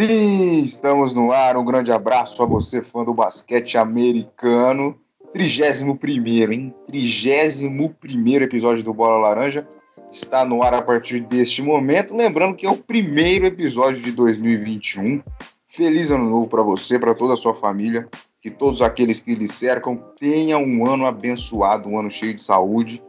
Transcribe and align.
Sim, 0.00 0.62
estamos 0.62 1.14
no 1.14 1.30
ar. 1.30 1.58
Um 1.58 1.64
grande 1.64 1.92
abraço 1.92 2.42
a 2.42 2.46
você, 2.46 2.80
fã 2.80 3.04
do 3.04 3.12
basquete 3.12 3.76
americano. 3.76 4.98
31 5.34 5.98
hein? 6.50 6.74
31 6.86 8.42
episódio 8.42 8.82
do 8.82 8.94
Bola 8.94 9.18
Laranja 9.18 9.68
está 10.10 10.42
no 10.42 10.62
ar 10.62 10.72
a 10.72 10.80
partir 10.80 11.20
deste 11.20 11.60
momento. 11.60 12.16
Lembrando 12.16 12.56
que 12.56 12.64
é 12.64 12.70
o 12.70 12.78
primeiro 12.78 13.44
episódio 13.44 14.00
de 14.00 14.10
2021. 14.12 15.22
Feliz 15.68 16.10
ano 16.10 16.30
novo 16.30 16.48
para 16.48 16.62
você, 16.62 16.98
para 16.98 17.14
toda 17.14 17.34
a 17.34 17.36
sua 17.36 17.52
família. 17.52 18.08
Que 18.40 18.48
todos 18.48 18.80
aqueles 18.80 19.20
que 19.20 19.34
lhe 19.34 19.48
cercam 19.48 20.02
tenham 20.18 20.64
um 20.64 20.90
ano 20.90 21.04
abençoado, 21.04 21.90
um 21.90 21.98
ano 21.98 22.10
cheio 22.10 22.32
de 22.32 22.42
saúde, 22.42 23.02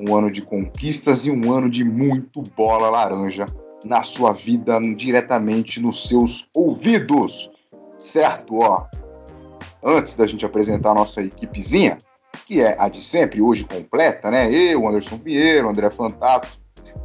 um 0.00 0.16
ano 0.16 0.30
de 0.30 0.40
conquistas 0.40 1.26
e 1.26 1.30
um 1.30 1.52
ano 1.52 1.68
de 1.68 1.84
muito 1.84 2.42
bola 2.56 2.88
laranja 2.88 3.44
na 3.84 4.02
sua 4.02 4.32
vida, 4.32 4.80
diretamente 4.96 5.80
nos 5.80 6.08
seus 6.08 6.48
ouvidos. 6.54 7.50
Certo? 7.96 8.58
Ó, 8.58 8.86
antes 9.82 10.14
da 10.14 10.26
gente 10.26 10.44
apresentar 10.44 10.90
a 10.90 10.94
nossa 10.94 11.22
equipezinha, 11.22 11.98
que 12.46 12.60
é 12.60 12.76
a 12.78 12.88
de 12.88 13.02
sempre, 13.02 13.42
hoje 13.42 13.64
completa, 13.64 14.30
né? 14.30 14.52
Eu, 14.52 14.88
Anderson 14.88 15.18
Vieira, 15.18 15.68
André 15.68 15.90
Fantato 15.90 16.48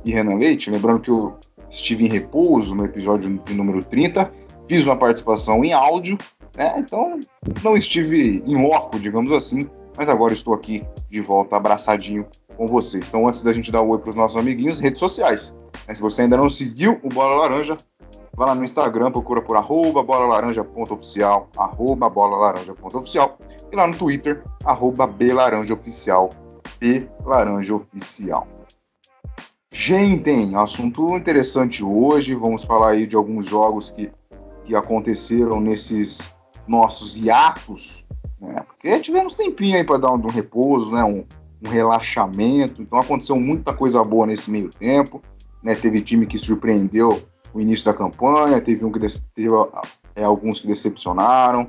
e 0.06 0.12
Renan 0.12 0.38
Leite. 0.38 0.70
Lembrando 0.70 1.02
que 1.02 1.12
eu 1.12 1.38
estive 1.70 2.06
em 2.06 2.10
repouso 2.10 2.76
no 2.76 2.86
episódio 2.86 3.42
número 3.50 3.84
30, 3.84 4.32
fiz 4.70 4.86
uma 4.86 4.96
participação 4.96 5.64
em 5.66 5.74
áudio, 5.74 6.18
né? 6.56 6.76
Então 6.78 7.20
não 7.64 7.76
estive 7.76 8.44
em 8.46 8.62
loco, 8.62 9.00
digamos 9.00 9.32
assim, 9.32 9.68
mas 9.98 10.08
agora 10.08 10.34
estou 10.34 10.54
aqui 10.54 10.86
de 11.10 11.20
volta, 11.20 11.58
abraçadinho 11.58 12.26
com 12.56 12.68
vocês. 12.68 13.08
Então, 13.08 13.28
antes 13.28 13.42
da 13.42 13.54
gente 13.54 13.72
dar 13.72 13.82
oi 13.82 13.98
para 13.98 14.10
os 14.10 14.16
nossos 14.16 14.38
amiguinhos, 14.38 14.80
redes 14.80 15.00
sociais. 15.00 15.56
Né? 15.88 15.94
Se 15.94 16.02
você 16.02 16.24
ainda 16.24 16.38
não 16.38 16.50
seguiu 16.50 17.00
o 17.04 17.10
Bola 17.10 17.36
Laranja, 17.36 17.78
Vai 18.36 18.48
lá 18.48 18.56
no 18.56 18.64
Instagram, 18.64 19.12
procura 19.12 19.44
por 19.44 19.56
arroba 19.56 20.02
bolalaranja.oficial, 20.02 21.50
arroba 21.56 22.10
bolalaranja.oficial. 22.10 23.38
E 23.72 23.76
lá 23.76 23.86
no 23.86 23.96
Twitter, 23.96 24.44
arroba 24.66 25.06
belaranjaoficial, 25.06 26.32
belaranjaoficial. 26.80 28.48
Gente, 29.72 30.56
assunto 30.56 31.16
interessante 31.16 31.84
hoje. 31.84 32.34
Vamos 32.34 32.64
falar 32.64 32.90
aí 32.90 33.06
de 33.06 33.16
alguns 33.16 33.48
jogos 33.48 33.92
que, 33.92 34.12
que 34.64 34.76
aconteceram 34.76 35.60
nesses 35.60 36.34
nossos 36.68 37.16
hiatos, 37.18 38.04
né? 38.42 38.56
Porque 38.66 39.00
tivemos 39.00 39.36
tempinho 39.36 39.78
aí 39.78 39.84
para 39.84 40.00
dar 40.00 40.12
um, 40.12 40.16
um, 40.16 40.32
repouso, 40.32 40.92
né? 40.92 41.04
Um, 41.04 41.24
um, 41.66 41.70
relaxamento. 41.70 42.82
Então 42.82 43.00
aconteceu 43.00 43.36
muita 43.36 43.74
coisa 43.74 44.04
boa 44.04 44.26
nesse 44.26 44.50
meio 44.50 44.70
tempo, 44.70 45.22
né? 45.62 45.76
Teve 45.76 46.02
time 46.02 46.26
que 46.26 46.38
surpreendeu 46.38 47.22
o 47.54 47.60
início 47.60 47.86
da 47.86 47.94
campanha, 47.94 48.60
teve, 48.60 48.84
um 48.84 48.92
que 48.92 49.00
teve 49.00 49.50
é, 50.16 50.24
alguns 50.24 50.60
que 50.60 50.68
decepcionaram, 50.68 51.68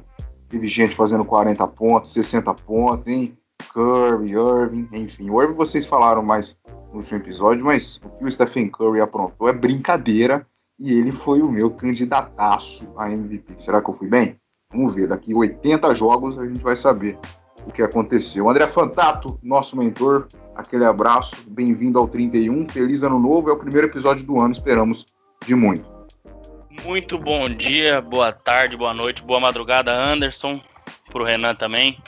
teve 0.48 0.67
gente 0.67 0.95
fazendo 0.95 1.25
40 1.25 1.67
pontos, 1.69 2.12
60 2.12 2.55
pontos, 2.55 3.09
hein? 3.09 3.36
Curry, 3.73 4.33
Irving, 4.33 4.89
enfim. 4.92 5.31
O 5.31 5.42
Irving 5.42 5.55
vocês 5.55 5.84
falaram 5.84 6.23
mais 6.23 6.56
no 6.92 6.98
último 6.98 7.19
episódio, 7.19 7.64
mas 7.64 8.01
o 8.05 8.08
que 8.11 8.25
o 8.25 8.31
Stephen 8.31 8.69
Curry 8.69 9.01
aprontou 9.01 9.48
é 9.48 9.53
brincadeira 9.53 10.47
e 10.79 10.92
ele 10.92 11.12
foi 11.12 11.42
o 11.42 11.51
meu 11.51 11.70
candidataço 11.70 12.89
a 12.97 13.11
MVP. 13.11 13.55
Será 13.58 13.83
que 13.83 13.91
eu 13.91 13.95
fui 13.95 14.08
bem? 14.08 14.36
Vamos 14.73 14.95
ver, 14.95 15.08
daqui 15.08 15.34
80 15.34 15.95
jogos 15.95 16.39
a 16.39 16.47
gente 16.47 16.61
vai 16.61 16.77
saber 16.77 17.19
o 17.67 17.73
que 17.73 17.83
aconteceu. 17.83 18.48
André 18.48 18.67
Fantato, 18.67 19.39
nosso 19.43 19.77
mentor, 19.77 20.27
aquele 20.55 20.85
abraço, 20.85 21.36
bem-vindo 21.47 21.98
ao 21.98 22.07
31, 22.07 22.69
feliz 22.69 23.02
ano 23.02 23.19
novo, 23.19 23.51
é 23.51 23.52
o 23.52 23.58
primeiro 23.58 23.86
episódio 23.86 24.25
do 24.25 24.41
ano, 24.41 24.52
esperamos 24.52 25.07
de 25.45 25.55
muito. 25.55 25.92
Muito 26.85 27.17
bom 27.19 27.48
dia, 27.48 28.01
boa 28.01 28.33
tarde, 28.33 28.77
boa 28.77 28.92
noite, 28.92 29.23
boa 29.23 29.41
madrugada, 29.41 29.92
Anderson, 29.92 30.61
pro 31.11 31.25
Renan 31.25 31.55
também. 31.55 31.98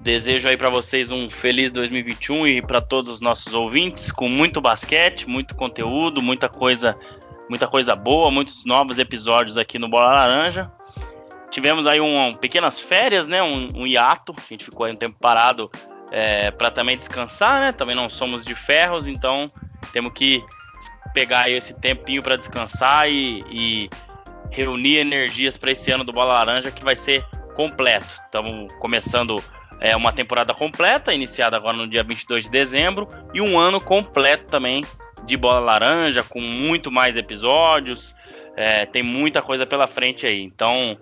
Desejo 0.00 0.48
aí 0.48 0.56
para 0.56 0.70
vocês 0.70 1.10
um 1.10 1.28
feliz 1.28 1.72
2021 1.72 2.46
e 2.46 2.62
para 2.62 2.80
todos 2.80 3.10
os 3.10 3.20
nossos 3.20 3.52
ouvintes, 3.54 4.12
com 4.12 4.28
muito 4.28 4.60
basquete, 4.60 5.28
muito 5.28 5.56
conteúdo, 5.56 6.22
muita 6.22 6.48
coisa, 6.48 6.96
muita 7.48 7.66
coisa 7.66 7.96
boa, 7.96 8.30
muitos 8.30 8.64
novos 8.64 8.98
episódios 8.98 9.56
aqui 9.56 9.78
no 9.78 9.88
Bola 9.88 10.12
Laranja. 10.12 10.70
Tivemos 11.50 11.86
aí 11.86 12.00
um, 12.00 12.28
um 12.28 12.34
pequenas 12.34 12.80
férias, 12.80 13.26
né? 13.26 13.42
Um, 13.42 13.66
um, 13.74 13.86
hiato. 13.86 14.34
A 14.36 14.46
gente 14.48 14.64
ficou 14.64 14.86
aí 14.86 14.92
um 14.92 14.96
tempo 14.96 15.16
parado 15.18 15.70
é, 16.10 16.50
para 16.50 16.70
também 16.70 16.96
descansar, 16.96 17.60
né? 17.60 17.72
Também 17.72 17.96
não 17.96 18.08
somos 18.08 18.44
de 18.44 18.54
ferros, 18.54 19.06
então 19.06 19.46
temos 19.92 20.12
que 20.12 20.44
pegar 21.14 21.50
esse 21.50 21.74
tempinho 21.74 22.22
para 22.22 22.36
descansar 22.36 23.10
e, 23.10 23.44
e, 23.50 23.90
reunir 24.50 24.96
energias 24.96 25.56
para 25.56 25.72
esse 25.72 25.90
ano 25.90 26.04
do 26.04 26.12
Bola 26.12 26.34
Laranja 26.34 26.70
que 26.70 26.84
vai 26.84 26.96
ser 26.96 27.24
completo. 27.54 28.06
Estamos 28.06 28.72
começando 28.74 29.42
é, 29.80 29.96
uma 29.96 30.12
temporada 30.12 30.54
completa, 30.54 31.12
iniciada 31.12 31.56
agora 31.56 31.76
no 31.76 31.86
dia 31.86 32.02
22 32.02 32.44
de 32.44 32.50
dezembro, 32.50 33.08
e 33.34 33.40
um 33.40 33.58
ano 33.58 33.80
completo 33.80 34.46
também 34.46 34.84
de 35.24 35.36
Bola 35.36 35.60
Laranja, 35.60 36.22
com 36.22 36.40
muito 36.40 36.90
mais 36.90 37.16
episódios. 37.16 38.14
É, 38.56 38.86
tem 38.86 39.02
muita 39.02 39.42
coisa 39.42 39.66
pela 39.66 39.86
frente 39.86 40.26
aí. 40.26 40.42
Então, 40.42 40.98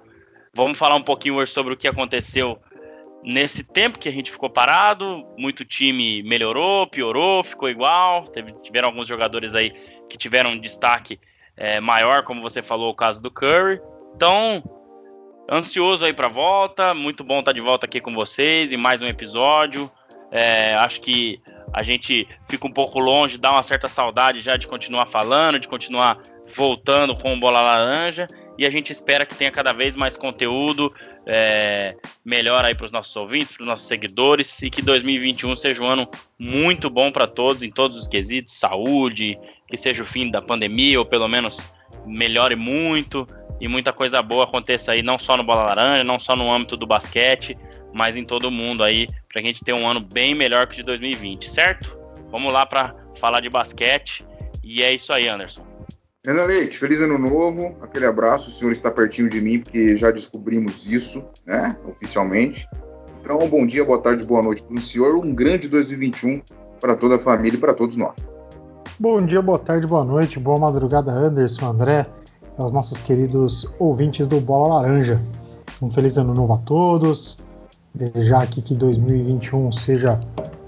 vamos 0.56 0.78
falar 0.78 0.94
um 0.94 1.03
pouquinho 1.03 1.34
hoje 1.34 1.53
sobre 1.53 1.75
o 1.75 1.77
que 1.77 1.87
aconteceu 1.87 2.59
nesse 3.22 3.62
tempo 3.62 3.99
que 3.99 4.09
a 4.09 4.12
gente 4.12 4.33
ficou 4.33 4.49
parado. 4.49 5.27
Muito 5.37 5.65
time 5.67 6.22
melhorou, 6.22 6.87
piorou, 6.87 7.44
ficou 7.44 7.69
igual. 7.69 8.27
Teve, 8.28 8.55
tiveram 8.62 8.89
alguns 8.89 9.06
jogadores 9.06 9.55
aí 9.55 9.71
que 10.09 10.17
tiveram 10.17 10.50
um 10.50 10.59
destaque 10.59 11.21
é, 11.56 11.78
maior, 11.78 12.22
como 12.22 12.41
você 12.41 12.62
falou, 12.62 12.91
o 12.91 12.94
caso 12.94 13.22
do 13.22 13.31
Curry. 13.31 13.81
Então, 14.15 14.62
ansioso 15.50 16.06
aí 16.06 16.15
para 16.15 16.28
volta, 16.28 16.94
muito 16.94 17.23
bom 17.23 17.41
estar 17.41 17.50
tá 17.50 17.55
de 17.55 17.61
volta 17.61 17.84
aqui 17.84 18.00
com 18.00 18.15
vocês 18.15 18.73
em 18.73 18.78
mais 18.78 19.03
um 19.03 19.06
episódio. 19.06 19.91
É, 20.33 20.75
acho 20.77 21.03
que 21.03 21.41
a 21.73 21.83
gente 21.83 22.27
fica 22.49 22.67
um 22.67 22.73
pouco 22.73 22.99
longe, 22.99 23.37
dá 23.37 23.53
uma 23.53 23.62
certa 23.62 23.88
saudade 23.88 24.41
já 24.41 24.56
de 24.56 24.67
continuar 24.67 25.06
falando, 25.06 25.59
de 25.59 25.69
continuar 25.69 26.19
voltando 26.47 27.15
com 27.15 27.34
o 27.34 27.38
Bola 27.38 27.61
Laranja. 27.61 28.27
E 28.59 28.65
a 28.65 28.71
gente 28.71 28.91
espera 28.91 29.27
que 29.27 29.34
tenha 29.34 29.50
cada 29.50 29.72
vez 29.72 29.97
mais 29.97 30.17
conteúdo, 30.17 30.93
é, 31.27 31.94
melhor 32.25 32.65
aí 32.65 32.75
para 32.75 32.87
os 32.87 32.93
nossos 32.93 33.15
ouvintes, 33.17 33.53
para 33.53 33.62
os 33.62 33.69
nossos 33.69 33.87
seguidores 33.87 34.62
e 34.62 34.71
que 34.71 34.81
2021 34.81 35.55
seja 35.56 35.83
um 35.83 35.87
ano 35.87 36.09
muito 36.39 36.89
bom 36.89 37.11
para 37.11 37.27
todos 37.27 37.62
em 37.62 37.71
todos 37.71 37.99
os 37.99 38.09
quesitos, 38.09 38.55
saúde, 38.55 39.39
que 39.69 39.77
seja 39.77 40.03
o 40.03 40.06
fim 40.06 40.31
da 40.31 40.41
pandemia 40.41 40.99
ou 40.99 41.05
pelo 41.05 41.28
menos 41.28 41.59
melhore 42.06 42.56
muito 42.56 43.27
e 43.61 43.69
muita 43.69 43.93
coisa 43.93 44.22
boa 44.22 44.44
aconteça 44.44 44.93
aí 44.93 45.03
não 45.03 45.19
só 45.19 45.37
no 45.37 45.44
Bola 45.44 45.65
Laranja, 45.65 46.05
não 46.05 46.19
só 46.19 46.37
no 46.37 46.53
âmbito 46.53 46.77
do 46.77 46.87
basquete, 46.87 47.56
mas 47.93 48.17
em 48.17 48.25
todo 48.25 48.50
mundo 48.50 48.83
aí 48.83 49.06
para 49.28 49.41
a 49.41 49.43
gente 49.43 49.65
ter 49.65 49.73
um 49.73 49.88
ano 49.88 50.00
bem 50.00 50.34
melhor 50.34 50.67
que 50.67 50.75
o 50.75 50.77
de 50.77 50.83
2020, 50.83 51.49
certo? 51.49 51.99
Vamos 52.31 52.53
lá 52.53 52.65
para 52.67 52.94
falar 53.19 53.41
de 53.41 53.49
basquete 53.49 54.25
e 54.62 54.83
é 54.83 54.93
isso 54.93 55.12
aí, 55.12 55.28
Anderson. 55.28 55.75
Renan 56.26 56.42
Leite, 56.42 56.78
feliz 56.78 57.00
ano 57.00 57.16
novo, 57.16 57.76
aquele 57.81 58.04
abraço, 58.04 58.48
o 58.48 58.53
senhor 58.53 58.72
está 58.72 58.91
pertinho 58.91 59.28
de 59.28 59.41
mim, 59.41 59.60
porque 59.60 59.94
já 59.94 60.10
descobrimos 60.10 60.84
isso, 60.84 61.25
né, 61.47 61.76
oficialmente. 61.88 62.69
Então, 63.20 63.38
bom 63.48 63.64
dia, 63.64 63.84
boa 63.84 64.00
tarde, 64.00 64.26
boa 64.26 64.42
noite 64.42 64.60
para 64.60 64.75
o 64.75 64.82
senhor, 64.82 65.14
um 65.14 65.32
grande 65.32 65.69
2021 65.69 66.42
para 66.81 66.97
toda 66.97 67.14
a 67.14 67.19
família 67.20 67.56
e 67.56 67.60
para 67.60 67.72
todos 67.72 67.97
nós. 67.97 68.16
Bom 68.98 69.19
dia, 69.19 69.41
boa 69.41 69.60
tarde, 69.60 69.87
boa 69.87 70.04
noite, 70.04 70.41
boa 70.41 70.59
madrugada, 70.59 71.12
Anderson, 71.12 71.66
André, 71.70 72.04
aos 72.58 72.72
nossos 72.72 72.98
queridos 72.98 73.70
ouvintes 73.78 74.26
do 74.26 74.40
Bola 74.40 74.81
Laranja. 74.81 75.23
Um 75.81 75.93
feliz 75.93 76.19
ano 76.19 76.34
novo 76.34 76.55
a 76.55 76.58
todos, 76.58 77.37
desejar 77.94 78.43
aqui 78.43 78.61
que 78.61 78.75
2021 78.75 79.70
seja 79.70 80.19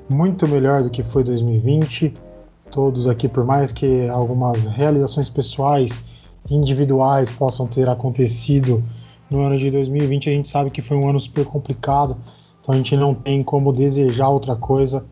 muito 0.08 0.46
melhor 0.46 0.84
do 0.84 0.90
que 0.90 1.02
foi 1.02 1.25
2020 1.25 2.27
todos 2.70 3.06
aqui, 3.06 3.29
por 3.29 3.44
mais 3.44 3.73
que 3.73 4.09
algumas 4.09 4.65
realizações 4.65 5.29
pessoais 5.29 6.03
individuais 6.50 7.31
possam 7.31 7.67
ter 7.67 7.88
acontecido 7.88 8.82
no 9.31 9.43
ano 9.43 9.59
de 9.59 9.70
2020, 9.70 10.31
a 10.31 10.32
gente 10.32 10.49
sabe 10.49 10.70
que 10.70 10.81
foi 10.81 10.97
um 10.97 11.09
ano 11.09 11.20
super 11.20 11.44
complicado, 11.44 12.17
então 12.61 12.75
a 12.75 12.79
gente 12.79 12.97
não 12.97 13.15
tem 13.15 13.43
como 13.43 13.73
desejar 13.73 14.29
outra 14.29 14.56
coisa, 14.56 15.05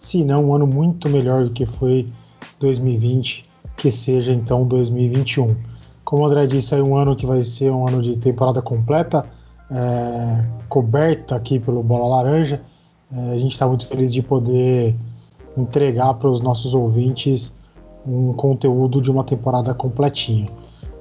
senão 0.00 0.46
um 0.46 0.54
ano 0.54 0.66
muito 0.66 1.08
melhor 1.08 1.44
do 1.44 1.50
que 1.50 1.66
foi 1.66 2.06
2020, 2.58 3.42
que 3.76 3.90
seja 3.90 4.32
então 4.32 4.66
2021. 4.66 5.46
Como 6.04 6.22
o 6.22 6.26
André 6.26 6.46
disse, 6.46 6.74
é 6.74 6.82
um 6.82 6.96
ano 6.96 7.16
que 7.16 7.26
vai 7.26 7.42
ser 7.42 7.70
um 7.70 7.86
ano 7.86 8.02
de 8.02 8.16
temporada 8.16 8.62
completa, 8.62 9.26
é, 9.70 10.44
coberta 10.68 11.34
aqui 11.36 11.58
pelo 11.58 11.82
Bola 11.82 12.16
Laranja. 12.16 12.60
É, 13.10 13.30
a 13.30 13.38
gente 13.38 13.52
está 13.52 13.66
muito 13.66 13.86
feliz 13.86 14.12
de 14.12 14.22
poder 14.22 14.96
entregar 15.56 16.14
para 16.14 16.28
os 16.28 16.40
nossos 16.40 16.74
ouvintes 16.74 17.54
um 18.06 18.32
conteúdo 18.32 19.00
de 19.00 19.10
uma 19.10 19.24
temporada 19.24 19.74
completinha. 19.74 20.46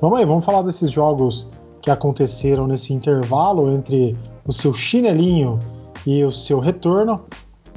Vamos 0.02 0.20
aí, 0.20 0.26
vamos 0.26 0.46
falar 0.46 0.62
desses 0.62 0.92
jogos 0.92 1.48
que 1.82 1.90
aconteceram 1.90 2.68
nesse 2.68 2.94
intervalo 2.94 3.72
entre 3.72 4.16
o 4.46 4.54
seu 4.54 4.74
chinelinho 4.74 5.58
e 6.06 6.24
o 6.24 6.30
seu 6.30 6.60
retorno 6.60 7.22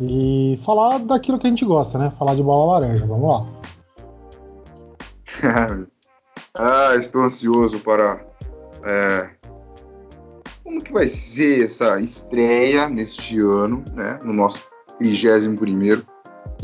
e 0.00 0.56
falar 0.64 0.98
daquilo 0.98 1.38
que 1.38 1.46
a 1.46 1.50
gente 1.50 1.64
gosta, 1.64 1.98
né? 1.98 2.12
Falar 2.18 2.34
de 2.34 2.42
bola 2.42 2.72
laranja. 2.72 3.06
Vamos 3.06 3.28
lá. 3.28 3.46
ah, 6.54 6.96
estou 6.96 7.22
ansioso 7.22 7.78
para 7.80 8.24
é, 8.82 9.30
como 10.62 10.82
que 10.82 10.92
vai 10.92 11.06
ser 11.06 11.64
essa 11.64 11.98
estreia 12.00 12.88
neste 12.88 13.38
ano, 13.38 13.84
né? 13.94 14.18
No 14.24 14.32
nosso 14.32 14.62
31 14.98 15.56
primeiro. 15.56 16.04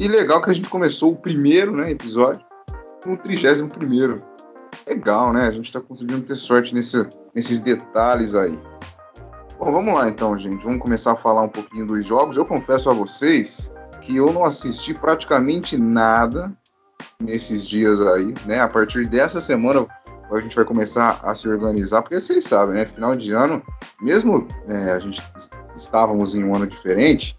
E 0.01 0.09
legal 0.09 0.41
que 0.41 0.49
a 0.49 0.55
gente 0.55 0.71
começou 0.71 1.13
o 1.13 1.21
primeiro 1.21 1.77
né, 1.77 1.91
episódio 1.91 2.41
no 3.05 3.19
31 3.19 3.69
primeiro. 3.69 4.23
Legal, 4.87 5.31
né? 5.31 5.47
A 5.47 5.51
gente 5.51 5.67
está 5.67 5.79
conseguindo 5.79 6.23
ter 6.23 6.37
sorte 6.37 6.75
nesse, 6.75 7.07
nesses 7.35 7.61
detalhes 7.61 8.35
aí. 8.35 8.59
Bom, 9.59 9.71
vamos 9.71 9.93
lá 9.93 10.09
então, 10.09 10.35
gente. 10.39 10.65
Vamos 10.65 10.81
começar 10.81 11.13
a 11.13 11.17
falar 11.17 11.43
um 11.43 11.51
pouquinho 11.51 11.87
dos 11.87 12.07
jogos. 12.07 12.39
Eu 12.39 12.47
confesso 12.47 12.89
a 12.89 12.95
vocês 12.95 13.71
que 14.01 14.17
eu 14.17 14.33
não 14.33 14.47
assisti 14.47 14.95
praticamente 14.95 15.77
nada 15.77 16.51
nesses 17.21 17.69
dias 17.69 18.01
aí, 18.01 18.33
né? 18.47 18.59
A 18.59 18.69
partir 18.69 19.07
dessa 19.07 19.39
semana 19.39 19.87
a 20.33 20.41
gente 20.41 20.57
vai 20.57 20.65
começar 20.65 21.21
a 21.23 21.35
se 21.35 21.47
organizar, 21.47 22.01
porque 22.01 22.19
vocês 22.19 22.47
sabem, 22.47 22.77
né? 22.77 22.87
Final 22.87 23.15
de 23.15 23.35
ano, 23.35 23.63
mesmo 24.01 24.49
né, 24.67 24.93
a 24.93 24.99
gente 24.99 25.23
estávamos 25.77 26.35
em 26.35 26.43
um 26.43 26.55
ano 26.55 26.67
diferente, 26.67 27.39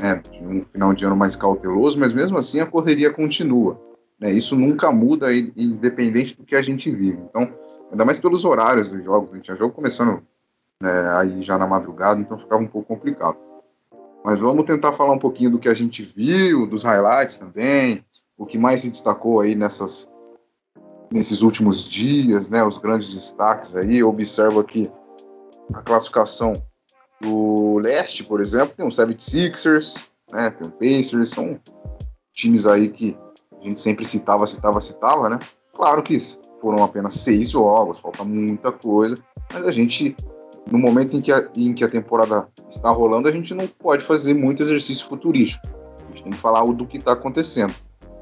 né? 0.00 0.22
Um 0.40 0.62
final 0.62 0.94
de 0.94 1.04
ano 1.04 1.16
mais 1.16 1.36
cauteloso, 1.36 1.98
mas 1.98 2.12
mesmo 2.12 2.38
assim 2.38 2.60
a 2.60 2.66
correria 2.66 3.12
continua. 3.12 3.80
Né? 4.18 4.32
Isso 4.32 4.56
nunca 4.56 4.90
muda, 4.90 5.32
independente 5.32 6.36
do 6.36 6.44
que 6.44 6.54
a 6.54 6.62
gente 6.62 6.90
vive. 6.90 7.20
Então, 7.28 7.52
ainda 7.90 8.04
mais 8.04 8.18
pelos 8.18 8.44
horários 8.44 8.88
dos 8.88 9.04
jogos, 9.04 9.30
a 9.30 9.34
gente 9.34 9.44
tinha 9.44 9.56
jogo 9.56 9.74
começando 9.74 10.22
né, 10.82 11.10
aí 11.16 11.42
já 11.42 11.58
na 11.58 11.66
madrugada, 11.66 12.20
então 12.20 12.38
ficava 12.38 12.62
um 12.62 12.66
pouco 12.66 12.88
complicado. 12.88 13.36
Mas 14.24 14.40
vamos 14.40 14.64
tentar 14.64 14.92
falar 14.92 15.12
um 15.12 15.18
pouquinho 15.18 15.50
do 15.50 15.58
que 15.58 15.68
a 15.68 15.74
gente 15.74 16.02
viu, 16.02 16.66
dos 16.66 16.82
highlights 16.82 17.36
também, 17.36 18.04
o 18.36 18.44
que 18.44 18.58
mais 18.58 18.82
se 18.82 18.90
destacou 18.90 19.40
aí 19.40 19.54
nessas 19.54 20.08
nesses 21.12 21.42
últimos 21.42 21.82
dias, 21.82 22.48
né, 22.48 22.62
os 22.62 22.78
grandes 22.78 23.12
destaques 23.12 23.74
aí. 23.74 24.02
Observo 24.02 24.60
aqui 24.60 24.88
a 25.74 25.82
classificação 25.82 26.52
do 27.20 27.78
leste, 27.78 28.24
por 28.24 28.40
exemplo, 28.40 28.74
tem 28.76 28.86
o 28.86 28.88
76ers, 28.88 30.06
né, 30.32 30.50
tem 30.50 30.66
o 30.66 30.70
Pacers, 30.70 31.30
são 31.30 31.60
times 32.32 32.66
aí 32.66 32.88
que 32.88 33.16
a 33.60 33.64
gente 33.64 33.80
sempre 33.80 34.04
citava, 34.04 34.46
citava, 34.46 34.80
citava, 34.80 35.28
né? 35.28 35.38
Claro 35.74 36.02
que 36.02 36.16
foram 36.60 36.82
apenas 36.82 37.14
seis 37.14 37.50
jogos, 37.50 37.98
falta 37.98 38.24
muita 38.24 38.72
coisa, 38.72 39.16
mas 39.52 39.66
a 39.66 39.70
gente, 39.70 40.16
no 40.70 40.78
momento 40.78 41.16
em 41.16 41.20
que 41.20 41.32
a, 41.32 41.46
em 41.56 41.74
que 41.74 41.84
a 41.84 41.88
temporada 41.88 42.48
está 42.68 42.90
rolando, 42.90 43.28
a 43.28 43.32
gente 43.32 43.54
não 43.54 43.66
pode 43.66 44.04
fazer 44.04 44.34
muito 44.34 44.62
exercício 44.62 45.06
futurístico. 45.06 45.66
A 45.98 46.08
gente 46.08 46.22
tem 46.22 46.32
que 46.32 46.38
falar 46.38 46.64
do 46.64 46.86
que 46.86 46.96
está 46.96 47.12
acontecendo. 47.12 47.74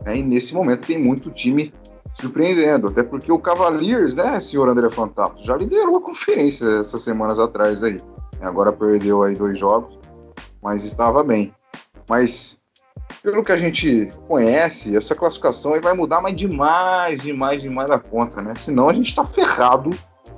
Né? 0.04 0.18
E 0.18 0.22
nesse 0.22 0.54
momento 0.54 0.86
tem 0.86 0.98
muito 0.98 1.30
time 1.30 1.72
surpreendendo, 2.14 2.88
até 2.88 3.02
porque 3.02 3.30
o 3.30 3.38
Cavaliers, 3.38 4.16
né, 4.16 4.40
senhor 4.40 4.68
André 4.68 4.90
Fantato, 4.90 5.42
já 5.44 5.56
liderou 5.56 5.96
a 5.96 6.00
conferência 6.00 6.80
essas 6.80 7.02
semanas 7.02 7.38
atrás 7.38 7.82
aí. 7.82 8.00
Agora 8.40 8.72
perdeu 8.72 9.22
aí 9.22 9.34
dois 9.34 9.58
jogos, 9.58 9.98
mas 10.62 10.84
estava 10.84 11.22
bem. 11.24 11.54
Mas 12.08 12.58
pelo 13.22 13.42
que 13.42 13.52
a 13.52 13.56
gente 13.56 14.10
conhece, 14.26 14.96
essa 14.96 15.14
classificação 15.14 15.74
aí 15.74 15.80
vai 15.80 15.92
mudar 15.92 16.20
mais 16.20 16.36
demais, 16.36 17.20
demais, 17.20 17.60
demais 17.60 17.90
da 17.90 17.98
conta, 17.98 18.40
né? 18.40 18.54
Senão 18.54 18.88
a 18.88 18.92
gente 18.92 19.14
tá 19.14 19.24
ferrado 19.24 19.90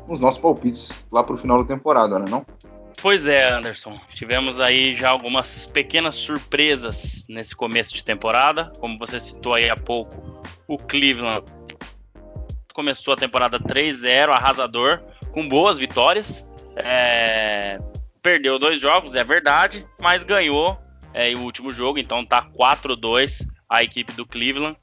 nos 0.09 0.19
nossos 0.19 0.41
palpites 0.41 1.07
lá 1.13 1.23
pro 1.23 1.37
final 1.37 1.59
da 1.59 1.65
temporada, 1.65 2.19
né 2.19 2.25
não? 2.29 2.45
Pois 3.01 3.27
é, 3.27 3.51
Anderson. 3.51 3.95
Tivemos 4.15 4.61
aí 4.61 4.95
já 4.95 5.09
algumas 5.09 5.67
pequenas 5.67 6.17
surpresas 6.17 7.25
nesse 7.29 7.57
começo 7.57 7.95
de 7.95 8.05
temporada. 8.05 8.71
Como 8.79 8.99
você 8.99 9.19
citou 9.19 9.55
aí 9.55 9.71
há 9.71 9.77
pouco, 9.77 10.43
o 10.69 10.77
Cleveland 10.77 11.45
começou 12.75 13.15
a 13.15 13.17
temporada 13.17 13.59
3-0, 13.59 14.31
arrasador, 14.31 15.01
com 15.33 15.49
boas 15.49 15.79
vitórias. 15.79 16.47
É... 16.77 17.79
Perdeu 18.23 18.59
dois 18.59 18.81
jogos, 18.81 19.15
é 19.15 19.25
verdade, 19.25 19.87
mas 19.99 20.23
ganhou 20.23 20.79
é, 21.15 21.35
o 21.35 21.41
último 21.41 21.73
jogo, 21.73 21.99
então 21.99 22.25
tá 22.25 22.43
4-2 22.43 23.47
a 23.69 23.83
equipe 23.83 24.13
do 24.13 24.27
Cleveland. 24.27 24.77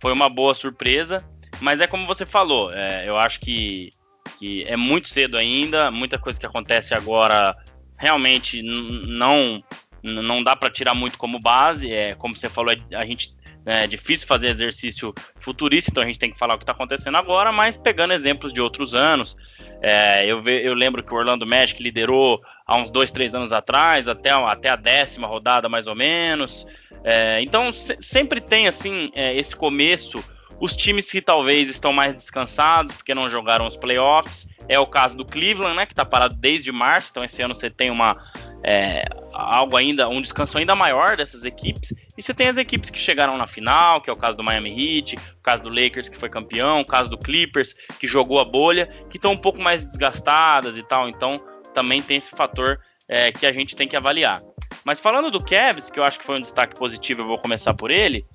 Foi 0.00 0.12
uma 0.12 0.28
boa 0.28 0.54
surpresa, 0.54 1.24
mas 1.60 1.80
é 1.80 1.86
como 1.86 2.06
você 2.06 2.26
falou, 2.26 2.72
é, 2.72 3.08
eu 3.08 3.16
acho 3.16 3.40
que 3.40 3.90
que 4.38 4.64
é 4.64 4.76
muito 4.76 5.06
cedo 5.06 5.36
ainda, 5.36 5.88
muita 5.90 6.18
coisa 6.18 6.38
que 6.40 6.46
acontece 6.46 6.94
agora 6.94 7.56
realmente 7.96 8.60
não 8.60 9.62
não 10.02 10.42
dá 10.42 10.56
para 10.56 10.68
tirar 10.68 10.94
muito 10.94 11.16
como 11.16 11.38
base, 11.38 11.92
é 11.92 12.14
como 12.16 12.36
você 12.36 12.50
falou, 12.50 12.72
é, 12.72 12.96
a 12.96 13.06
gente 13.06 13.32
é 13.64 13.86
difícil 13.86 14.26
fazer 14.26 14.48
exercício 14.48 15.14
futurista, 15.36 15.90
então 15.90 16.02
a 16.02 16.06
gente 16.06 16.18
tem 16.18 16.32
que 16.32 16.38
falar 16.38 16.54
o 16.54 16.58
que 16.58 16.64
está 16.64 16.72
acontecendo 16.72 17.16
agora, 17.16 17.52
mas 17.52 17.76
pegando 17.76 18.12
exemplos 18.12 18.52
de 18.52 18.60
outros 18.60 18.94
anos. 18.94 19.36
É, 19.80 20.26
eu, 20.26 20.40
ve, 20.42 20.64
eu, 20.64 20.74
lembro 20.74 21.02
que 21.02 21.12
o 21.12 21.16
Orlando 21.16 21.46
Magic 21.46 21.82
liderou 21.82 22.40
há 22.66 22.76
uns 22.76 22.90
dois, 22.90 23.10
três 23.10 23.34
anos 23.34 23.52
atrás, 23.52 24.08
até, 24.08 24.30
até 24.30 24.68
a 24.68 24.76
décima 24.76 25.26
rodada 25.26 25.68
mais 25.68 25.86
ou 25.86 25.94
menos. 25.94 26.66
É, 27.04 27.40
então 27.40 27.72
se, 27.72 27.96
sempre 28.00 28.40
tem 28.40 28.68
assim 28.68 29.10
é, 29.14 29.36
esse 29.36 29.54
começo 29.54 30.22
os 30.60 30.76
times 30.76 31.10
que 31.10 31.20
talvez 31.20 31.68
estão 31.68 31.92
mais 31.92 32.14
descansados 32.14 32.92
porque 32.92 33.12
não 33.12 33.28
jogaram 33.28 33.66
os 33.66 33.76
playoffs. 33.76 34.48
É 34.68 34.78
o 34.78 34.86
caso 34.86 35.16
do 35.16 35.24
Cleveland, 35.24 35.74
né, 35.74 35.86
que 35.86 35.92
está 35.92 36.04
parado 36.04 36.36
desde 36.36 36.70
março. 36.70 37.08
Então 37.10 37.24
esse 37.24 37.42
ano 37.42 37.52
você 37.52 37.68
tem 37.68 37.90
uma 37.90 38.16
é, 38.62 39.02
algo 39.32 39.76
ainda, 39.76 40.08
um 40.08 40.20
descanso 40.20 40.58
ainda 40.58 40.74
maior 40.74 41.16
dessas 41.16 41.44
equipes. 41.44 41.92
E 42.16 42.22
você 42.22 42.32
tem 42.34 42.48
as 42.48 42.56
equipes 42.56 42.90
que 42.90 42.98
chegaram 42.98 43.36
na 43.36 43.46
final, 43.46 44.00
que 44.00 44.10
é 44.10 44.12
o 44.12 44.16
caso 44.16 44.36
do 44.36 44.44
Miami 44.44 44.70
Heat, 44.70 45.16
o 45.16 45.42
caso 45.42 45.62
do 45.62 45.68
Lakers 45.68 46.08
que 46.08 46.16
foi 46.16 46.28
campeão, 46.28 46.80
o 46.80 46.86
caso 46.86 47.10
do 47.10 47.18
Clippers 47.18 47.74
que 47.98 48.06
jogou 48.06 48.40
a 48.40 48.44
bolha, 48.44 48.86
que 49.10 49.16
estão 49.16 49.32
um 49.32 49.38
pouco 49.38 49.62
mais 49.62 49.84
desgastadas 49.84 50.76
e 50.76 50.82
tal. 50.82 51.08
Então 51.08 51.40
também 51.74 52.02
tem 52.02 52.16
esse 52.16 52.30
fator 52.30 52.80
é, 53.08 53.32
que 53.32 53.46
a 53.46 53.52
gente 53.52 53.74
tem 53.74 53.88
que 53.88 53.96
avaliar. 53.96 54.40
Mas 54.84 55.00
falando 55.00 55.30
do 55.30 55.42
Cavs, 55.42 55.90
que 55.90 55.98
eu 55.98 56.04
acho 56.04 56.18
que 56.18 56.24
foi 56.24 56.36
um 56.36 56.40
destaque 56.40 56.74
positivo, 56.76 57.22
eu 57.22 57.26
vou 57.26 57.38
começar 57.38 57.74
por 57.74 57.90
ele 57.90 58.26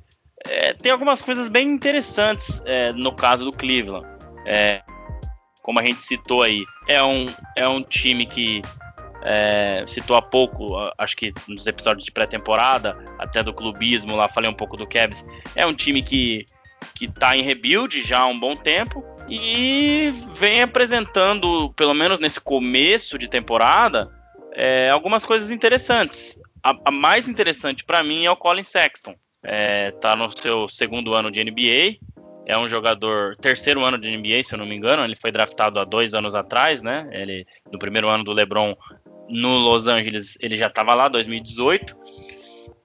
é, 0.46 0.74
tem 0.74 0.92
algumas 0.92 1.22
coisas 1.22 1.48
bem 1.48 1.70
interessantes 1.70 2.62
é, 2.66 2.92
no 2.94 3.14
caso 3.14 3.46
do 3.46 3.52
Cleveland. 3.52 4.08
É, 4.46 4.82
como 5.62 5.80
a 5.80 5.84
gente 5.84 6.02
citou 6.02 6.44
aí, 6.44 6.64
é 6.88 7.04
um, 7.04 7.26
é 7.56 7.68
um 7.68 7.84
time 7.84 8.26
que 8.26 8.62
é, 9.28 9.84
citou 9.88 10.16
há 10.16 10.22
pouco, 10.22 10.66
acho 10.98 11.16
que 11.16 11.34
nos 11.48 11.68
episódios 11.68 12.06
de 12.06 12.12
pré-temporada, 12.12 12.98
até 13.19 13.44
do 13.44 13.54
clubismo 13.54 14.16
lá, 14.16 14.28
falei 14.28 14.50
um 14.50 14.54
pouco 14.54 14.78
do 14.78 14.88
Cavs. 14.88 15.26
É 15.56 15.66
um 15.66 15.74
time 15.74 16.02
que, 16.02 16.46
que 16.96 17.07
tá 17.07 17.36
em 17.36 17.42
rebuild 17.42 18.02
já 18.04 18.22
há 18.22 18.28
um 18.28 18.40
bom 18.40 18.56
tempo 18.56 19.04
e 19.30 20.14
vem 20.36 20.62
apresentando, 20.62 21.72
pelo 21.74 21.94
menos 21.94 22.19
nesse 22.19 22.40
começo 22.40 23.18
de 23.18 23.28
temporada, 23.28 24.10
é, 24.54 24.90
algumas 24.90 25.26
coisas 25.26 25.52
interessantes. 25.52 26.40
A, 26.64 26.76
a 26.86 26.92
mais 26.92 27.28
interessante 27.28 27.84
para 27.84 28.04
mim 28.04 28.26
é 28.26 28.31
o 28.31 28.36
Colin 28.36 28.64
Sexton 28.64 29.16
é, 29.44 29.92
tá 29.92 30.16
no 30.16 30.31
seu 30.31 30.68
segundo 30.68 31.14
ano 31.14 31.31
de 31.31 31.44
NBA. 31.44 32.06
É 32.46 32.57
um 32.57 32.68
jogador, 32.68 33.36
terceiro 33.38 33.84
ano 33.84 33.98
de 33.98 34.16
NBA, 34.16 34.44
se 34.44 34.54
eu 34.54 34.57
não 34.57 34.66
me 34.66 34.76
engano. 34.76 35.04
Ele 35.04 35.16
foi 35.16 35.31
draftado 35.31 35.80
há 35.80 35.84
dois 35.84 36.14
anos 36.14 36.36
atrás, 36.36 36.81
né? 36.81 37.10
Ele, 37.12 37.46
no 37.72 37.80
primeiro 37.80 38.10
ano 38.10 38.24
do 38.24 38.34
LeBron 38.34 38.76
no 39.30 39.57
Los 39.57 39.88
Angeles, 39.88 40.38
ele 40.42 40.57
já 40.57 40.68
estava 40.68 40.94
lá, 40.94 41.07
2018. 41.07 41.96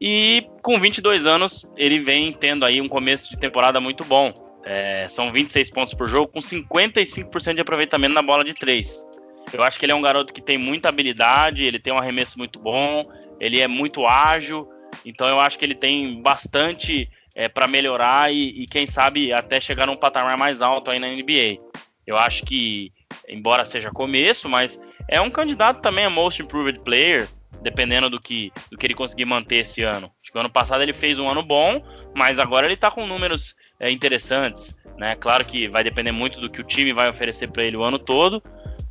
E 0.01 0.47
com 0.63 0.79
22 0.79 1.27
anos, 1.27 1.65
ele 1.77 2.01
vem 2.01 2.33
tendo 2.33 2.65
aí 2.65 2.81
um 2.81 2.89
começo 2.89 3.31
de 3.31 3.39
temporada 3.39 3.81
muito 3.81 4.05
bom. 4.05 4.33
É, 4.65 5.07
são 5.09 5.33
26 5.33 5.71
pontos 5.71 5.95
por 5.95 6.09
jogo, 6.09 6.29
com 6.29 6.39
55% 6.39 7.55
de 7.55 7.61
aproveitamento 7.61 8.15
na 8.15 8.23
bola 8.23 8.45
de 8.45 8.55
3. 8.55 9.07
Eu 9.53 9.63
acho 9.63 9.79
que 9.79 9.85
ele 9.85 9.93
é 9.93 9.95
um 9.95 10.03
garoto 10.03 10.33
que 10.33 10.41
tem 10.41 10.57
muita 10.57 10.89
habilidade, 10.89 11.65
ele 11.65 11.79
tem 11.79 11.93
um 11.93 11.99
arremesso 11.99 12.39
muito 12.39 12.59
bom, 12.59 13.11
ele 13.39 13.61
é 13.61 13.69
muito 13.69 14.07
ágil, 14.07 14.69
então 15.05 15.27
eu 15.27 15.39
acho 15.39 15.59
que 15.59 15.65
ele 15.65 15.75
tem 15.75 16.23
bastante 16.23 17.11
é, 17.35 17.49
para 17.49 17.67
melhorar 17.67 18.33
e, 18.33 18.63
e, 18.63 18.67
quem 18.67 18.87
sabe 18.87 19.33
até 19.33 19.61
chegar 19.61 19.87
num 19.87 19.97
patamar 19.97 20.39
mais 20.39 20.63
alto 20.63 20.91
aí 20.91 20.99
na 20.99 21.09
NBA. 21.09 21.59
Eu 22.07 22.17
acho 22.19 22.43
que, 22.43 22.93
embora 23.29 23.65
seja 23.65 23.91
começo, 23.91 24.49
mas 24.49 24.81
é 25.09 25.21
um 25.21 25.31
candidato 25.31 25.81
também 25.81 26.05
a 26.05 26.11
Most 26.11 26.43
Improved 26.43 26.81
Player, 26.81 27.29
dependendo 27.63 28.11
do 28.11 28.19
que, 28.19 28.53
do 28.71 28.77
que 28.77 28.87
ele 28.87 28.95
conseguir 28.95 29.25
manter 29.25 29.57
esse 29.57 29.83
ano. 29.83 30.11
Acho 30.23 30.33
que 30.33 30.39
ano 30.39 30.51
passado 30.51 30.83
ele 30.83 30.93
fez 30.93 31.19
um 31.19 31.29
ano 31.29 31.43
bom, 31.43 31.83
mas 32.15 32.39
agora 32.39 32.67
ele 32.67 32.75
está 32.75 32.91
com 32.91 33.07
números 33.07 33.55
é, 33.79 33.91
interessantes. 33.91 34.77
Né? 34.99 35.15
Claro 35.17 35.45
que 35.45 35.69
vai 35.69 35.83
depender 35.85 36.13
muito 36.13 36.41
do 36.41 36.51
que 36.51 36.61
o 36.61 36.65
time 36.65 36.93
vai 36.93 37.11
oferecer 37.11 37.49
para 37.49 37.65
ele 37.65 37.77
o 37.77 37.85
ano 37.85 37.99
todo, 37.99 38.43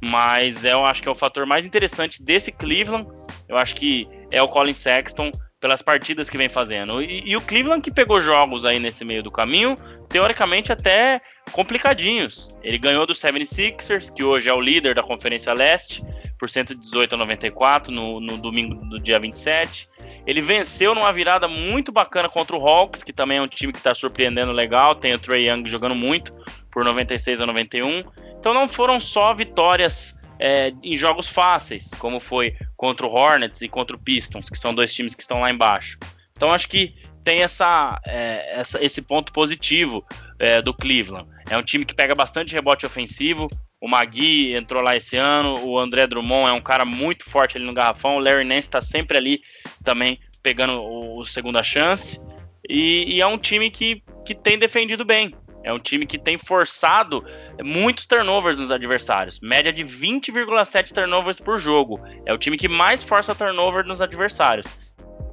mas 0.01 0.65
eu 0.65 0.86
acho 0.86 1.01
que 1.01 1.08
é 1.08 1.12
o 1.12 1.15
fator 1.15 1.46
mais 1.46 1.65
interessante 1.65 2.22
desse 2.24 2.51
Cleveland. 2.51 3.08
Eu 3.48 3.58
acho 3.58 3.75
que 3.75 4.08
é 4.32 4.41
o 4.41 4.48
Colin 4.48 4.74
Sexton 4.74 5.30
pelas 5.60 5.82
partidas 5.82 6.30
que 6.30 6.38
vem 6.38 6.50
fazendo. 6.50 7.01
E, 7.01 7.24
e, 7.25 7.38
o 7.38 7.41
Cleveland 7.41 7.82
que 7.82 7.91
pegou 7.91 8.20
jogos 8.20 8.65
aí 8.65 8.80
nesse 8.80 9.06
meio 9.06 9.22
do 9.22 9.30
caminho, 9.30 9.75
teoricamente 10.10 10.72
até 10.72 11.22
complicadinhos. 11.51 12.55
Ele 12.63 12.77
ganhou 12.77 13.05
do 13.05 13.13
76ers, 13.13 14.12
que 14.13 14.24
hoje 14.24 14.50
é 14.50 14.53
o 14.53 14.60
líder 14.60 14.96
da 14.96 15.03
Conferência 15.03 15.53
Leste, 15.53 16.03
por 16.39 16.50
118 16.50 17.13
a 17.13 17.17
94 17.17 17.93
no, 17.93 18.20
no 18.20 18.38
domingo 18.38 18.75
do 18.86 19.00
dia 19.00 19.20
27. 19.20 19.88
Ele 20.25 20.41
venceu 20.41 20.96
numa 20.96 21.12
virada 21.12 21.48
muito 21.48 21.91
bacana 21.91 22.29
contra 22.29 22.55
o 22.55 22.67
Hawks, 22.67 23.03
que 23.03 23.13
também 23.13 23.38
é 23.38 23.41
um 23.41 23.48
time 23.48 23.72
que 23.72 23.79
está 23.79 23.93
surpreendendo 23.93 24.51
legal. 24.51 24.96
Tem 24.96 25.13
o 25.13 25.20
Trey 25.20 25.50
Young 25.50 25.67
jogando 25.67 25.96
muito, 25.96 26.34
por 26.72 26.84
96 26.84 27.41
a 27.41 27.46
91. 27.46 28.03
Então 28.39 28.53
não 28.53 28.67
foram 28.67 29.00
só 29.00 29.34
vitórias 29.34 30.17
é, 30.39 30.74
em 30.81 30.98
jogos 30.98 31.27
fáceis, 31.27 31.91
como 32.00 32.20
foi 32.20 32.55
contra 32.75 33.05
o 33.05 33.12
Hornets 33.12 33.62
e 33.62 33.67
contra 33.67 33.96
o 33.96 34.00
Pistons, 34.00 34.50
que 34.50 34.58
são 34.58 34.74
dois 34.74 34.91
times 34.91 35.13
que 35.13 35.22
estão 35.22 35.41
lá 35.41 35.51
embaixo. 35.51 36.00
Então 36.31 36.51
acho 36.51 36.67
que 36.67 36.96
tem 37.24 37.43
essa, 37.43 38.00
é, 38.08 38.60
essa 38.60 38.84
esse 38.84 39.01
ponto 39.03 39.31
positivo 39.31 40.03
é, 40.39 40.62
do 40.62 40.74
Cleveland. 40.74 41.29
É 41.51 41.58
um 41.58 41.62
time 41.62 41.84
que 41.84 41.93
pega 41.93 42.15
bastante 42.15 42.53
rebote 42.53 42.86
ofensivo. 42.86 43.50
O 43.81 43.89
Magui 43.89 44.55
entrou 44.55 44.81
lá 44.81 44.96
esse 44.96 45.17
ano, 45.17 45.60
o 45.65 45.77
André 45.77 46.08
Drummond 46.08 46.50
é 46.50 46.53
um 46.53 46.62
cara 46.62 46.86
muito 46.86 47.29
forte 47.29 47.58
ali 47.58 47.65
no 47.65 47.74
garrafão, 47.74 48.15
o 48.15 48.20
Larry 48.20 48.46
Nance 48.46 48.62
está 48.62 48.81
sempre 48.81 49.17
ali 49.17 49.41
também 49.84 50.17
pegando 50.41 50.81
o, 50.81 51.25
segunda 51.25 51.62
chance. 51.62 52.22
E, 52.70 53.15
e, 53.15 53.20
é 53.20 53.27
um 53.27 53.38
time 53.38 53.70
que, 53.70 54.01
que 54.25 54.34
tem 54.34 54.58
defendido 54.58 55.03
bem. 55.03 55.36
É 55.62 55.74
um 55.74 55.79
time 55.79 56.05
que 56.05 56.17
tem 56.17 56.38
forçado 56.38 57.22
muitos 57.62 58.05
turnovers 58.05 58.58
nos 58.58 58.72
adversários. 58.72 59.41
Média 59.41 59.74
de 59.74 59.84
20,7 59.84 60.93
turnovers 60.93 61.41
por 61.41 61.60
jogo. 61.60 62.00
É 62.25 62.34
o 62.34 62.38
time 62.38 62.55
que 62.55 62.70
mais 62.70 63.03
força 63.03 63.36
turnover 63.36 63.86
nos 63.86 64.01
adversários. 64.01 64.67
Ou 65.03 65.31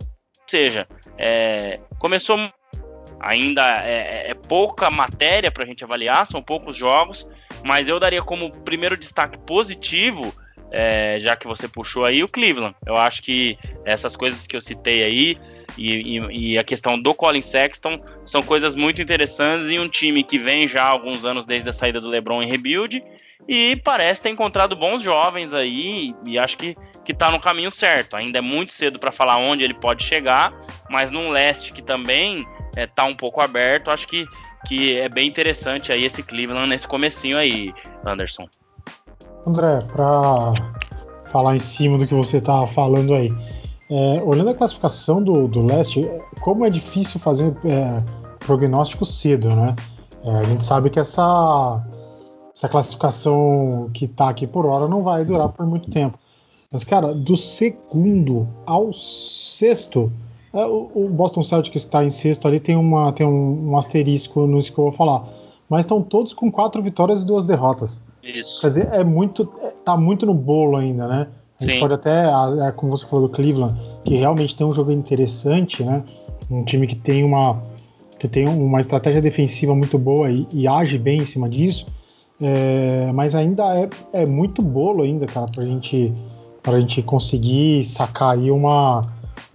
seja, 0.48 0.88
é, 1.16 1.78
começou 2.00 2.36
ainda 3.20 3.62
é, 3.84 4.26
é, 4.26 4.30
é 4.30 4.34
pouca 4.34 4.90
matéria 4.90 5.50
para 5.50 5.64
a 5.64 5.66
gente 5.66 5.84
avaliar, 5.84 6.26
são 6.26 6.42
poucos 6.42 6.76
jogos, 6.76 7.28
mas 7.64 7.88
eu 7.88 7.98
daria 7.98 8.22
como 8.22 8.50
primeiro 8.62 8.96
destaque 8.96 9.38
positivo, 9.38 10.34
é, 10.70 11.18
já 11.20 11.36
que 11.36 11.46
você 11.46 11.66
puxou 11.66 12.04
aí, 12.04 12.22
o 12.22 12.28
Cleveland. 12.28 12.74
Eu 12.86 12.96
acho 12.96 13.22
que 13.22 13.58
essas 13.84 14.14
coisas 14.14 14.46
que 14.46 14.56
eu 14.56 14.60
citei 14.60 15.02
aí 15.02 15.36
e, 15.76 16.18
e, 16.18 16.52
e, 16.52 16.58
a 16.58 16.64
questão 16.64 17.00
do 17.00 17.14
Colin 17.14 17.42
Sexton 17.42 18.00
são 18.24 18.42
coisas 18.42 18.74
muito 18.74 19.00
interessantes 19.00 19.68
em 19.68 19.78
um 19.78 19.88
time 19.88 20.22
que 20.22 20.38
vem 20.38 20.66
já 20.66 20.82
há 20.82 20.88
alguns 20.88 21.24
anos 21.24 21.44
desde 21.44 21.70
a 21.70 21.72
saída 21.72 22.00
do 22.00 22.08
LeBron 22.08 22.42
em 22.42 22.48
rebuild 22.48 23.02
e 23.46 23.76
parece 23.76 24.22
ter 24.22 24.30
encontrado 24.30 24.74
bons 24.74 25.00
jovens 25.00 25.54
aí 25.54 26.12
e 26.26 26.38
acho 26.38 26.56
que 26.58 26.76
que 27.08 27.12
está 27.12 27.30
no 27.30 27.40
caminho 27.40 27.70
certo. 27.70 28.16
Ainda 28.16 28.36
é 28.36 28.42
muito 28.42 28.70
cedo 28.70 28.98
para 28.98 29.10
falar 29.10 29.38
onde 29.38 29.64
ele 29.64 29.72
pode 29.72 30.04
chegar, 30.04 30.52
mas 30.90 31.10
num 31.10 31.30
leste 31.30 31.72
que 31.72 31.80
também 31.80 32.46
é, 32.76 32.86
tá 32.86 33.04
um 33.04 33.14
pouco 33.14 33.40
aberto, 33.40 33.90
acho 33.90 34.06
que, 34.06 34.26
que 34.66 34.96
é 34.98 35.08
bem 35.08 35.28
interessante 35.28 35.92
aí 35.92 36.04
esse 36.04 36.22
Cleveland 36.22 36.68
nesse 36.68 36.86
comecinho 36.86 37.36
aí, 37.36 37.72
Anderson. 38.06 38.46
André, 39.46 39.82
para 39.92 40.52
falar 41.30 41.56
em 41.56 41.60
cima 41.60 41.98
do 41.98 42.06
que 42.06 42.14
você 42.14 42.38
estava 42.38 42.66
falando 42.68 43.14
aí, 43.14 43.32
é, 43.90 44.22
olhando 44.22 44.50
a 44.50 44.54
classificação 44.54 45.22
do, 45.22 45.48
do 45.48 45.64
leste, 45.64 46.02
como 46.40 46.64
é 46.64 46.68
difícil 46.68 47.18
fazer 47.20 47.54
é, 47.64 48.02
prognóstico 48.40 49.04
cedo, 49.04 49.54
né? 49.54 49.74
É, 50.24 50.30
a 50.30 50.44
gente 50.44 50.64
sabe 50.64 50.90
que 50.90 50.98
essa, 50.98 51.82
essa 52.54 52.68
classificação 52.68 53.90
que 53.94 54.04
está 54.04 54.28
aqui 54.28 54.46
por 54.46 54.66
hora 54.66 54.88
não 54.88 55.02
vai 55.02 55.24
durar 55.24 55.48
por 55.48 55.64
muito 55.64 55.90
tempo. 55.90 56.18
Mas, 56.70 56.84
cara, 56.84 57.14
do 57.14 57.34
segundo 57.34 58.46
ao 58.66 58.92
sexto, 58.92 60.12
é, 60.52 60.64
o 60.64 61.08
Boston 61.10 61.42
Celtics 61.42 61.82
está 61.82 62.04
em 62.04 62.10
sexto 62.10 62.48
ali, 62.48 62.58
tem, 62.58 62.76
uma, 62.76 63.12
tem 63.12 63.26
um, 63.26 63.70
um 63.70 63.78
asterisco 63.78 64.46
nisso 64.46 64.72
que 64.72 64.78
eu 64.78 64.84
vou 64.84 64.92
falar. 64.92 65.28
Mas 65.68 65.84
estão 65.84 66.02
todos 66.02 66.32
com 66.32 66.50
quatro 66.50 66.82
vitórias 66.82 67.22
e 67.22 67.26
duas 67.26 67.44
derrotas. 67.44 68.02
Isso. 68.22 68.60
Quer 68.60 68.68
dizer, 68.68 68.88
é 68.92 69.04
muito, 69.04 69.50
é, 69.62 69.72
tá 69.84 69.96
muito 69.96 70.24
no 70.24 70.34
bolo 70.34 70.76
ainda, 70.76 71.06
né? 71.06 71.26
A 71.60 71.64
gente 71.64 71.74
Sim. 71.74 71.80
pode 71.80 71.94
até, 71.94 72.24
é, 72.66 72.72
como 72.72 72.96
você 72.96 73.06
falou 73.06 73.28
do 73.28 73.34
Cleveland, 73.34 73.74
que 74.04 74.14
realmente 74.14 74.56
tem 74.56 74.66
um 74.66 74.72
jogo 74.72 74.90
interessante, 74.90 75.82
né? 75.82 76.02
Um 76.50 76.64
time 76.64 76.86
que 76.86 76.94
tem 76.94 77.24
uma, 77.24 77.60
que 78.18 78.28
tem 78.28 78.48
uma 78.48 78.80
estratégia 78.80 79.20
defensiva 79.20 79.74
muito 79.74 79.98
boa 79.98 80.30
e, 80.30 80.46
e 80.54 80.66
age 80.66 80.96
bem 80.98 81.18
em 81.18 81.26
cima 81.26 81.48
disso. 81.48 81.84
É, 82.40 83.10
mas 83.12 83.34
ainda 83.34 83.64
é, 83.76 83.88
é 84.12 84.26
muito 84.26 84.62
bolo 84.62 85.02
ainda, 85.02 85.26
cara, 85.26 85.46
pra 85.52 85.64
gente, 85.64 86.12
pra 86.62 86.80
gente 86.80 87.02
conseguir 87.02 87.84
sacar 87.84 88.36
aí 88.36 88.50
uma, 88.50 89.00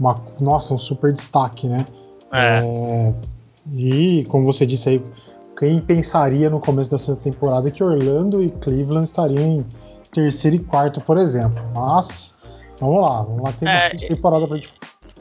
uma 0.03 0.15
nossa, 0.39 0.73
um 0.73 0.77
super 0.77 1.13
destaque, 1.13 1.67
né? 1.67 1.85
É. 2.31 2.59
é. 2.59 3.13
E 3.73 4.23
como 4.27 4.45
você 4.45 4.65
disse 4.65 4.89
aí, 4.89 5.01
quem 5.57 5.79
pensaria 5.79 6.49
no 6.49 6.59
começo 6.59 6.91
dessa 6.91 7.15
temporada 7.15 7.71
que 7.71 7.83
Orlando 7.83 8.43
e 8.43 8.49
Cleveland 8.51 9.05
estariam 9.05 9.59
em 9.59 9.65
terceiro 10.11 10.57
e 10.57 10.59
quarto, 10.59 10.99
por 10.99 11.17
exemplo. 11.17 11.63
Mas, 11.75 12.35
vamos 12.79 13.01
lá, 13.01 13.21
vamos 13.21 13.43
lá 13.43 13.53
ter 13.53 13.67
é, 13.67 13.89
temporada 13.89 14.45
pra 14.45 14.57
gente 14.57 14.69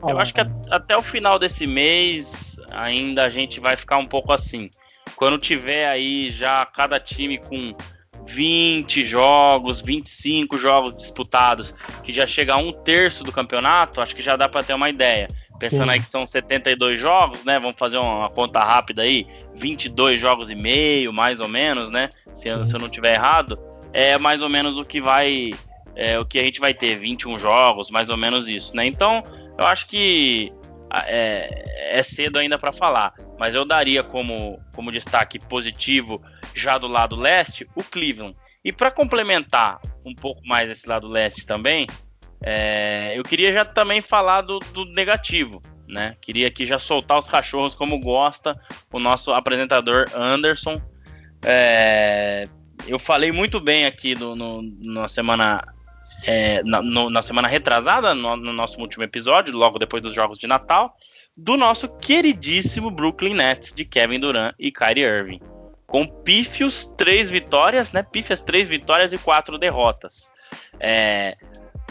falar, 0.00 0.12
Eu 0.12 0.18
acho 0.18 0.34
que 0.34 0.40
até 0.70 0.96
o 0.96 1.02
final 1.02 1.38
desse 1.38 1.66
mês 1.66 2.56
ainda 2.72 3.24
a 3.24 3.28
gente 3.28 3.60
vai 3.60 3.76
ficar 3.76 3.98
um 3.98 4.06
pouco 4.06 4.32
assim. 4.32 4.68
Quando 5.14 5.38
tiver 5.38 5.88
aí 5.88 6.30
já 6.30 6.66
cada 6.66 6.98
time 6.98 7.38
com 7.38 7.74
20 8.26 9.02
jogos, 9.04 9.80
25 9.80 10.56
jogos 10.56 10.96
disputados, 10.96 11.72
que 12.02 12.14
já 12.14 12.26
chega 12.26 12.54
a 12.54 12.56
um 12.56 12.72
terço 12.72 13.24
do 13.24 13.32
campeonato, 13.32 14.00
acho 14.00 14.14
que 14.14 14.22
já 14.22 14.36
dá 14.36 14.48
para 14.48 14.62
ter 14.62 14.74
uma 14.74 14.88
ideia. 14.88 15.26
Pensando 15.58 15.86
Sim. 15.86 15.90
aí 15.90 16.00
que 16.00 16.10
são 16.10 16.26
72 16.26 16.98
jogos, 16.98 17.44
né? 17.44 17.58
Vamos 17.58 17.76
fazer 17.78 17.98
uma 17.98 18.28
conta 18.30 18.60
rápida 18.64 19.02
aí, 19.02 19.26
22 19.54 20.20
jogos 20.20 20.50
e 20.50 20.54
meio, 20.54 21.12
mais 21.12 21.40
ou 21.40 21.48
menos, 21.48 21.90
né? 21.90 22.08
Se, 22.32 22.48
se 22.64 22.74
eu 22.74 22.80
não 22.80 22.88
tiver 22.88 23.14
errado 23.14 23.58
é 23.92 24.18
mais 24.18 24.42
ou 24.42 24.48
menos 24.48 24.78
o 24.78 24.82
que 24.82 25.00
vai. 25.00 25.52
É, 25.94 26.18
o 26.18 26.24
que 26.24 26.38
a 26.38 26.44
gente 26.44 26.58
vai 26.58 26.72
ter, 26.72 26.98
21 26.98 27.38
jogos, 27.38 27.90
mais 27.90 28.08
ou 28.08 28.16
menos 28.16 28.48
isso, 28.48 28.74
né? 28.74 28.86
Então, 28.86 29.22
eu 29.58 29.66
acho 29.66 29.86
que 29.86 30.50
é, 31.06 31.98
é 31.98 32.02
cedo 32.02 32.38
ainda 32.38 32.56
para 32.56 32.72
falar, 32.72 33.12
mas 33.38 33.54
eu 33.54 33.62
daria 33.62 34.02
como, 34.02 34.58
como 34.74 34.90
destaque 34.90 35.38
positivo 35.38 36.22
já 36.54 36.78
do 36.78 36.86
lado 36.86 37.16
leste 37.16 37.68
o 37.74 37.82
Cleveland. 37.82 38.36
E 38.64 38.72
para 38.72 38.90
complementar 38.90 39.80
um 40.04 40.14
pouco 40.14 40.46
mais 40.46 40.70
esse 40.70 40.88
lado 40.88 41.08
leste 41.08 41.46
também, 41.46 41.86
é, 42.42 43.12
eu 43.16 43.22
queria 43.22 43.52
já 43.52 43.64
também 43.64 44.00
falar 44.00 44.42
do, 44.42 44.58
do, 44.58 44.84
negativo, 44.86 45.60
né? 45.88 46.16
Queria 46.20 46.48
aqui 46.48 46.66
já 46.66 46.78
soltar 46.78 47.18
os 47.18 47.28
cachorros 47.28 47.74
como 47.74 47.98
gosta 48.00 48.60
o 48.92 48.98
nosso 48.98 49.32
apresentador 49.32 50.06
Anderson. 50.14 50.74
É, 51.44 52.44
eu 52.86 52.98
falei 52.98 53.32
muito 53.32 53.60
bem 53.60 53.86
aqui 53.86 54.14
no, 54.14 54.34
no 54.34 54.62
na 54.84 55.08
semana 55.08 55.62
é, 56.24 56.62
na, 56.64 56.82
no, 56.82 57.10
na, 57.10 57.22
semana 57.22 57.48
retrasada, 57.48 58.14
no, 58.14 58.36
no, 58.36 58.52
nosso 58.52 58.80
último 58.80 59.02
episódio, 59.04 59.56
logo 59.56 59.78
depois 59.78 60.02
dos 60.02 60.14
jogos 60.14 60.38
de 60.38 60.46
Natal, 60.46 60.96
do 61.36 61.56
nosso 61.56 61.88
queridíssimo 61.98 62.90
Brooklyn 62.90 63.34
Nets 63.34 63.72
de 63.72 63.84
Kevin 63.84 64.20
Durant 64.20 64.54
e 64.58 64.70
Kyrie 64.70 65.04
Irving. 65.04 65.40
Com 65.92 66.06
pífios 66.06 66.86
três 66.96 67.28
vitórias, 67.28 67.92
né? 67.92 68.02
Pífias 68.02 68.40
três 68.40 68.66
vitórias 68.66 69.12
e 69.12 69.18
quatro 69.18 69.58
derrotas. 69.58 70.32
É, 70.80 71.36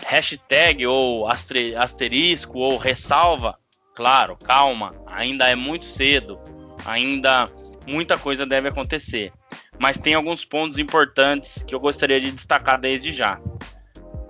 hashtag 0.06 0.88
ou 0.88 1.28
asterisco 1.28 2.58
ou 2.58 2.78
ressalva, 2.78 3.58
claro, 3.96 4.36
calma, 4.44 4.96
ainda 5.12 5.48
é 5.48 5.56
muito 5.56 5.86
cedo, 5.86 6.40
ainda 6.84 7.46
muita 7.88 8.18
coisa 8.18 8.46
deve 8.46 8.70
acontecer 8.70 9.32
mas 9.82 9.98
tem 9.98 10.14
alguns 10.14 10.46
pontos 10.46 10.78
importantes 10.78 11.64
que 11.64 11.74
eu 11.74 11.80
gostaria 11.80 12.22
de 12.22 12.32
destacar 12.32 12.80
desde 12.80 13.12
já. 13.12 13.42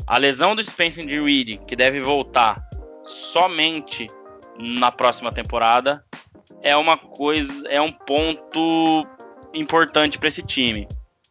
A 0.08 0.18
lesão 0.18 0.56
do 0.56 0.64
Spencer 0.64 1.06
Dinwiddie, 1.06 1.60
que 1.68 1.76
deve 1.76 2.00
voltar 2.00 2.64
somente 3.04 4.08
na 4.58 4.94
próxima 4.94 5.30
temporada, 5.30 6.06
é 6.64 6.74
uma 6.78 6.98
coisa, 6.98 7.68
é 7.68 7.82
um 7.82 7.92
ponto 7.92 9.06
importante 9.54 10.18
para 10.18 10.30
esse 10.30 10.42
time. 10.42 10.88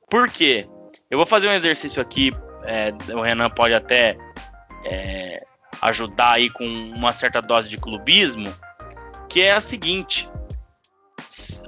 Por 0.09 0.31
quê? 0.31 0.67
Eu 1.11 1.19
vou 1.19 1.27
fazer 1.27 1.49
um 1.49 1.53
exercício 1.53 2.01
aqui, 2.01 2.31
é, 2.65 2.93
o 3.13 3.21
Renan 3.21 3.51
pode 3.51 3.75
até 3.75 4.17
é, 4.85 5.39
ajudar 5.83 6.33
aí 6.33 6.51
com 6.51 6.65
uma 6.65 7.13
certa 7.13 7.41
dose 7.41 7.69
de 7.69 7.77
clubismo, 7.77 8.55
que 9.29 9.41
é 9.41 9.53
a 9.53 9.61
seguinte: 9.61 10.29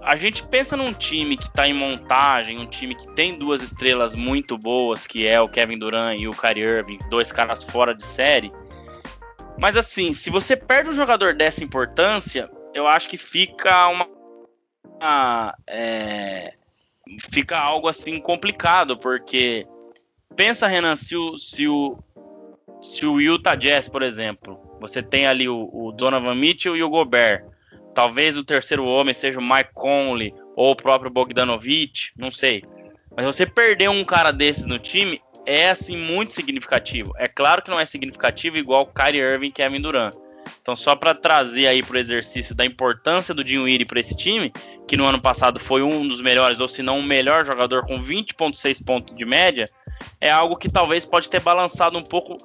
a 0.02 0.16
gente 0.16 0.42
pensa 0.44 0.76
num 0.76 0.92
time 0.92 1.37
que 1.37 1.44
está 1.44 1.66
em 1.66 1.73
montagem, 1.73 2.61
um 2.61 2.66
time 2.66 2.94
que 2.94 3.06
tem 3.14 3.38
duas 3.38 3.62
estrelas 3.62 4.14
muito 4.14 4.59
boas, 4.59 5.06
que 5.06 5.26
é 5.26 5.40
o 5.40 5.49
Kevin 5.49 5.78
Durant 5.78 6.18
e 6.18 6.26
o 6.26 6.32
Kyrie 6.32 6.64
Irving, 6.64 6.99
dois 7.09 7.30
caras 7.30 7.62
fora 7.62 7.94
de 7.94 8.04
série. 8.04 8.52
Mas 9.59 9.76
assim, 9.76 10.12
se 10.12 10.30
você 10.30 10.56
perde 10.56 10.90
um 10.90 10.94
jogador 10.94 11.35
dessa 11.35 11.62
importância, 11.62 12.50
eu 12.75 12.87
acho 12.87 13.09
que 13.09 13.18
fica 13.18 13.87
uma, 13.88 14.09
é, 15.67 16.55
fica 17.31 17.59
algo 17.59 17.89
assim 17.89 18.21
complicado, 18.21 18.97
porque 18.97 19.67
pensa 20.37 20.67
Renan, 20.67 20.97
se 20.97 21.17
o 21.17 21.37
se 21.37 21.67
o 21.69 21.99
se 22.81 23.07
o 23.07 23.21
Utah 23.21 23.55
Jazz, 23.55 23.89
por 23.89 24.03
exemplo, 24.03 24.59
você 24.81 25.03
tem 25.03 25.27
ali 25.27 25.49
o, 25.49 25.71
o 25.73 25.93
Donovan 25.93 26.35
Mitchell 26.35 26.77
e 26.77 26.83
o 26.83 26.91
Gobert 26.91 27.53
Talvez 27.95 28.37
o 28.37 28.45
terceiro 28.45 28.85
homem 28.85 29.12
seja 29.12 29.39
o 29.39 29.43
Mike 29.43 29.71
Conley 29.75 30.35
ou 30.57 30.73
o 30.73 30.77
próprio 30.77 31.11
Bogdanovich, 31.11 32.12
não 32.17 32.31
sei. 32.31 32.62
Mas 33.15 33.27
você 33.27 33.45
perder 33.45 33.91
um 33.91 34.05
cara 34.05 34.31
desses 34.31 34.65
no 34.65 34.79
time 34.79 35.21
é 35.45 35.71
assim 35.71 35.97
muito 35.97 36.33
significativo. 36.33 37.12
É 37.19 37.29
claro 37.29 37.62
que 37.62 37.71
não 37.71 37.79
é 37.79 37.85
significativo 37.85 38.57
igual 38.57 38.87
Kyrie 38.87 39.21
Irving 39.21 39.49
e 39.49 39.53
Kevin 39.53 39.81
Durant. 39.81 40.15
Então 40.62 40.76
só 40.76 40.95
para 40.95 41.12
trazer 41.14 41.66
aí 41.66 41.83
para 41.83 41.97
o 41.97 41.99
exercício 41.99 42.54
da 42.54 42.64
importância 42.64 43.35
do 43.35 43.42
Dinwiddie 43.42 43.85
para 43.85 43.99
esse 43.99 44.16
time, 44.16 44.52
que 44.87 44.97
no 44.97 45.04
ano 45.04 45.21
passado 45.21 45.59
foi 45.59 45.83
um 45.83 46.07
dos 46.07 46.23
melhores 46.23 46.61
ou 46.61 46.69
se 46.69 46.83
não 46.83 47.00
o 47.00 47.02
melhor 47.02 47.45
jogador 47.45 47.85
com 47.85 47.95
20.6 47.95 48.85
pontos 48.85 49.14
de 49.14 49.25
média, 49.25 49.64
é 50.21 50.31
algo 50.31 50.57
que 50.57 50.71
talvez 50.71 51.04
pode 51.04 51.28
ter 51.28 51.40
balançado 51.40 51.99
um 51.99 52.02
pouco 52.02 52.37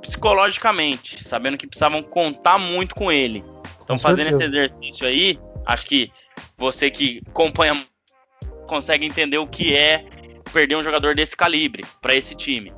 psicologicamente, 0.00 1.22
sabendo 1.22 1.58
que 1.58 1.66
precisavam 1.66 2.02
contar 2.02 2.58
muito 2.58 2.94
com 2.94 3.12
ele. 3.12 3.44
Então, 3.82 3.96
com 3.96 3.98
fazendo 3.98 4.30
esse 4.30 4.42
exercício 4.42 5.06
aí, 5.06 5.38
acho 5.66 5.86
que 5.86 6.10
você 6.56 6.90
que 6.90 7.22
acompanha 7.28 7.86
consegue 8.66 9.04
entender 9.04 9.36
o 9.38 9.46
que 9.46 9.76
é 9.76 10.06
perder 10.52 10.76
um 10.76 10.82
jogador 10.82 11.14
desse 11.14 11.36
calibre 11.36 11.84
para 12.00 12.14
esse 12.14 12.34
time. 12.34 12.72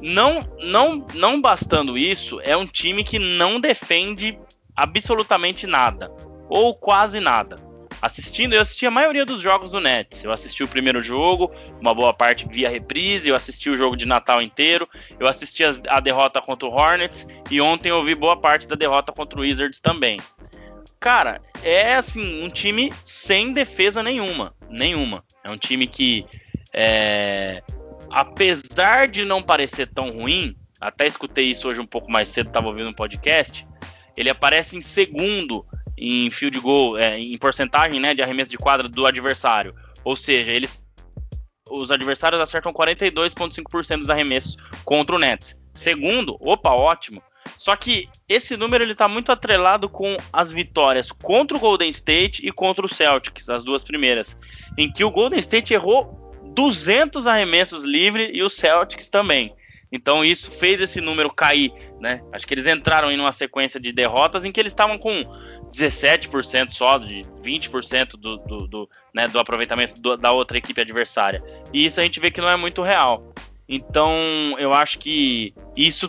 Não, 0.00 0.40
não, 0.62 1.06
não 1.14 1.40
bastando 1.40 1.98
isso, 1.98 2.40
é 2.42 2.56
um 2.56 2.66
time 2.66 3.02
que 3.02 3.18
não 3.18 3.60
defende 3.60 4.38
absolutamente 4.76 5.66
nada 5.66 6.10
ou 6.48 6.74
quase 6.74 7.20
nada. 7.20 7.56
Assistindo, 8.00 8.54
eu 8.54 8.60
assisti 8.60 8.86
a 8.86 8.92
maioria 8.92 9.26
dos 9.26 9.40
jogos 9.40 9.72
do 9.72 9.80
Nets. 9.80 10.22
Eu 10.22 10.32
assisti 10.32 10.62
o 10.62 10.68
primeiro 10.68 11.02
jogo, 11.02 11.50
uma 11.80 11.92
boa 11.92 12.14
parte 12.14 12.46
via 12.48 12.68
reprise, 12.68 13.28
eu 13.28 13.34
assisti 13.34 13.68
o 13.70 13.76
jogo 13.76 13.96
de 13.96 14.06
Natal 14.06 14.40
inteiro, 14.40 14.88
eu 15.18 15.26
assisti 15.26 15.64
a, 15.64 15.72
a 15.88 15.98
derrota 15.98 16.40
contra 16.40 16.68
o 16.68 16.72
Hornets 16.72 17.26
e 17.50 17.60
ontem 17.60 17.88
eu 17.88 18.02
vi 18.04 18.14
boa 18.14 18.36
parte 18.36 18.68
da 18.68 18.76
derrota 18.76 19.12
contra 19.12 19.40
o 19.40 19.42
Wizards 19.42 19.80
também. 19.80 20.18
Cara, 21.00 21.40
é 21.62 21.94
assim, 21.94 22.44
um 22.44 22.50
time 22.50 22.92
sem 23.02 23.52
defesa 23.52 24.02
nenhuma. 24.02 24.54
Nenhuma. 24.68 25.24
É 25.42 25.50
um 25.50 25.58
time 25.58 25.86
que, 25.86 26.24
é, 26.72 27.62
apesar 28.10 29.08
de 29.08 29.24
não 29.24 29.42
parecer 29.42 29.86
tão 29.92 30.06
ruim, 30.06 30.56
até 30.80 31.06
escutei 31.06 31.50
isso 31.50 31.68
hoje 31.68 31.80
um 31.80 31.86
pouco 31.86 32.10
mais 32.10 32.28
cedo, 32.28 32.48
estava 32.48 32.68
ouvindo 32.68 32.88
um 32.88 32.94
podcast. 32.94 33.66
Ele 34.16 34.30
aparece 34.30 34.76
em 34.76 34.82
segundo 34.82 35.64
em 35.96 36.30
field 36.30 36.58
goal, 36.60 36.96
é, 36.96 37.18
em 37.18 37.36
porcentagem 37.36 37.98
né, 37.98 38.14
de 38.14 38.22
arremesso 38.22 38.50
de 38.50 38.56
quadra 38.56 38.88
do 38.88 39.06
adversário. 39.06 39.74
Ou 40.04 40.14
seja, 40.14 40.52
eles, 40.52 40.80
os 41.70 41.90
adversários 41.90 42.40
acertam 42.40 42.72
42,5% 42.72 43.98
dos 43.98 44.10
arremessos 44.10 44.56
contra 44.84 45.16
o 45.16 45.18
Nets. 45.18 45.60
Segundo, 45.72 46.36
opa, 46.40 46.70
ótimo. 46.70 47.22
Só 47.56 47.74
que 47.74 48.06
esse 48.28 48.56
número 48.56 48.84
ele 48.84 48.92
está 48.92 49.08
muito 49.08 49.32
atrelado 49.32 49.88
com 49.88 50.16
as 50.32 50.52
vitórias 50.52 51.10
contra 51.10 51.56
o 51.56 51.60
Golden 51.60 51.88
State 51.90 52.46
e 52.46 52.52
contra 52.52 52.84
o 52.84 52.88
Celtics, 52.88 53.48
as 53.48 53.64
duas 53.64 53.82
primeiras, 53.82 54.38
em 54.76 54.90
que 54.90 55.02
o 55.02 55.10
Golden 55.10 55.38
State 55.40 55.74
errou 55.74 56.27
200 56.58 57.28
arremessos 57.28 57.84
livres 57.84 58.30
e 58.32 58.42
o 58.42 58.50
Celtics 58.50 59.08
também. 59.08 59.54
Então 59.92 60.24
isso 60.24 60.50
fez 60.50 60.80
esse 60.80 61.00
número 61.00 61.32
cair, 61.32 61.72
né? 62.00 62.20
Acho 62.32 62.44
que 62.44 62.52
eles 62.52 62.66
entraram 62.66 63.12
em 63.12 63.20
uma 63.20 63.30
sequência 63.30 63.78
de 63.78 63.92
derrotas 63.92 64.44
em 64.44 64.50
que 64.50 64.58
eles 64.58 64.72
estavam 64.72 64.98
com 64.98 65.24
17% 65.72 66.70
só, 66.70 66.98
de 66.98 67.20
20% 67.44 68.16
do, 68.18 68.38
do, 68.38 68.56
do, 68.66 68.90
né, 69.14 69.28
do 69.28 69.38
aproveitamento 69.38 70.00
do, 70.00 70.16
da 70.16 70.32
outra 70.32 70.58
equipe 70.58 70.80
adversária. 70.80 71.40
E 71.72 71.86
isso 71.86 72.00
a 72.00 72.02
gente 72.02 72.18
vê 72.18 72.28
que 72.28 72.40
não 72.40 72.48
é 72.48 72.56
muito 72.56 72.82
real. 72.82 73.32
Então 73.68 74.12
eu 74.58 74.72
acho 74.72 74.98
que 74.98 75.54
isso 75.76 76.08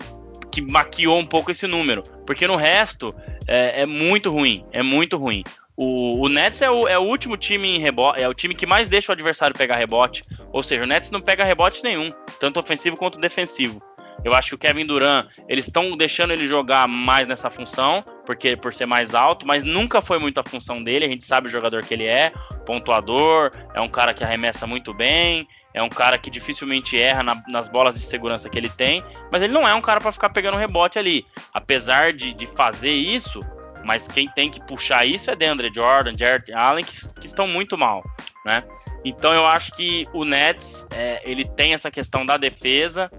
que 0.52 0.64
maquiou 0.64 1.20
um 1.20 1.28
pouco 1.28 1.52
esse 1.52 1.68
número. 1.68 2.02
Porque 2.26 2.48
no 2.48 2.56
resto 2.56 3.14
é, 3.48 3.82
é 3.82 3.86
muito 3.86 4.32
ruim. 4.32 4.66
É 4.72 4.82
muito 4.82 5.16
ruim. 5.16 5.44
O, 5.82 6.26
o 6.26 6.28
Nets 6.28 6.62
é 6.62 6.70
o, 6.70 6.90
é 6.90 7.00
o, 7.00 7.04
último 7.04 7.38
time 7.38 7.78
em 7.78 7.80
rebote, 7.80 8.22
é 8.22 8.28
o 8.28 8.34
time 8.34 8.54
que 8.54 8.66
mais 8.66 8.90
deixa 8.90 9.14
o 9.14 9.14
adversário 9.14 9.56
pegar 9.56 9.78
rebote. 9.78 10.24
Ou 10.52 10.62
seja, 10.62 10.84
o 10.84 10.86
Nets 10.86 11.10
não 11.10 11.22
pega 11.22 11.46
rebote 11.46 11.82
nenhum, 11.82 12.12
tanto 12.38 12.60
ofensivo 12.60 12.98
quanto 12.98 13.18
defensivo. 13.18 13.82
Eu 14.26 14.34
acho 14.34 14.50
que 14.50 14.56
o 14.56 14.58
Kevin 14.58 14.86
Durant, 14.86 15.28
eles 15.48 15.68
estão 15.68 15.96
deixando 15.96 16.32
ele 16.32 16.46
jogar 16.46 16.86
mais 16.86 17.26
nessa 17.30 17.50
função, 17.50 18.04
porque 18.26 18.58
por 18.58 18.74
ser 18.74 18.86
mais 18.86 19.16
alto, 19.16 19.48
mas 19.48 19.64
nunca 19.64 20.02
foi 20.02 20.20
muito 20.20 20.38
a 20.38 20.44
função 20.44 20.78
dele. 20.78 21.06
A 21.06 21.08
gente 21.08 21.24
sabe 21.24 21.48
o 21.48 21.50
jogador 21.50 21.86
que 21.86 21.94
ele 21.94 22.06
é, 22.06 22.34
pontuador, 22.66 23.50
é 23.74 23.80
um 23.80 23.88
cara 23.88 24.14
que 24.14 24.22
arremessa 24.22 24.68
muito 24.68 24.94
bem, 24.94 25.48
é 25.74 25.82
um 25.82 25.88
cara 25.88 26.18
que 26.18 26.30
dificilmente 26.30 27.00
erra 27.00 27.24
na, 27.24 27.42
nas 27.48 27.70
bolas 27.70 27.98
de 27.98 28.06
segurança 28.06 28.50
que 28.50 28.58
ele 28.58 28.70
tem, 28.70 29.02
mas 29.32 29.42
ele 29.42 29.54
não 29.54 29.66
é 29.66 29.74
um 29.74 29.82
cara 29.82 30.02
para 30.02 30.12
ficar 30.12 30.30
pegando 30.30 30.58
rebote 30.58 31.00
ali. 31.00 31.26
Apesar 31.54 32.12
de, 32.12 32.34
de 32.34 32.46
fazer 32.46 32.92
isso, 32.92 33.40
mas 33.84 34.08
quem 34.08 34.28
tem 34.30 34.50
que 34.50 34.64
puxar 34.66 35.06
isso 35.06 35.32
é 35.32 35.36
DeAndre 35.36 35.72
Jordan, 35.74 36.12
Jared 36.18 36.54
Allen, 36.54 36.84
que, 36.84 36.96
que 37.16 37.26
estão 37.26 37.48
muito 37.48 37.78
mal, 37.78 38.04
né? 38.46 38.64
Então 39.04 39.34
eu 39.34 39.46
acho 39.46 39.72
que 39.74 40.08
o 40.14 40.24
Nets 40.24 40.88
é, 40.92 41.22
ele 41.30 41.46
tem 41.46 41.74
essa 41.74 41.90
questão 41.90 42.26
da 42.26 42.38
defesa 42.38 43.10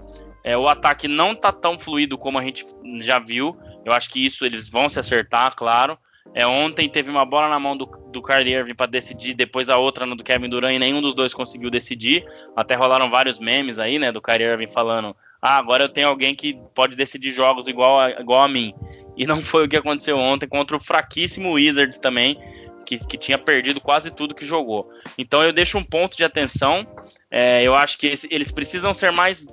é, 0.43 0.57
o 0.57 0.67
ataque 0.67 1.07
não 1.07 1.35
tá 1.35 1.51
tão 1.51 1.77
fluido 1.77 2.17
como 2.17 2.37
a 2.37 2.43
gente 2.43 2.65
já 2.99 3.19
viu. 3.19 3.57
Eu 3.85 3.93
acho 3.93 4.09
que 4.09 4.25
isso 4.25 4.45
eles 4.45 4.69
vão 4.69 4.89
se 4.89 4.99
acertar, 4.99 5.55
claro. 5.55 5.97
É, 6.33 6.45
ontem 6.47 6.87
teve 6.87 7.09
uma 7.09 7.25
bola 7.25 7.49
na 7.49 7.59
mão 7.59 7.75
do, 7.75 7.85
do 7.85 8.21
Kyrie 8.21 8.53
Irving 8.53 8.75
para 8.75 8.85
decidir, 8.85 9.33
depois 9.33 9.69
a 9.69 9.77
outra 9.77 10.05
no 10.05 10.15
do 10.15 10.23
Kevin 10.23 10.49
Durant 10.49 10.73
e 10.73 10.79
nenhum 10.79 11.01
dos 11.01 11.13
dois 11.13 11.33
conseguiu 11.33 11.69
decidir. 11.69 12.25
Até 12.55 12.75
rolaram 12.75 13.09
vários 13.09 13.37
memes 13.39 13.79
aí, 13.79 13.99
né, 13.99 14.11
do 14.11 14.21
Kyrie 14.21 14.47
Irving 14.47 14.67
falando: 14.67 15.15
"Ah, 15.41 15.57
agora 15.57 15.83
eu 15.83 15.89
tenho 15.89 16.07
alguém 16.07 16.33
que 16.33 16.57
pode 16.73 16.95
decidir 16.95 17.31
jogos 17.31 17.67
igual 17.67 17.99
a, 17.99 18.11
igual 18.11 18.43
a 18.43 18.47
mim". 18.47 18.73
E 19.21 19.25
não 19.27 19.39
foi 19.39 19.65
o 19.65 19.69
que 19.69 19.77
aconteceu 19.77 20.17
ontem 20.17 20.47
contra 20.47 20.75
o 20.75 20.79
fraquíssimo 20.79 21.51
Wizards 21.51 21.99
também, 21.99 22.41
que, 22.87 22.97
que 23.05 23.15
tinha 23.15 23.37
perdido 23.37 23.79
quase 23.79 24.09
tudo 24.09 24.33
que 24.33 24.43
jogou. 24.43 24.89
Então 25.15 25.43
eu 25.43 25.53
deixo 25.53 25.77
um 25.77 25.83
ponto 25.83 26.17
de 26.17 26.23
atenção. 26.23 26.87
É, 27.29 27.61
eu 27.61 27.75
acho 27.75 27.99
que 27.99 28.07
eles 28.31 28.49
precisam 28.49 28.95
ser 28.95 29.11
mais 29.11 29.45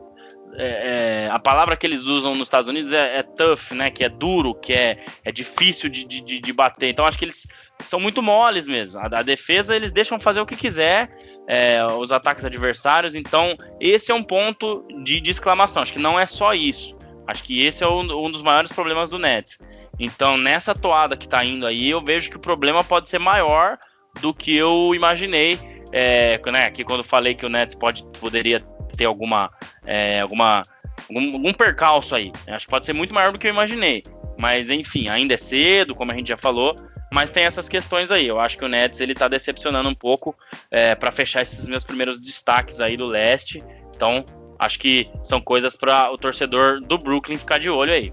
é, 0.54 1.26
é, 1.26 1.28
a 1.30 1.38
palavra 1.38 1.76
que 1.76 1.86
eles 1.86 2.04
usam 2.04 2.34
nos 2.34 2.48
Estados 2.48 2.66
Unidos 2.66 2.94
é, 2.94 3.18
é, 3.18 3.22
tough, 3.22 3.72
né? 3.72 3.90
Que 3.90 4.04
é 4.04 4.08
duro, 4.08 4.54
que 4.54 4.72
é, 4.72 5.04
é 5.22 5.30
difícil 5.30 5.90
de, 5.90 6.02
de, 6.02 6.22
de, 6.22 6.52
bater. 6.54 6.88
Então 6.88 7.04
acho 7.04 7.18
que 7.18 7.26
eles 7.26 7.46
são 7.84 8.00
muito 8.00 8.22
moles 8.22 8.66
mesmo. 8.66 8.98
A, 8.98 9.18
a 9.18 9.22
defesa 9.22 9.76
eles 9.76 9.92
deixam 9.92 10.18
fazer 10.18 10.40
o 10.40 10.46
que 10.46 10.56
quiser, 10.56 11.14
é, 11.46 11.84
os 11.98 12.10
ataques 12.10 12.42
adversários. 12.42 13.14
Então 13.14 13.54
esse 13.78 14.10
é 14.10 14.14
um 14.14 14.22
ponto 14.22 14.82
de, 15.04 15.20
de, 15.20 15.30
exclamação. 15.30 15.82
Acho 15.82 15.92
que 15.92 15.98
não 15.98 16.18
é 16.18 16.24
só 16.24 16.54
isso. 16.54 16.96
Acho 17.28 17.44
que 17.44 17.62
esse 17.64 17.84
é 17.84 17.88
um, 17.88 18.00
um 18.24 18.30
dos 18.30 18.42
maiores 18.42 18.72
problemas 18.72 19.10
do 19.10 19.18
Nets. 19.18 19.58
Então 19.98 20.38
nessa 20.38 20.72
toada 20.74 21.14
que 21.14 21.28
tá 21.28 21.44
indo 21.44 21.66
aí, 21.66 21.90
eu 21.90 22.02
vejo 22.02 22.30
que 22.30 22.36
o 22.38 22.40
problema 22.40 22.82
pode 22.82 23.10
ser 23.10 23.18
maior 23.18 23.76
do 24.22 24.32
que 24.32 24.56
eu 24.56 24.94
imaginei. 24.94 25.58
É, 25.92 26.40
né, 26.50 26.70
que 26.70 26.84
quando 26.84 27.04
falei 27.04 27.34
que 27.34 27.46
o 27.46 27.48
Nets 27.48 27.74
pode, 27.74 28.04
poderia 28.20 28.60
ter 28.96 29.04
alguma 29.04 29.50
é, 29.86 30.20
alguma 30.20 30.62
algum, 31.08 31.32
algum 31.34 31.52
percalço 31.52 32.14
aí. 32.14 32.32
Acho 32.46 32.66
que 32.66 32.70
pode 32.70 32.86
ser 32.86 32.94
muito 32.94 33.14
maior 33.14 33.30
do 33.30 33.38
que 33.38 33.46
eu 33.46 33.52
imaginei. 33.52 34.02
Mas 34.40 34.70
enfim, 34.70 35.08
ainda 35.08 35.34
é 35.34 35.36
cedo, 35.38 35.94
como 35.94 36.10
a 36.10 36.14
gente 36.14 36.28
já 36.28 36.36
falou. 36.36 36.74
Mas 37.12 37.30
tem 37.30 37.44
essas 37.44 37.68
questões 37.68 38.10
aí. 38.10 38.26
Eu 38.26 38.40
acho 38.40 38.56
que 38.56 38.64
o 38.64 38.68
Nets 38.68 39.00
ele 39.00 39.14
tá 39.14 39.28
decepcionando 39.28 39.88
um 39.88 39.94
pouco 39.94 40.34
é, 40.70 40.94
para 40.94 41.10
fechar 41.10 41.42
esses 41.42 41.66
meus 41.66 41.84
primeiros 41.84 42.20
destaques 42.20 42.80
aí 42.80 42.96
do 42.96 43.06
leste. 43.06 43.62
Então, 43.94 44.24
acho 44.58 44.78
que 44.78 45.08
são 45.22 45.40
coisas 45.40 45.76
para 45.76 46.12
o 46.12 46.18
torcedor 46.18 46.80
do 46.80 46.98
Brooklyn 46.98 47.38
ficar 47.38 47.58
de 47.58 47.70
olho 47.70 47.92
aí. 47.92 48.12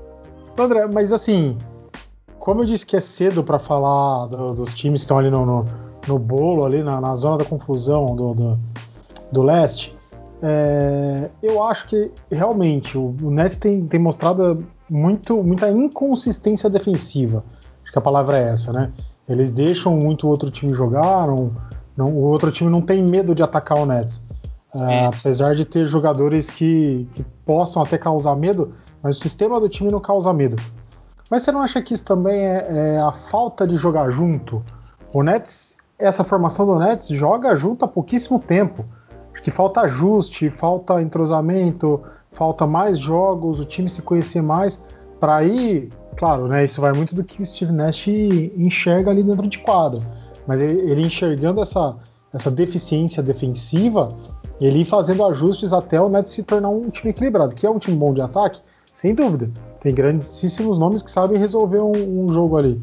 André, 0.58 0.88
mas 0.94 1.12
assim, 1.12 1.58
como 2.40 2.62
eu 2.62 2.66
disse 2.66 2.86
que 2.86 2.96
é 2.96 3.02
cedo 3.02 3.44
para 3.44 3.60
falar 3.60 4.28
do, 4.28 4.54
dos 4.54 4.74
times 4.74 5.02
que 5.02 5.06
estão 5.06 5.18
ali 5.18 5.30
no, 5.30 5.46
no, 5.46 5.66
no, 6.08 6.20
bolo, 6.20 6.64
ali 6.64 6.84
na, 6.84 7.02
na 7.02 7.16
zona 7.16 7.38
da 7.38 7.46
confusão 7.46 8.06
do, 8.06 8.34
do, 8.34 8.60
do 9.32 9.42
leste, 9.42 9.96
é, 10.42 11.30
eu 11.42 11.64
acho 11.64 11.88
que 11.88 12.12
realmente 12.32 12.98
o, 12.98 13.16
o 13.22 13.32
Nets 13.32 13.58
tem, 13.58 13.86
tem 13.88 14.00
mostrado 14.00 14.64
muito, 14.90 15.42
muita 15.44 15.70
inconsistência 15.72 16.70
defensiva. 16.70 17.44
Acho 17.84 17.92
que 17.92 18.00
a 18.00 18.02
palavra 18.02 18.38
é 18.38 18.52
essa, 18.52 18.72
né? 18.72 18.92
Eles 19.28 19.50
deixam 19.50 19.96
muito 19.96 20.28
o 20.28 20.30
outro 20.30 20.52
time 20.52 20.74
jogar, 20.74 21.28
não, 21.28 21.52
não, 21.98 22.12
o 22.12 22.22
outro 22.26 22.52
time 22.52 22.70
não 22.70 22.82
tem 22.82 23.02
medo 23.02 23.34
de 23.34 23.42
atacar 23.42 23.80
o 23.80 23.86
Nets. 23.86 24.22
É, 24.76 25.06
apesar 25.06 25.56
de 25.56 25.64
ter 25.64 25.88
jogadores 25.88 26.50
que, 26.50 27.08
que, 27.16 27.24
possam 27.46 27.82
até 27.82 27.98
causar 27.98 28.36
medo, 28.36 28.74
mas 29.02 29.18
o 29.18 29.20
sistema 29.20 29.60
do 29.60 29.70
time 29.70 29.92
não 29.92 30.00
causa 30.00 30.34
medo. 30.34 30.56
Mas 31.32 31.44
você 31.44 31.52
não 31.52 31.62
acha 31.62 31.82
que 31.82 31.94
isso 31.94 32.04
também 32.04 32.40
é, 32.40 32.96
é 32.96 33.00
a 33.00 33.12
falta 33.12 33.66
de 33.66 33.78
jogar 33.78 34.10
junto? 34.10 34.64
O 35.14 35.24
Nets, 35.24 35.78
essa 35.98 36.24
formação 36.24 36.66
do 36.66 36.78
Nets 36.78 37.08
joga 37.08 37.56
junto 37.56 37.86
há 37.86 37.88
pouquíssimo 37.88 38.40
tempo 38.40 38.86
que 39.46 39.52
falta 39.52 39.82
ajuste, 39.82 40.50
falta 40.50 41.00
entrosamento, 41.00 42.02
falta 42.32 42.66
mais 42.66 42.98
jogos, 42.98 43.60
o 43.60 43.64
time 43.64 43.88
se 43.88 44.02
conhecer 44.02 44.42
mais 44.42 44.82
para 45.20 45.44
ir, 45.44 45.90
claro, 46.18 46.48
né, 46.48 46.66
isso 46.66 46.82
vai 46.82 46.92
muito 46.94 47.14
do 47.14 47.24
que 47.24 47.44
o 47.44 47.46
Steve 47.46 47.72
Nash 47.72 48.08
enxerga 48.08 49.12
ali 49.12 49.22
dentro 49.22 49.48
de 49.48 49.60
quadra, 49.60 50.00
mas 50.48 50.62
ele, 50.62 50.90
ele 50.90 51.06
enxergando 51.06 51.62
essa, 51.62 51.96
essa 52.34 52.50
deficiência 52.50 53.22
defensiva, 53.22 54.08
ele 54.60 54.80
ir 54.80 54.86
fazendo 54.86 55.26
ajustes 55.26 55.74
até 55.74 56.00
o 56.00 56.10
Nets 56.10 56.32
se 56.32 56.44
tornar 56.44 56.70
um 56.70 56.90
time 56.90 57.10
equilibrado, 57.10 57.54
que 57.56 57.66
é 57.66 57.70
um 57.70 57.80
time 57.80 57.98
bom 57.98 58.14
de 58.14 58.22
ataque, 58.22 58.62
sem 58.94 59.14
dúvida. 59.14 59.50
Tem 59.82 59.94
grandíssimos 59.94 60.80
nomes 60.80 61.02
que 61.02 61.12
sabem 61.12 61.38
resolver 61.38 61.80
um, 61.80 62.24
um 62.24 62.28
jogo 62.28 62.58
ali. 62.58 62.82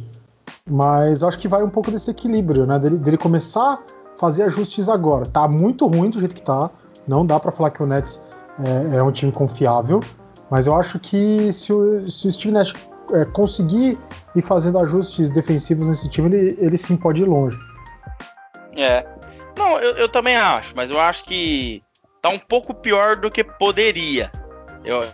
Mas 0.68 1.22
acho 1.22 1.38
que 1.38 1.48
vai 1.48 1.62
um 1.62 1.68
pouco 1.68 1.90
desse 1.90 2.10
equilíbrio, 2.10 2.66
né? 2.66 2.78
Dele, 2.78 2.96
dele 2.96 3.18
começar 3.18 3.82
fazer 4.22 4.44
ajustes 4.44 4.88
agora. 4.88 5.26
Tá 5.26 5.48
muito 5.48 5.84
ruim 5.84 6.08
do 6.08 6.20
jeito 6.20 6.36
que 6.36 6.42
tá. 6.42 6.70
Não 7.08 7.26
dá 7.26 7.40
para 7.40 7.50
falar 7.50 7.70
que 7.70 7.82
o 7.82 7.86
Nets 7.86 8.22
é, 8.64 8.98
é, 8.98 9.02
um 9.02 9.10
time 9.10 9.32
confiável, 9.32 9.98
mas 10.48 10.68
eu 10.68 10.76
acho 10.76 11.00
que 11.00 11.52
se 11.52 11.72
o, 11.72 12.06
se 12.06 12.28
o 12.28 12.32
Steve 12.32 12.52
Nash 12.52 12.72
é, 13.12 13.24
conseguir 13.24 13.98
ir 14.36 14.42
fazendo 14.42 14.78
ajustes 14.78 15.28
defensivos 15.30 15.84
nesse 15.84 16.08
time, 16.08 16.28
ele, 16.28 16.56
ele 16.60 16.78
sim 16.78 16.96
pode 16.96 17.22
ir 17.22 17.26
longe. 17.26 17.58
É. 18.76 19.04
Não, 19.56 19.78
eu, 19.78 19.96
eu 19.96 20.08
também 20.08 20.36
acho, 20.36 20.74
mas 20.74 20.90
eu 20.90 20.98
acho 20.98 21.24
que 21.24 21.82
tá 22.20 22.28
um 22.28 22.38
pouco 22.38 22.72
pior 22.74 23.16
do 23.16 23.30
que 23.30 23.42
poderia. 23.42 24.30
Eu 24.84 25.06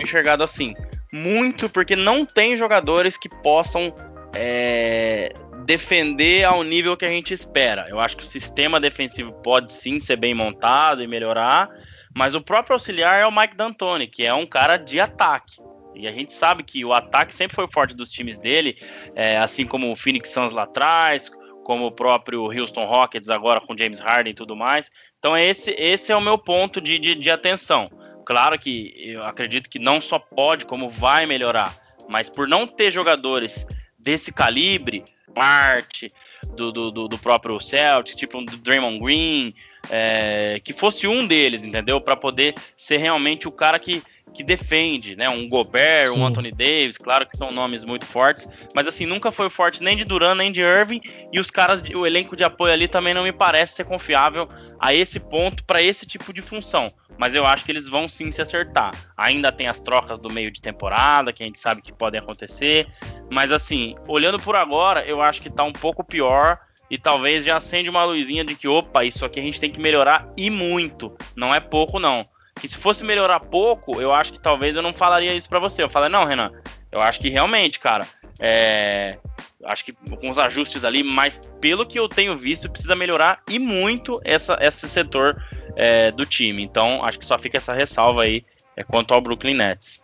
enxergado 0.00 0.42
assim. 0.42 0.74
Muito 1.12 1.68
porque 1.68 1.96
não 1.96 2.24
tem 2.24 2.56
jogadores 2.56 3.16
que 3.16 3.28
possam 3.28 3.94
é, 4.34 5.32
defender 5.64 6.44
ao 6.44 6.62
nível 6.62 6.96
que 6.96 7.04
a 7.04 7.10
gente 7.10 7.32
espera. 7.32 7.86
Eu 7.88 7.98
acho 7.98 8.16
que 8.16 8.22
o 8.22 8.26
sistema 8.26 8.80
defensivo 8.80 9.32
pode 9.42 9.72
sim 9.72 9.98
ser 10.00 10.16
bem 10.16 10.34
montado 10.34 11.02
e 11.02 11.06
melhorar, 11.06 11.68
mas 12.14 12.34
o 12.34 12.40
próprio 12.40 12.74
auxiliar 12.74 13.20
é 13.20 13.26
o 13.26 13.32
Mike 13.32 13.56
D'Antoni, 13.56 14.06
que 14.06 14.24
é 14.24 14.34
um 14.34 14.46
cara 14.46 14.76
de 14.76 15.00
ataque. 15.00 15.56
E 15.94 16.06
a 16.06 16.12
gente 16.12 16.32
sabe 16.32 16.62
que 16.62 16.84
o 16.84 16.92
ataque 16.92 17.34
sempre 17.34 17.56
foi 17.56 17.66
forte 17.66 17.94
dos 17.94 18.10
times 18.10 18.38
dele, 18.38 18.78
é, 19.16 19.38
assim 19.38 19.66
como 19.66 19.90
o 19.90 19.96
Phoenix 19.96 20.30
Suns 20.30 20.52
lá 20.52 20.62
atrás, 20.62 21.30
como 21.68 21.84
o 21.84 21.92
próprio 21.92 22.46
Houston 22.46 22.86
Rockets 22.86 23.28
agora 23.28 23.60
com 23.60 23.76
James 23.76 23.98
Harden 23.98 24.30
e 24.30 24.34
tudo 24.34 24.56
mais. 24.56 24.90
Então 25.18 25.36
esse, 25.36 25.70
esse 25.72 26.10
é 26.10 26.16
o 26.16 26.20
meu 26.20 26.38
ponto 26.38 26.80
de, 26.80 26.98
de, 26.98 27.14
de 27.14 27.30
atenção. 27.30 27.90
Claro 28.24 28.58
que 28.58 28.94
eu 28.96 29.22
acredito 29.22 29.68
que 29.68 29.78
não 29.78 30.00
só 30.00 30.18
pode, 30.18 30.64
como 30.64 30.88
vai 30.88 31.26
melhorar, 31.26 31.78
mas 32.08 32.30
por 32.30 32.48
não 32.48 32.66
ter 32.66 32.90
jogadores 32.90 33.66
desse 33.98 34.32
calibre, 34.32 35.04
parte 35.34 36.10
do, 36.56 36.72
do, 36.72 37.06
do, 37.06 37.18
próprio 37.18 37.60
Celtic, 37.60 38.16
tipo 38.16 38.38
um 38.38 38.46
Draymond 38.46 38.98
Green, 38.98 39.50
é, 39.90 40.58
que 40.64 40.72
fosse 40.72 41.06
um 41.06 41.26
deles, 41.26 41.66
entendeu? 41.66 42.00
Para 42.00 42.16
poder 42.16 42.54
ser 42.74 42.96
realmente 42.96 43.46
o 43.46 43.52
cara 43.52 43.78
que 43.78 44.02
que 44.34 44.42
defende, 44.42 45.16
né? 45.16 45.28
Um 45.28 45.48
Gobert, 45.48 46.10
Sim. 46.10 46.18
um 46.18 46.24
Anthony 46.24 46.50
Davis, 46.50 46.96
claro 46.96 47.26
que 47.26 47.36
são 47.36 47.50
nomes 47.50 47.84
muito 47.84 48.06
fortes, 48.06 48.48
mas 48.74 48.86
assim, 48.86 49.06
nunca 49.06 49.32
foi 49.32 49.50
forte 49.50 49.82
nem 49.82 49.96
de 49.96 50.04
Duran, 50.04 50.34
nem 50.34 50.52
de 50.52 50.62
Irving, 50.62 51.00
e 51.32 51.38
os 51.38 51.50
caras, 51.50 51.82
o 51.94 52.06
elenco 52.06 52.36
de 52.36 52.44
apoio 52.44 52.72
ali 52.72 52.88
também 52.88 53.14
não 53.14 53.22
me 53.22 53.32
parece 53.32 53.74
ser 53.74 53.84
confiável 53.84 54.46
a 54.78 54.94
esse 54.94 55.18
ponto 55.18 55.64
para 55.64 55.82
esse 55.82 56.06
tipo 56.06 56.32
de 56.32 56.40
função. 56.40 56.86
Mas 57.18 57.34
eu 57.34 57.44
acho 57.44 57.64
que 57.64 57.72
eles 57.72 57.88
vão 57.88 58.06
sim 58.06 58.30
se 58.30 58.40
acertar. 58.40 58.92
Ainda 59.16 59.50
tem 59.50 59.66
as 59.66 59.80
trocas 59.80 60.20
do 60.20 60.32
meio 60.32 60.52
de 60.52 60.60
temporada, 60.60 61.32
que 61.32 61.42
a 61.42 61.46
gente 61.46 61.58
sabe 61.58 61.82
que 61.82 61.92
podem 61.92 62.20
acontecer, 62.20 62.86
mas 63.30 63.50
assim, 63.50 63.96
olhando 64.06 64.38
por 64.38 64.54
agora, 64.54 65.04
eu 65.04 65.20
acho 65.20 65.42
que 65.42 65.50
tá 65.50 65.64
um 65.64 65.72
pouco 65.72 66.04
pior 66.04 66.58
e 66.90 66.96
talvez 66.96 67.44
já 67.44 67.56
acende 67.56 67.90
uma 67.90 68.04
luzinha 68.04 68.44
de 68.44 68.54
que, 68.54 68.68
opa, 68.68 69.04
isso 69.04 69.24
aqui 69.24 69.40
a 69.40 69.42
gente 69.42 69.60
tem 69.60 69.70
que 69.70 69.80
melhorar 69.80 70.30
e 70.36 70.48
muito. 70.48 71.14
Não 71.36 71.54
é 71.54 71.60
pouco, 71.60 71.98
não 71.98 72.22
que 72.58 72.68
se 72.68 72.76
fosse 72.76 73.04
melhorar 73.04 73.40
pouco, 73.40 74.00
eu 74.00 74.12
acho 74.12 74.32
que 74.32 74.40
talvez 74.40 74.76
eu 74.76 74.82
não 74.82 74.92
falaria 74.92 75.34
isso 75.34 75.48
para 75.48 75.58
você. 75.58 75.82
Eu 75.82 75.90
falei, 75.90 76.08
não, 76.08 76.24
Renan, 76.24 76.52
eu 76.90 77.00
acho 77.00 77.20
que 77.20 77.28
realmente, 77.28 77.78
cara, 77.78 78.06
é, 78.38 79.18
acho 79.64 79.84
que 79.84 79.92
com 79.92 80.30
os 80.30 80.38
ajustes 80.38 80.84
ali, 80.84 81.02
mas 81.02 81.40
pelo 81.60 81.86
que 81.86 81.98
eu 81.98 82.08
tenho 82.08 82.36
visto, 82.36 82.70
precisa 82.70 82.94
melhorar 82.94 83.42
e 83.48 83.58
muito 83.58 84.20
essa, 84.24 84.58
esse 84.60 84.88
setor 84.88 85.42
é, 85.76 86.10
do 86.10 86.24
time. 86.24 86.62
Então, 86.62 87.04
acho 87.04 87.18
que 87.18 87.26
só 87.26 87.38
fica 87.38 87.58
essa 87.58 87.72
ressalva 87.72 88.22
aí 88.22 88.44
é, 88.76 88.84
quanto 88.84 89.12
ao 89.14 89.20
Brooklyn 89.20 89.54
Nets. 89.54 90.02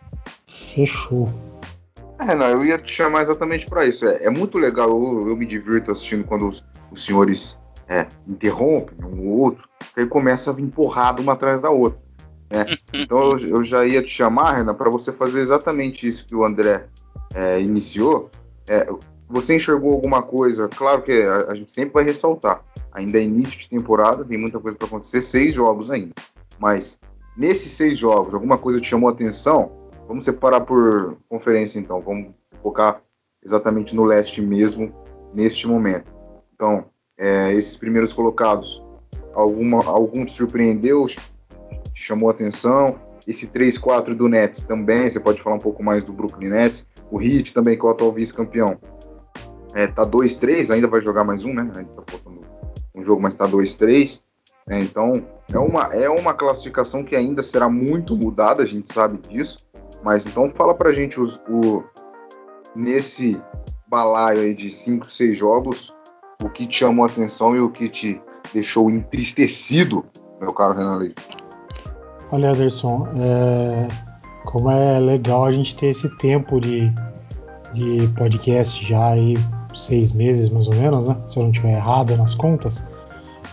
Fechou. 0.73 1.27
É, 2.19 2.25
Renan, 2.25 2.47
eu 2.47 2.65
ia 2.65 2.77
te 2.77 2.93
chamar 2.93 3.21
exatamente 3.21 3.65
para 3.65 3.85
isso. 3.85 4.07
É, 4.07 4.25
é, 4.25 4.29
muito 4.29 4.57
legal, 4.57 4.89
eu, 4.89 5.29
eu, 5.29 5.35
me 5.35 5.45
divirto 5.45 5.91
assistindo 5.91 6.23
quando 6.23 6.47
os, 6.47 6.65
os 6.91 7.03
senhores 7.03 7.59
é, 7.87 8.07
interrompem 8.27 8.97
um 9.03 9.27
ou 9.27 9.39
outro, 9.39 9.67
porque 9.79 10.01
aí 10.01 10.07
começa 10.07 10.51
a 10.51 10.53
vir 10.53 10.67
porrada 10.67 11.21
uma 11.21 11.33
atrás 11.33 11.61
da 11.61 11.69
outra. 11.69 12.04
Né? 12.49 12.77
Então 12.93 13.19
eu, 13.19 13.37
eu, 13.49 13.63
já 13.63 13.85
ia 13.85 14.01
te 14.01 14.09
chamar, 14.09 14.57
Renan, 14.57 14.73
para 14.73 14.89
você 14.89 15.11
fazer 15.11 15.41
exatamente 15.41 16.07
isso 16.07 16.25
que 16.25 16.35
o 16.35 16.45
André 16.45 16.87
é, 17.33 17.61
iniciou. 17.61 18.29
É, 18.69 18.87
você 19.27 19.55
enxergou 19.55 19.93
alguma 19.93 20.21
coisa? 20.21 20.67
Claro 20.67 21.01
que 21.01 21.11
a, 21.11 21.51
a, 21.51 21.55
gente 21.55 21.71
sempre 21.71 21.93
vai 21.93 22.03
ressaltar. 22.03 22.63
Ainda 22.91 23.17
é 23.17 23.23
início 23.23 23.59
de 23.59 23.69
temporada, 23.69 24.23
tem 24.23 24.37
muita 24.37 24.59
coisa 24.59 24.77
para 24.77 24.87
acontecer, 24.87 25.21
seis 25.21 25.53
jogos 25.53 25.89
ainda. 25.89 26.13
Mas 26.59 26.99
nesses 27.35 27.71
seis 27.71 27.97
jogos, 27.97 28.33
alguma 28.33 28.57
coisa 28.57 28.79
te 28.79 28.87
chamou 28.87 29.09
a 29.09 29.11
atenção? 29.11 29.71
Vamos 30.07 30.23
separar 30.23 30.61
por 30.61 31.17
conferência 31.27 31.79
então. 31.79 31.99
Vamos 32.01 32.31
focar 32.61 33.01
exatamente 33.43 33.95
no 33.95 34.03
leste 34.03 34.41
mesmo 34.41 34.93
neste 35.33 35.67
momento. 35.67 36.11
Então, 36.53 36.85
é, 37.17 37.53
esses 37.53 37.75
primeiros 37.75 38.13
colocados, 38.13 38.81
alguma, 39.33 39.83
algum 39.85 40.25
te 40.25 40.31
surpreendeu? 40.31 41.05
Chamou 41.95 42.29
atenção. 42.29 42.99
Esse 43.27 43.47
3-4 43.47 44.13
do 44.13 44.27
Nets 44.27 44.65
também, 44.65 45.09
você 45.09 45.19
pode 45.19 45.41
falar 45.41 45.55
um 45.55 45.59
pouco 45.59 45.81
mais 45.81 46.03
do 46.03 46.13
Brooklyn 46.13 46.49
Nets. 46.49 46.87
O 47.09 47.19
Heat 47.19 47.53
também, 47.53 47.75
que 47.75 47.83
é 47.83 47.87
o 47.87 47.91
atual 47.91 48.11
vice-campeão. 48.11 48.77
É, 49.73 49.87
tá 49.87 50.05
2-3, 50.05 50.71
ainda 50.71 50.87
vai 50.87 51.01
jogar 51.01 51.23
mais 51.23 51.43
um, 51.43 51.53
né? 51.53 51.67
A 51.75 51.79
gente 51.79 51.89
tá 51.89 52.03
faltando 52.07 52.41
um 52.93 53.03
jogo, 53.03 53.21
mas 53.21 53.35
tá 53.35 53.47
2-3. 53.47 54.21
É, 54.67 54.79
então, 54.79 55.13
é 55.51 55.57
uma, 55.57 55.83
é 55.93 56.09
uma 56.09 56.33
classificação 56.33 57.03
que 57.03 57.15
ainda 57.15 57.41
será 57.41 57.69
muito 57.69 58.15
mudada, 58.15 58.61
a 58.61 58.65
gente 58.65 58.93
sabe 58.93 59.17
disso. 59.27 59.57
Mas 60.03 60.25
então 60.27 60.49
fala 60.49 60.73
pra 60.75 60.91
gente 60.91 61.19
os, 61.19 61.39
o, 61.49 61.83
nesse 62.75 63.41
balaio 63.87 64.41
aí 64.41 64.53
de 64.53 64.69
5, 64.69 65.05
6 65.05 65.37
jogos, 65.37 65.93
o 66.43 66.49
que 66.49 66.67
te 66.67 66.79
chamou 66.79 67.05
a 67.05 67.07
atenção 67.07 67.55
e 67.55 67.59
o 67.59 67.71
que 67.71 67.89
te 67.89 68.21
deixou 68.53 68.89
entristecido, 68.89 70.05
meu 70.39 70.53
caro 70.53 70.73
Renan 70.73 70.97
Leite. 70.97 71.44
Olha, 72.31 72.49
Anderson, 72.49 73.07
é, 73.23 73.87
como 74.45 74.71
é 74.71 74.99
legal 74.99 75.45
a 75.45 75.51
gente 75.51 75.75
ter 75.75 75.87
esse 75.87 76.09
tempo 76.17 76.59
de, 76.59 76.91
de 77.73 78.07
podcast 78.17 78.83
já 78.83 79.09
aí, 79.09 79.35
seis 79.75 80.11
meses 80.11 80.49
mais 80.49 80.67
ou 80.67 80.75
menos, 80.75 81.07
né? 81.07 81.15
Se 81.27 81.37
eu 81.37 81.43
não 81.43 81.51
estiver 81.51 81.73
errado 81.73 82.17
nas 82.17 82.33
contas, 82.33 82.83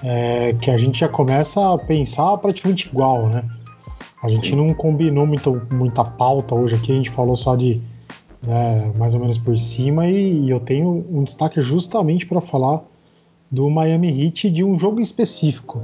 é, 0.02 0.54
que 0.54 0.70
a 0.70 0.78
gente 0.78 1.00
já 1.00 1.08
começa 1.08 1.74
a 1.74 1.78
pensar 1.78 2.38
praticamente 2.38 2.88
igual, 2.88 3.28
né? 3.28 3.44
A 4.22 4.28
gente 4.30 4.56
não 4.56 4.68
combinou 4.68 5.26
muito, 5.26 5.60
muita 5.74 6.02
pauta 6.02 6.54
hoje 6.54 6.74
aqui, 6.74 6.92
a 6.92 6.94
gente 6.94 7.10
falou 7.10 7.36
só 7.36 7.54
de 7.54 7.82
né, 8.46 8.90
mais 8.96 9.12
ou 9.14 9.20
menos 9.20 9.36
por 9.36 9.58
cima 9.58 10.08
e, 10.08 10.44
e 10.44 10.50
eu 10.50 10.60
tenho 10.60 11.04
um 11.10 11.24
destaque 11.24 11.60
justamente 11.60 12.24
para 12.24 12.40
falar 12.40 12.82
do 13.50 13.68
Miami 13.68 14.24
Heat 14.24 14.48
de 14.50 14.64
um 14.64 14.78
jogo 14.78 15.00
específico 15.00 15.82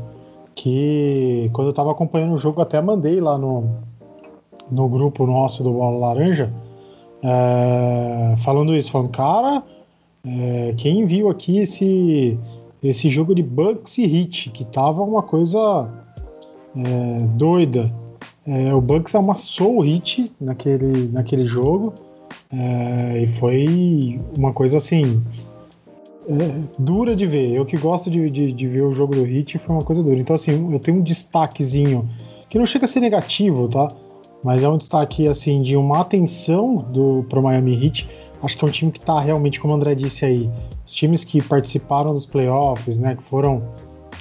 que 0.59 1.49
quando 1.53 1.69
eu 1.69 1.71
estava 1.71 1.93
acompanhando 1.93 2.35
o 2.35 2.39
jogo 2.39 2.61
até 2.61 2.81
mandei 2.81 3.21
lá 3.21 3.39
no, 3.39 3.77
no 4.71 4.89
grupo 4.89 5.25
nosso 5.27 5.63
do 5.63 5.73
Bola 5.73 6.09
Laranja 6.09 6.53
é, 7.23 8.37
falando 8.45 8.75
isso, 8.77 8.91
falando, 8.91 9.11
cara, 9.11 9.63
é, 10.25 10.75
quem 10.77 11.07
viu 11.07 11.29
aqui 11.29 11.59
esse, 11.59 12.39
esse 12.83 13.09
jogo 13.09 13.35
de 13.35 13.43
Bucks 13.43 13.99
e 13.99 14.07
Hit, 14.07 14.51
que 14.51 14.65
tava 14.65 15.03
uma 15.03 15.23
coisa 15.23 15.89
é, 16.77 17.23
doida. 17.37 17.87
É, 18.47 18.73
o 18.75 18.81
Bucks 18.81 19.15
amassou 19.15 19.79
o 19.79 19.81
Hit 19.81 20.33
naquele, 20.41 21.09
naquele 21.09 21.47
jogo 21.47 21.93
é, 22.51 23.23
e 23.23 23.33
foi 23.35 24.21
uma 24.37 24.53
coisa 24.53 24.79
assim 24.79 25.23
é, 26.29 26.69
dura 26.79 27.17
de 27.17 27.27
ver. 27.27 27.53
Eu 27.53 27.65
que 27.65 27.77
gosto 27.79 28.11
de, 28.11 28.29
de, 28.31 28.53
de, 28.53 28.69
ver 28.69 28.85
o 28.85 28.93
jogo 28.93 29.15
do 29.15 29.27
Heat 29.27 29.59
foi 29.59 29.75
uma 29.75 29.85
coisa 29.85 30.03
dura. 30.03 30.19
Então, 30.19 30.35
assim, 30.37 30.73
eu 30.73 30.79
tenho 30.79 30.99
um 30.99 31.03
destaquezinho 31.03 32.09
que 32.51 32.59
não 32.59 32.67
chega 32.67 32.85
a 32.85 32.89
ser 32.89 33.01
negativo, 33.01 33.67
tá? 33.69 33.89
Mas 34.45 34.63
é 34.63 34.69
um 34.69 34.77
destaque, 34.77 35.29
assim, 35.29 35.59
de 35.59 35.75
uma 35.77 36.01
atenção 36.01 36.77
do, 36.77 37.25
pro 37.29 37.43
Miami 37.43 37.83
Heat. 37.83 38.09
Acho 38.43 38.57
que 38.57 38.65
é 38.65 38.69
um 38.69 38.71
time 38.71 38.93
que 38.93 39.01
tá 39.01 39.19
realmente, 39.19 39.59
como 39.59 39.73
o 39.73 39.77
André 39.77 39.95
disse 39.95 40.25
aí, 40.25 40.51
os 40.87 40.93
times 40.93 41.25
que 41.25 41.43
participaram 41.43 42.13
dos 42.15 42.27
playoffs, 42.27 42.99
né? 42.99 43.17
Que 43.17 43.23
foram 43.25 43.63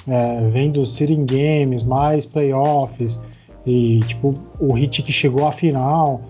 é, 0.08 0.48
vendo 0.48 0.84
sitting 0.86 1.26
games, 1.26 1.82
mais 1.82 2.24
playoffs. 2.24 3.22
E, 3.66 4.00
tipo, 4.00 4.32
o 4.58 4.76
Heat 4.78 5.02
que 5.02 5.12
chegou 5.12 5.46
à 5.46 5.52
final, 5.52 6.22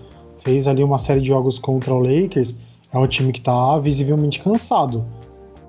fez 0.43 0.67
ali 0.67 0.83
uma 0.83 0.99
série 0.99 1.21
de 1.21 1.27
jogos 1.27 1.57
contra 1.57 1.93
o 1.93 1.99
Lakers. 1.99 2.57
É 2.91 2.97
um 2.97 3.07
time 3.07 3.31
que 3.31 3.39
tá 3.39 3.79
visivelmente 3.79 4.41
cansado 4.41 5.05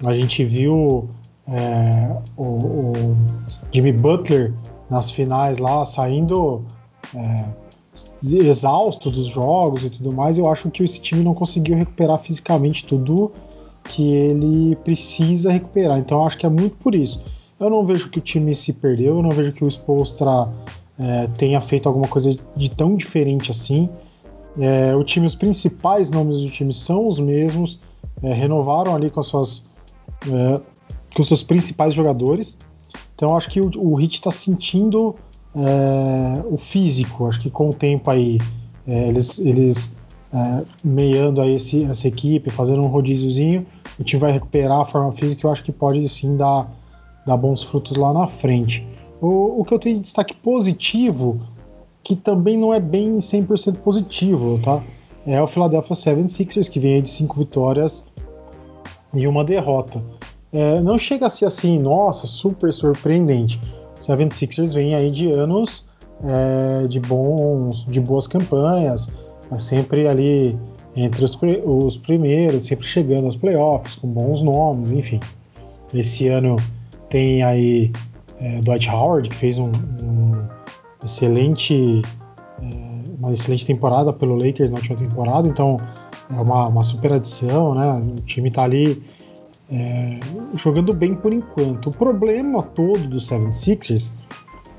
a 0.04 0.14
gente 0.14 0.44
viu 0.44 1.08
é, 1.46 2.16
o, 2.36 2.42
o, 2.42 3.16
Jimmy 3.72 3.92
Butler 3.92 4.52
nas 4.88 5.10
finais 5.10 5.58
lá 5.58 5.84
saindo 5.84 6.64
é, 7.14 7.44
exausto 8.22 9.10
dos 9.10 9.26
jogos 9.26 9.84
e 9.84 9.90
tudo 9.90 10.14
mais. 10.14 10.38
Eu 10.38 10.50
acho 10.50 10.70
que 10.70 10.82
esse 10.84 11.00
time 11.00 11.22
não 11.22 11.34
conseguiu 11.34 11.76
recuperar 11.76 12.18
fisicamente 12.20 12.86
tudo 12.86 13.32
que 13.84 14.12
ele 14.12 14.76
precisa 14.76 15.52
recuperar. 15.52 15.98
Então 15.98 16.24
acho 16.24 16.38
que 16.38 16.46
é 16.46 16.48
muito 16.48 16.76
por 16.76 16.94
isso. 16.94 17.20
Eu 17.58 17.68
não 17.68 17.84
vejo 17.84 18.08
que 18.08 18.18
o 18.18 18.22
time 18.22 18.54
se 18.56 18.72
perdeu, 18.72 19.16
eu 19.16 19.22
não 19.22 19.30
vejo 19.30 19.52
que 19.52 19.64
o 19.64 19.68
Spolstra 19.68 20.48
é, 20.98 21.26
tenha 21.26 21.60
feito 21.60 21.88
alguma 21.88 22.08
coisa 22.08 22.34
de 22.56 22.70
tão 22.70 22.96
diferente 22.96 23.50
assim. 23.50 23.88
É, 24.58 24.94
o 24.96 25.04
time, 25.04 25.26
os 25.26 25.34
principais 25.34 26.10
nomes 26.10 26.40
do 26.40 26.50
time 26.50 26.72
são 26.72 27.06
os 27.06 27.18
mesmos, 27.18 27.78
é, 28.22 28.32
renovaram 28.32 28.94
ali 28.94 29.10
com 29.10 29.20
as 29.20 29.26
suas 29.26 29.62
é, 30.26 30.60
com 31.14 31.24
seus 31.24 31.42
principais 31.42 31.94
jogadores. 31.94 32.56
Então 33.14 33.36
acho 33.36 33.50
que 33.50 33.60
o, 33.60 33.70
o 33.76 34.00
está 34.00 34.30
sentindo 34.30 35.14
é, 35.54 36.42
o 36.50 36.56
físico. 36.56 37.26
Acho 37.26 37.40
que 37.40 37.50
com 37.50 37.68
o 37.68 37.74
tempo 37.74 38.10
aí 38.10 38.38
é, 38.86 39.08
eles, 39.08 39.38
eles 39.38 39.90
é, 40.32 40.64
meiando 40.84 41.40
aí 41.40 41.56
esse, 41.56 41.84
essa 41.84 42.08
equipe, 42.08 42.50
fazendo 42.50 42.82
um 42.82 42.88
rodíziozinho, 42.88 43.66
o 43.98 44.04
time 44.04 44.20
vai 44.20 44.32
recuperar 44.32 44.80
a 44.80 44.86
forma 44.86 45.12
física. 45.12 45.46
Eu 45.46 45.52
acho 45.52 45.62
que 45.62 45.72
pode 45.72 46.08
sim 46.08 46.36
dar, 46.36 46.70
dar 47.26 47.36
bons 47.36 47.62
frutos 47.62 47.96
lá 47.96 48.12
na 48.12 48.26
frente. 48.26 48.86
O, 49.20 49.60
o 49.60 49.64
que 49.64 49.74
eu 49.74 49.78
tenho 49.78 49.96
de 49.96 50.02
destaque 50.02 50.34
positivo, 50.34 51.40
que 52.02 52.16
também 52.16 52.56
não 52.56 52.72
é 52.72 52.80
bem 52.80 53.18
100% 53.18 53.76
positivo, 53.78 54.58
tá? 54.62 54.82
É 55.26 55.40
o 55.42 55.46
Philadelphia 55.46 55.94
76ers, 55.94 56.70
que 56.70 56.80
vem 56.80 56.94
aí 56.94 57.02
de 57.02 57.10
cinco 57.10 57.38
vitórias 57.38 58.02
e 59.14 59.26
uma 59.26 59.44
derrota. 59.44 60.02
É, 60.52 60.80
não 60.80 60.98
chega 60.98 61.26
a 61.26 61.30
ser 61.30 61.46
assim, 61.46 61.78
nossa, 61.78 62.26
super 62.26 62.72
surpreendente. 62.72 63.60
O 63.98 64.02
76ers 64.02 64.74
vem 64.74 64.94
aí 64.94 65.10
de 65.10 65.30
anos 65.30 65.84
é, 66.24 66.86
de 66.86 67.00
bons, 67.00 67.84
de 67.86 68.00
boas 68.00 68.26
campanhas, 68.26 69.06
é 69.50 69.58
sempre 69.58 70.08
ali 70.08 70.58
entre 70.96 71.24
os, 71.24 71.38
os 71.64 71.96
primeiros, 71.96 72.64
sempre 72.64 72.86
chegando 72.86 73.26
aos 73.26 73.36
playoffs, 73.36 73.96
com 73.96 74.08
bons 74.08 74.42
nomes, 74.42 74.90
enfim. 74.90 75.20
Esse 75.94 76.28
ano 76.28 76.56
tem 77.08 77.42
aí 77.42 77.92
é, 78.40 78.60
Dwight 78.60 78.88
Howard, 78.88 79.28
que 79.28 79.36
fez 79.36 79.58
um, 79.58 79.70
um 80.02 80.32
excelente, 81.04 82.02
é, 82.62 83.02
uma 83.18 83.32
excelente 83.32 83.66
temporada 83.66 84.12
pelo 84.12 84.34
Lakers 84.34 84.70
na 84.70 84.78
última 84.78 84.96
temporada, 84.96 85.48
então 85.48 85.76
é 86.30 86.40
uma, 86.40 86.68
uma 86.68 86.82
super 86.82 87.12
adição, 87.12 87.74
né? 87.74 88.02
O 88.18 88.22
time 88.22 88.48
está 88.48 88.62
ali 88.64 89.02
é, 89.70 90.18
jogando 90.58 90.94
bem 90.94 91.14
por 91.14 91.32
enquanto. 91.32 91.88
O 91.88 91.96
problema 91.96 92.62
todo 92.62 93.06
do 93.08 93.16
76ers 93.16 94.12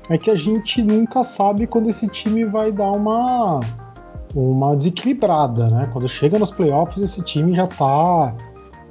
é 0.08 0.18
que 0.18 0.30
a 0.30 0.36
gente 0.36 0.82
nunca 0.82 1.22
sabe 1.22 1.66
quando 1.66 1.88
esse 1.88 2.08
time 2.08 2.44
vai 2.44 2.72
dar 2.72 2.90
uma 2.92 3.60
uma 4.34 4.74
desequilibrada, 4.74 5.64
né? 5.70 5.90
Quando 5.92 6.08
chega 6.08 6.38
nos 6.38 6.50
playoffs, 6.50 7.02
esse 7.02 7.22
time 7.22 7.54
já 7.54 7.66
tá 7.66 8.34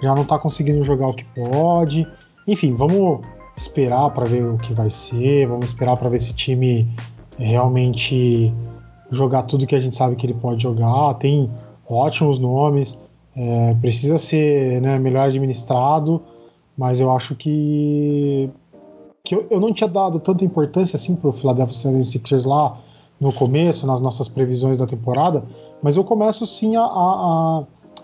já 0.02 0.16
não 0.16 0.24
tá 0.24 0.38
conseguindo 0.40 0.84
jogar 0.84 1.08
o 1.08 1.14
que 1.14 1.26
pode. 1.26 2.08
Enfim, 2.48 2.74
vamos 2.76 3.26
esperar 3.58 4.10
para 4.12 4.26
ver 4.26 4.44
o 4.44 4.58
que 4.58 4.74
vai 4.74 4.90
ser, 4.90 5.48
vamos 5.48 5.66
esperar 5.66 5.98
para 5.98 6.10
ver 6.10 6.18
esse 6.18 6.34
time 6.34 6.88
realmente 7.38 8.54
jogar 9.12 9.44
tudo 9.44 9.68
que 9.68 9.76
a 9.76 9.82
gente 9.82 9.96
sabe 9.96 10.16
que 10.16 10.26
ele 10.26 10.34
pode 10.34 10.64
jogar. 10.64 11.14
Tem 11.16 11.50
ótimos 11.94 12.40
nomes, 12.40 12.98
é, 13.36 13.74
precisa 13.76 14.18
ser 14.18 14.82
né, 14.82 14.98
melhor 15.00 15.28
administrado, 15.28 16.22
mas 16.78 17.00
eu 17.00 17.12
acho 17.12 17.36
que, 17.36 18.50
que 19.24 19.36
eu, 19.36 19.48
eu, 19.50 19.60
não 19.60 19.74
tinha 19.74 19.88
dado 19.88 20.20
tanta 20.20 20.44
importância 20.44 20.96
assim 20.96 21.16
para 21.16 21.30
o 21.30 21.34
Philadelphia 21.34 21.92
76ers 21.92 22.46
lá 22.46 22.78
no 23.20 23.32
começo, 23.32 23.86
nas 23.86 24.02
nossas 24.02 24.28
previsões 24.28 24.78
da 24.78 24.88
temporada, 24.88 25.44
mas 25.82 25.96
eu 25.96 26.04
começo 26.04 26.46
sim 26.46 26.76
a, 26.76 26.84
a, 26.84 27.64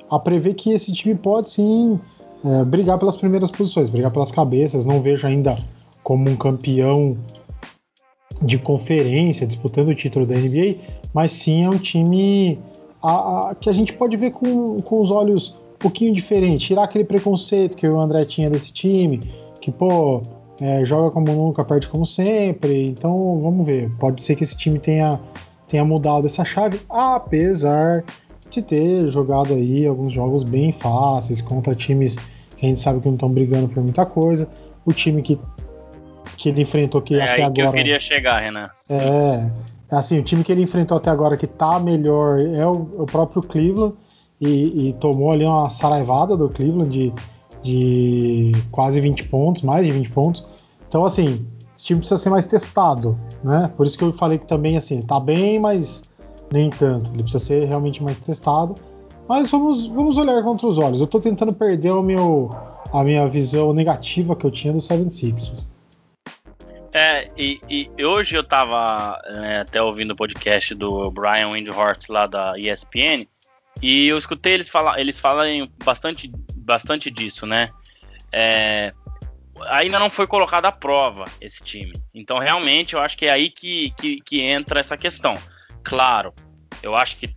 a 0.10 0.20
prever 0.20 0.54
que 0.54 0.72
esse 0.72 0.92
time 0.94 1.16
pode 1.16 1.50
sim 1.50 2.00
é, 2.44 2.64
brigar 2.64 2.98
pelas 3.00 3.18
primeiras 3.18 3.52
posições, 3.52 3.90
brigar 3.90 4.12
pelas 4.12 4.32
cabeças. 4.32 4.86
Não 4.86 5.02
vejo 5.02 5.26
ainda 5.26 5.56
como 6.04 6.30
um 6.30 6.36
campeão 6.36 7.18
de 8.42 8.58
conferência 8.58 9.48
disputando 9.48 9.90
o 9.90 9.96
título 9.96 10.26
da 10.26 10.36
NBA, 10.36 10.76
mas 11.14 11.32
sim 11.32 11.64
é 11.64 11.70
um 11.70 11.78
time 11.78 12.60
a, 13.02 13.50
a, 13.50 13.56
que 13.56 13.70
a 13.70 13.74
gente 13.74 13.94
pode 13.94 14.16
ver 14.18 14.32
com, 14.32 14.78
com 14.78 15.02
os 15.02 15.12
olhos 15.12 15.56
um 15.76 15.78
pouquinho 15.78 16.14
diferentes, 16.14 16.68
tirar 16.68 16.84
aquele 16.84 17.04
preconceito 17.04 17.78
que 17.78 17.88
o 17.88 18.00
André 18.00 18.26
tinha 18.26 18.50
desse 18.50 18.74
time, 18.74 19.20
que 19.62 19.72
pô, 19.72 20.22
é, 20.62 20.84
joga 20.86 21.12
como 21.12 21.32
nunca, 21.32 21.64
perde 21.64 21.88
como 21.88 22.06
sempre. 22.06 22.88
Então 22.88 23.40
vamos 23.42 23.66
ver. 23.66 23.90
Pode 24.00 24.24
ser 24.24 24.36
que 24.36 24.44
esse 24.44 24.58
time 24.58 24.80
tenha, 24.80 25.20
tenha 25.68 25.86
mudado 25.86 26.26
essa 26.26 26.44
chave, 26.44 26.82
apesar 26.90 28.04
de 28.50 28.62
ter 28.62 29.10
jogado 29.12 29.54
aí 29.54 29.86
alguns 29.86 30.14
jogos 30.14 30.44
bem 30.44 30.72
fáceis 30.72 31.42
contra 31.42 31.76
times 31.76 32.16
que 32.58 32.66
a 32.66 32.70
gente 32.70 32.80
sabe 32.80 33.00
que 33.00 33.08
não 33.08 33.14
estão 33.14 33.30
brigando 33.30 33.68
por 33.68 33.84
muita 33.84 34.06
coisa. 34.06 34.48
O 34.86 34.92
time 34.92 35.22
que, 35.22 35.40
que 36.38 36.50
ele 36.50 36.64
enfrentou 36.64 37.02
que 37.02 37.16
é 37.16 37.22
até 37.22 37.44
agora. 37.44 37.54
Que 37.54 37.62
eu 37.62 37.72
queria 37.72 38.00
chegar, 38.00 38.40
Renan. 38.40 38.70
É. 38.90 39.52
Assim, 39.90 40.20
o 40.20 40.24
time 40.24 40.44
que 40.44 40.52
ele 40.52 40.62
enfrentou 40.62 40.98
até 40.98 41.10
agora 41.10 41.38
que 41.38 41.48
tá 41.48 41.80
melhor 41.80 42.42
é 42.42 42.66
o, 42.66 42.72
o 42.72 43.06
próprio 43.06 43.42
Cleveland. 43.42 43.96
E, 44.40 44.90
e, 44.90 44.94
tomou 44.94 45.32
ali 45.32 45.46
uma 45.46 45.68
saraivada 45.68 46.38
do 46.38 46.48
Cleveland 46.50 46.92
de, 46.92 47.14
de 47.64 48.52
quase 48.72 49.02
20 49.02 49.30
pontos, 49.30 49.64
mais 49.64 49.86
de 49.86 49.92
20 49.92 50.12
pontos. 50.12 50.46
Então, 50.88 51.04
assim, 51.04 51.46
esse 51.76 51.86
time 51.86 52.00
precisa 52.00 52.22
ser 52.22 52.30
mais 52.30 52.46
testado, 52.46 53.18
né? 53.44 53.64
Por 53.76 53.88
isso 53.88 53.98
que 53.98 54.04
eu 54.04 54.14
falei 54.14 54.38
que 54.38 54.46
também, 54.46 54.78
assim, 54.78 55.00
tá 55.00 55.20
bem, 55.20 55.60
mas 55.60 56.04
nem 56.52 56.70
tanto. 56.70 57.12
Ele 57.14 57.24
precisa 57.24 57.44
ser 57.44 57.66
realmente 57.66 58.04
mais 58.04 58.18
testado. 58.20 58.76
Mas 59.28 59.50
vamos, 59.50 59.88
vamos 59.88 60.18
olhar 60.18 60.42
contra 60.44 60.68
os 60.68 60.78
olhos. 60.78 61.02
Eu 61.02 61.08
tô 61.08 61.20
tentando 61.20 61.54
perder 61.54 61.92
o 61.92 62.04
meu, 62.04 62.50
a 62.94 63.04
minha 63.04 63.28
visão 63.28 63.74
negativa 63.74 64.36
que 64.36 64.46
eu 64.46 64.52
tinha 64.52 64.72
do 64.72 64.80
76ers. 64.80 65.66
É, 66.98 67.30
e, 67.38 67.62
e, 67.70 68.04
hoje 68.04 68.36
eu 68.36 68.44
tava 68.44 69.22
é, 69.26 69.58
até 69.58 69.80
ouvindo 69.80 70.14
o 70.14 70.16
podcast 70.16 70.74
do 70.74 71.12
Brian 71.12 71.50
Windhorst 71.50 72.10
lá 72.10 72.26
da 72.26 72.58
ESPN, 72.58 73.28
e 73.84 74.08
eu 74.08 74.18
escutei 74.18 74.54
eles 74.54 74.68
falar, 74.68 75.00
eles 75.00 75.20
falarem 75.20 75.72
bastante, 75.86 76.32
bastante 76.56 77.12
disso, 77.12 77.46
né? 77.46 77.70
É, 78.32 78.92
ainda 79.68 80.00
não 80.00 80.10
foi 80.10 80.26
colocado 80.26 80.66
à 80.66 80.72
prova 80.72 81.26
esse 81.40 81.64
time. 81.64 81.92
Então, 82.16 82.40
realmente, 82.40 82.96
eu 82.96 83.00
acho 83.00 83.16
que 83.16 83.28
é 83.28 83.32
aí 83.32 83.52
que, 83.52 83.92
que, 83.92 84.20
que, 84.22 84.42
entra 84.42 84.80
essa 84.80 84.98
questão. 84.98 85.36
Claro, 85.84 86.34
eu 86.82 86.96
acho 86.96 87.18
que 87.18 87.30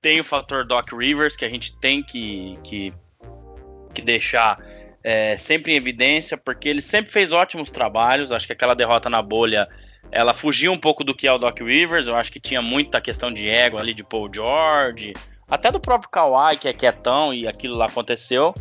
tem 0.00 0.18
o 0.18 0.24
fator 0.24 0.66
Doc 0.66 0.90
Rivers 0.94 1.36
que 1.36 1.44
a 1.44 1.50
gente 1.50 1.78
tem 1.78 2.02
que, 2.02 2.58
que, 2.64 2.90
que 3.92 4.00
deixar 4.00 4.58
é, 5.04 5.36
sempre 5.36 5.72
em 5.72 5.76
evidência, 5.76 6.38
porque 6.38 6.66
ele 6.66 6.80
sempre 6.80 7.12
fez 7.12 7.30
ótimos 7.30 7.70
trabalhos. 7.70 8.32
Acho 8.32 8.46
que 8.46 8.54
aquela 8.54 8.74
derrota 8.74 9.10
na 9.10 9.20
bolha 9.20 9.68
ela 10.10 10.32
fugiu 10.32 10.72
um 10.72 10.78
pouco 10.78 11.04
do 11.04 11.14
que 11.14 11.26
é 11.26 11.32
o 11.32 11.38
Doc 11.38 11.60
Rivers. 11.60 12.06
Eu 12.06 12.16
acho 12.16 12.32
que 12.32 12.40
tinha 12.40 12.62
muita 12.62 13.00
questão 13.00 13.30
de 13.30 13.48
ego 13.48 13.78
ali 13.78 13.92
de 13.92 14.02
Paul 14.02 14.30
George, 14.34 15.12
até 15.50 15.70
do 15.70 15.78
próprio 15.78 16.10
Kawhi, 16.10 16.56
que 16.56 16.68
é 16.68 16.72
quietão 16.72 17.34
e 17.34 17.46
aquilo 17.46 17.76
lá 17.76 17.84
aconteceu. 17.86 18.54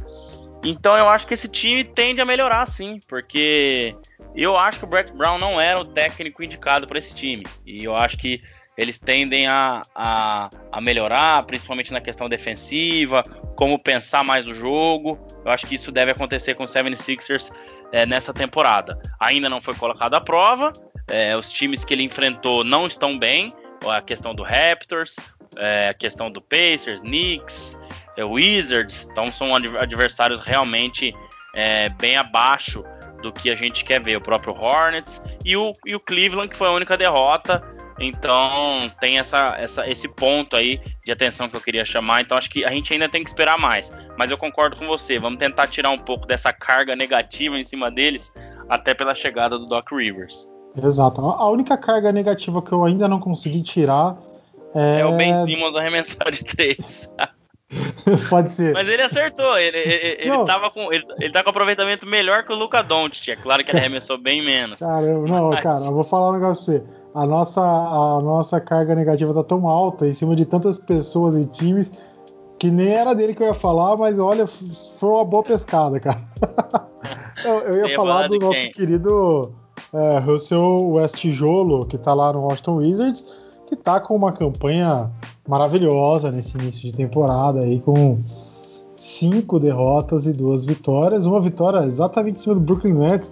Então 0.65 0.97
eu 0.97 1.08
acho 1.10 1.25
que 1.25 1.34
esse 1.34 1.47
time 1.47 1.84
tende 1.84 2.21
a 2.21 2.25
melhorar 2.25 2.65
sim, 2.65 2.99
porque 3.08 3.95
eu 4.36 4.58
acho 4.58 4.79
que 4.79 4.86
o 4.86 4.88
Brett 4.88 5.12
Brown 5.12 5.38
não 5.38 5.60
era 5.60 5.79
o 5.79 5.86
técnico 5.86 6.43
indicado 6.43 6.88
para 6.88 6.99
esse 6.99 7.13
time. 7.15 7.43
E 7.65 7.84
eu 7.84 7.95
acho 7.95 8.17
que 8.17 8.41
eles 8.77 8.97
tendem 8.97 9.47
a, 9.47 9.81
a, 9.93 10.49
a, 10.71 10.81
melhorar, 10.81 11.43
principalmente 11.43 11.93
na 11.93 12.01
questão 12.01 12.27
defensiva, 12.27 13.21
como 13.55 13.77
pensar 13.77 14.23
mais 14.23 14.47
o 14.47 14.53
jogo. 14.53 15.19
Eu 15.45 15.51
acho 15.51 15.67
que 15.67 15.75
isso 15.75 15.91
deve 15.91 16.12
acontecer 16.12 16.55
com 16.55 16.63
o 16.63 16.67
76ers 16.67 17.51
é, 17.91 18.05
nessa 18.05 18.33
temporada. 18.33 18.99
Ainda 19.19 19.49
não 19.49 19.62
foi 19.62 19.75
colocado 19.75 20.15
à 20.15 20.21
prova, 20.21 20.73
é, 21.09 21.36
os 21.36 21.51
times 21.51 21.83
que 21.83 21.93
ele 21.93 22.03
enfrentou 22.03 22.63
não 22.63 22.88
estão 22.88 23.17
bem. 23.17 23.53
A 23.86 24.01
questão 24.01 24.33
do 24.33 24.43
Raptors, 24.43 25.17
é, 25.57 25.89
a 25.89 25.93
questão 25.93 26.31
do 26.31 26.41
Pacers, 26.41 27.01
Knicks, 27.01 27.77
é, 28.17 28.23
Wizards, 28.23 29.07
então 29.12 29.31
são 29.31 29.53
adversários 29.55 30.39
realmente 30.39 31.13
é, 31.53 31.89
bem 31.89 32.15
abaixo 32.15 32.83
do 33.21 33.31
que 33.31 33.49
a 33.49 33.55
gente 33.55 33.83
quer 33.83 34.01
ver. 34.01 34.17
O 34.17 34.21
próprio 34.21 34.53
Hornets 34.53 35.21
e 35.43 35.55
o, 35.55 35.73
e 35.86 35.95
o 35.95 35.99
Cleveland, 35.99 36.49
que 36.49 36.55
foi 36.55 36.67
a 36.67 36.71
única 36.71 36.97
derrota. 36.97 37.62
Então 37.99 38.91
tem 38.99 39.19
essa, 39.19 39.56
essa, 39.58 39.89
esse 39.89 40.08
ponto 40.08 40.56
aí 40.56 40.82
de 41.06 41.12
atenção 41.12 41.47
que 41.47 41.56
eu 41.56 41.62
queria 41.62 41.86
chamar. 41.86 42.21
Então 42.21 42.38
acho 42.38 42.49
que 42.49 42.65
a 42.65 42.69
gente 42.69 42.93
ainda 42.93 43.08
tem 43.08 43.23
que 43.23 43.29
esperar 43.29 43.60
mais. 43.60 43.91
Mas 44.17 44.32
eu 44.32 44.38
concordo 44.38 44.75
com 44.75 44.88
você. 44.88 45.19
Vamos 45.19 45.38
tentar 45.38 45.67
tirar 45.67 45.89
um 45.89 45.97
pouco 45.97 46.27
dessa 46.27 46.51
carga 46.51 46.95
negativa 46.95 47.58
em 47.58 47.63
cima 47.63 47.91
deles, 47.91 48.34
até 48.69 48.93
pela 48.93 49.13
chegada 49.13 49.58
do 49.58 49.65
Doc 49.65 49.91
Rivers. 49.91 50.49
Exato. 50.82 51.21
A 51.21 51.49
única 51.49 51.77
carga 51.77 52.12
negativa 52.12 52.62
que 52.62 52.71
eu 52.71 52.84
ainda 52.84 53.08
não 53.08 53.19
consegui 53.19 53.62
tirar 53.62 54.17
é. 54.73 55.01
É 55.01 55.06
o 55.06 55.15
Ben 55.15 55.39
Simmons 55.41 55.75
arremessar 55.75 56.32
de 56.32 56.43
três. 56.43 57.10
Pode 58.29 58.51
ser. 58.51 58.73
Mas 58.73 58.88
ele 58.88 59.01
acertou, 59.01 59.58
ele, 59.58 59.77
ele, 59.77 60.17
ele, 60.19 60.45
tava 60.45 60.69
com, 60.69 60.91
ele, 60.93 61.06
ele 61.19 61.32
tá 61.32 61.43
com 61.43 61.49
aproveitamento 61.49 62.06
melhor 62.06 62.43
que 62.43 62.51
o 62.51 62.56
Luca 62.56 62.82
Doncic. 62.82 63.29
É 63.29 63.36
claro 63.36 63.63
que 63.63 63.71
ele 63.71 63.79
arremessou 63.82 64.17
bem 64.17 64.41
menos. 64.41 64.79
Caramba, 64.79 65.27
não, 65.27 65.49
mas... 65.49 65.62
cara, 65.62 65.86
eu 65.86 65.93
vou 65.93 66.03
falar 66.03 66.29
um 66.29 66.34
negócio 66.34 66.63
pra 66.65 66.73
você. 66.73 67.02
A 67.13 67.26
nossa, 67.28 67.62
a 67.62 68.19
nossa 68.21 68.60
carga 68.60 68.95
negativa 68.95 69.34
tá 69.34 69.43
tão 69.43 69.67
alta 69.67 70.08
em 70.08 70.13
cima 70.13 70.36
de 70.36 70.45
tantas 70.45 70.80
pessoas 70.80 71.36
e 71.36 71.45
times 71.45 71.91
que 72.58 72.71
nem 72.71 72.93
era 72.93 73.13
dele 73.13 73.36
que 73.36 73.43
eu 73.43 73.47
ia 73.47 73.54
falar, 73.54 73.97
mas 73.97 74.17
olha, 74.17 74.47
foi 74.47 75.10
uma 75.10 75.26
boa 75.26 75.43
pescada, 75.43 75.99
cara. 75.99 76.21
eu, 77.43 77.60
eu 77.60 77.80
ia, 77.80 77.88
ia 77.89 77.95
falar, 77.95 78.30
do 78.30 78.39
nosso 78.39 78.58
quem? 78.58 78.71
querido 78.71 79.52
é, 79.93 80.19
Russell 80.19 80.78
Westjolo, 80.93 81.86
que 81.86 81.97
tá 81.97 82.13
lá 82.13 82.32
no 82.32 82.41
Washington 82.41 82.78
Wizards, 82.78 83.26
que 83.67 83.76
tá 83.76 83.99
com 83.99 84.15
uma 84.15 84.32
campanha 84.32 85.12
maravilhosa 85.47 86.32
nesse 86.32 86.58
início 86.58 86.89
de 86.89 86.95
temporada 86.95 87.65
aí 87.65 87.82
com 87.82 88.19
cinco 88.95 89.60
derrotas 89.60 90.26
e 90.26 90.32
duas 90.32 90.63
vitórias. 90.63 91.26
Uma 91.26 91.41
vitória 91.41 91.86
exatamente 91.86 92.39
em 92.39 92.43
cima 92.43 92.56
do 92.56 92.62
Brooklyn 92.62 92.93
Nets, 92.93 93.32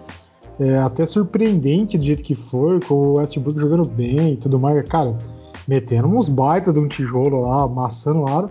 é, 0.62 0.78
até 0.78 1.06
surpreendente 1.06 1.98
do 1.98 2.04
jeito 2.06 2.22
que 2.22 2.36
foi, 2.36 2.80
com 2.82 2.94
o 2.94 3.20
Westbrook 3.20 3.60
jogando 3.60 3.90
bem 3.90 4.34
e 4.34 4.38
tudo 4.38 4.60
mais. 4.60 4.88
Cara, 4.88 5.18
metendo 5.68 6.08
uns 6.08 6.30
baita 6.30 6.72
de 6.72 6.80
um 6.80 6.88
tijolo 6.88 7.42
lá, 7.42 7.64
amassando 7.64 8.22
o 8.22 8.30
aro, 8.30 8.50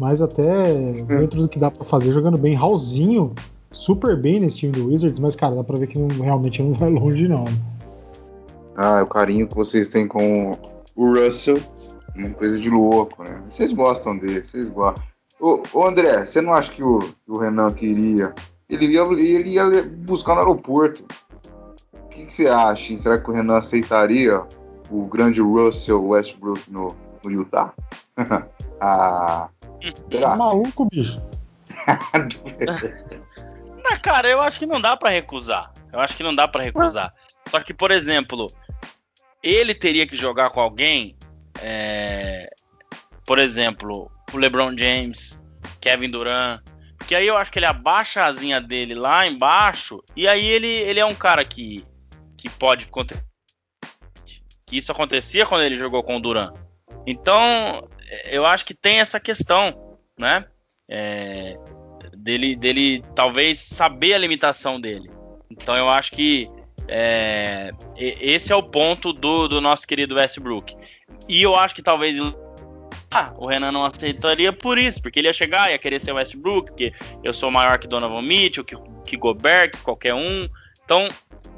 mas 0.00 0.20
até 0.20 0.92
Sim. 0.94 1.06
dentro 1.06 1.42
do 1.42 1.48
que 1.48 1.58
dá 1.58 1.70
para 1.70 1.84
fazer, 1.84 2.12
jogando 2.12 2.38
bem. 2.38 2.54
Raulzinho, 2.54 3.32
super 3.70 4.20
bem 4.20 4.40
nesse 4.40 4.56
time 4.58 4.72
do 4.72 4.88
Wizards, 4.88 5.20
mas 5.20 5.36
cara, 5.36 5.54
dá 5.54 5.62
pra 5.62 5.78
ver 5.78 5.86
que 5.86 5.98
não, 5.98 6.08
realmente 6.08 6.62
não 6.62 6.74
vai 6.74 6.90
longe 6.90 7.28
não. 7.28 7.44
Ah, 8.76 9.02
o 9.02 9.06
carinho 9.06 9.46
que 9.46 9.54
vocês 9.54 9.86
têm 9.86 10.08
com 10.08 10.50
o 10.96 11.14
Russell, 11.14 11.60
uma 12.16 12.30
coisa 12.30 12.58
de 12.58 12.70
louco, 12.70 13.22
né? 13.22 13.40
Vocês 13.48 13.72
gostam 13.72 14.16
dele, 14.18 14.42
vocês 14.42 14.68
gostam. 14.68 15.04
Ô, 15.40 15.62
ô 15.72 15.86
André, 15.86 16.24
você 16.24 16.40
não 16.40 16.54
acha 16.54 16.72
que 16.72 16.82
o, 16.82 16.98
o 17.28 17.38
Renan 17.38 17.70
queria? 17.70 18.34
Ele 18.68 18.86
ia, 18.94 19.02
ele 19.02 19.50
ia 19.50 19.82
buscar 19.82 20.34
no 20.34 20.40
aeroporto. 20.40 21.04
O 22.12 22.14
que, 22.14 22.24
que 22.26 22.32
você 22.32 22.46
acha? 22.46 22.96
Será 22.98 23.18
que 23.18 23.30
o 23.30 23.32
Renan 23.32 23.56
aceitaria 23.56 24.44
o 24.90 25.06
grande 25.06 25.40
Russell 25.40 26.04
Westbrook 26.04 26.70
no, 26.70 26.94
no 27.24 27.30
Utah? 27.30 27.72
ah, 28.80 29.48
será? 30.10 30.28
Tá 30.28 30.36
maluco, 30.36 30.86
bicho. 30.90 31.22
não, 33.82 33.98
cara, 34.02 34.28
eu 34.28 34.42
acho 34.42 34.58
que 34.58 34.66
não 34.66 34.78
dá 34.78 34.94
para 34.94 35.08
recusar. 35.08 35.72
Eu 35.90 36.00
acho 36.00 36.14
que 36.14 36.22
não 36.22 36.34
dá 36.34 36.46
para 36.46 36.62
recusar. 36.62 37.14
Só 37.48 37.60
que, 37.60 37.72
por 37.72 37.90
exemplo, 37.90 38.46
ele 39.42 39.74
teria 39.74 40.06
que 40.06 40.14
jogar 40.14 40.50
com 40.50 40.60
alguém, 40.60 41.16
é, 41.62 42.50
por 43.26 43.38
exemplo, 43.38 44.10
o 44.34 44.36
LeBron 44.36 44.76
James, 44.76 45.42
Kevin 45.80 46.10
Durant, 46.10 46.60
porque 46.98 47.14
aí 47.14 47.26
eu 47.26 47.38
acho 47.38 47.50
que 47.50 47.58
ele 47.58 47.66
abaixa 47.66 48.22
a 48.22 48.26
asinha 48.26 48.60
dele 48.60 48.94
lá 48.94 49.26
embaixo 49.26 50.02
e 50.14 50.28
aí 50.28 50.46
ele, 50.46 50.68
ele 50.68 51.00
é 51.00 51.04
um 51.04 51.14
cara 51.14 51.44
que, 51.44 51.84
que 52.42 52.50
pode. 52.50 52.88
Que 54.66 54.76
isso 54.76 54.90
acontecia 54.90 55.46
quando 55.46 55.62
ele 55.62 55.76
jogou 55.76 56.02
com 56.02 56.16
o 56.16 56.20
Durant. 56.20 56.54
Então, 57.06 57.88
eu 58.24 58.44
acho 58.44 58.64
que 58.64 58.74
tem 58.74 59.00
essa 59.00 59.20
questão, 59.20 59.98
né? 60.18 60.46
É, 60.88 61.56
dele, 62.16 62.56
dele 62.56 63.04
talvez 63.14 63.58
saber 63.58 64.14
a 64.14 64.18
limitação 64.18 64.80
dele. 64.80 65.10
Então 65.50 65.76
eu 65.76 65.88
acho 65.88 66.12
que 66.12 66.50
é, 66.88 67.70
esse 67.96 68.52
é 68.52 68.56
o 68.56 68.62
ponto 68.62 69.12
do, 69.12 69.48
do, 69.48 69.60
nosso 69.60 69.86
querido 69.86 70.16
Westbrook. 70.16 70.76
E 71.28 71.42
eu 71.42 71.54
acho 71.56 71.74
que 71.74 71.82
talvez 71.82 72.16
ah, 73.10 73.32
o 73.36 73.46
Renan 73.46 73.72
não 73.72 73.84
aceitaria 73.84 74.52
por 74.52 74.78
isso, 74.78 75.00
porque 75.00 75.20
ele 75.20 75.28
ia 75.28 75.32
chegar, 75.32 75.70
ia 75.70 75.78
querer 75.78 76.00
ser 76.00 76.12
Westbrook, 76.12 76.70
porque 76.70 76.92
eu 77.22 77.32
sou 77.32 77.50
maior 77.50 77.78
que 77.78 77.86
Donovan 77.86 78.22
Mitchell, 78.22 78.64
que, 78.64 78.76
que 79.06 79.16
Gobert, 79.16 79.72
que 79.72 79.82
qualquer 79.82 80.14
um. 80.14 80.48
Então 80.92 81.08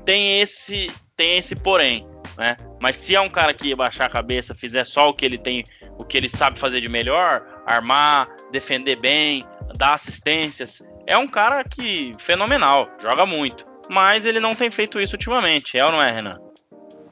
tem 0.05 0.41
esse, 0.41 0.93
tem 1.17 1.39
esse 1.39 1.57
porém. 1.57 2.07
Né? 2.39 2.57
Mas 2.81 2.95
se 2.95 3.17
é 3.17 3.21
um 3.21 3.29
cara 3.29 3.53
que 3.53 3.75
baixar 3.75 4.07
a 4.07 4.09
cabeça, 4.09 4.55
fizer 4.55 4.85
só 4.85 5.09
o 5.09 5.13
que 5.13 5.25
ele 5.25 5.37
tem, 5.37 5.65
o 5.99 6.05
que 6.05 6.17
ele 6.17 6.29
sabe 6.29 6.57
fazer 6.57 6.81
de 6.81 6.89
melhor, 6.89 7.43
armar, 7.67 8.29
defender 8.53 8.95
bem, 8.95 9.45
dar 9.77 9.95
assistências, 9.95 10.89
é 11.05 11.19
um 11.19 11.27
cara 11.27 11.65
que 11.65 12.13
fenomenal, 12.17 12.89
joga 13.03 13.27
muito. 13.27 13.67
Mas 13.91 14.25
ele 14.25 14.39
não 14.39 14.55
tem 14.55 14.71
feito 14.71 15.01
isso 15.01 15.17
ultimamente, 15.17 15.77
é 15.77 15.85
ou 15.85 15.91
não 15.91 16.01
é, 16.01 16.13
Renan? 16.13 16.39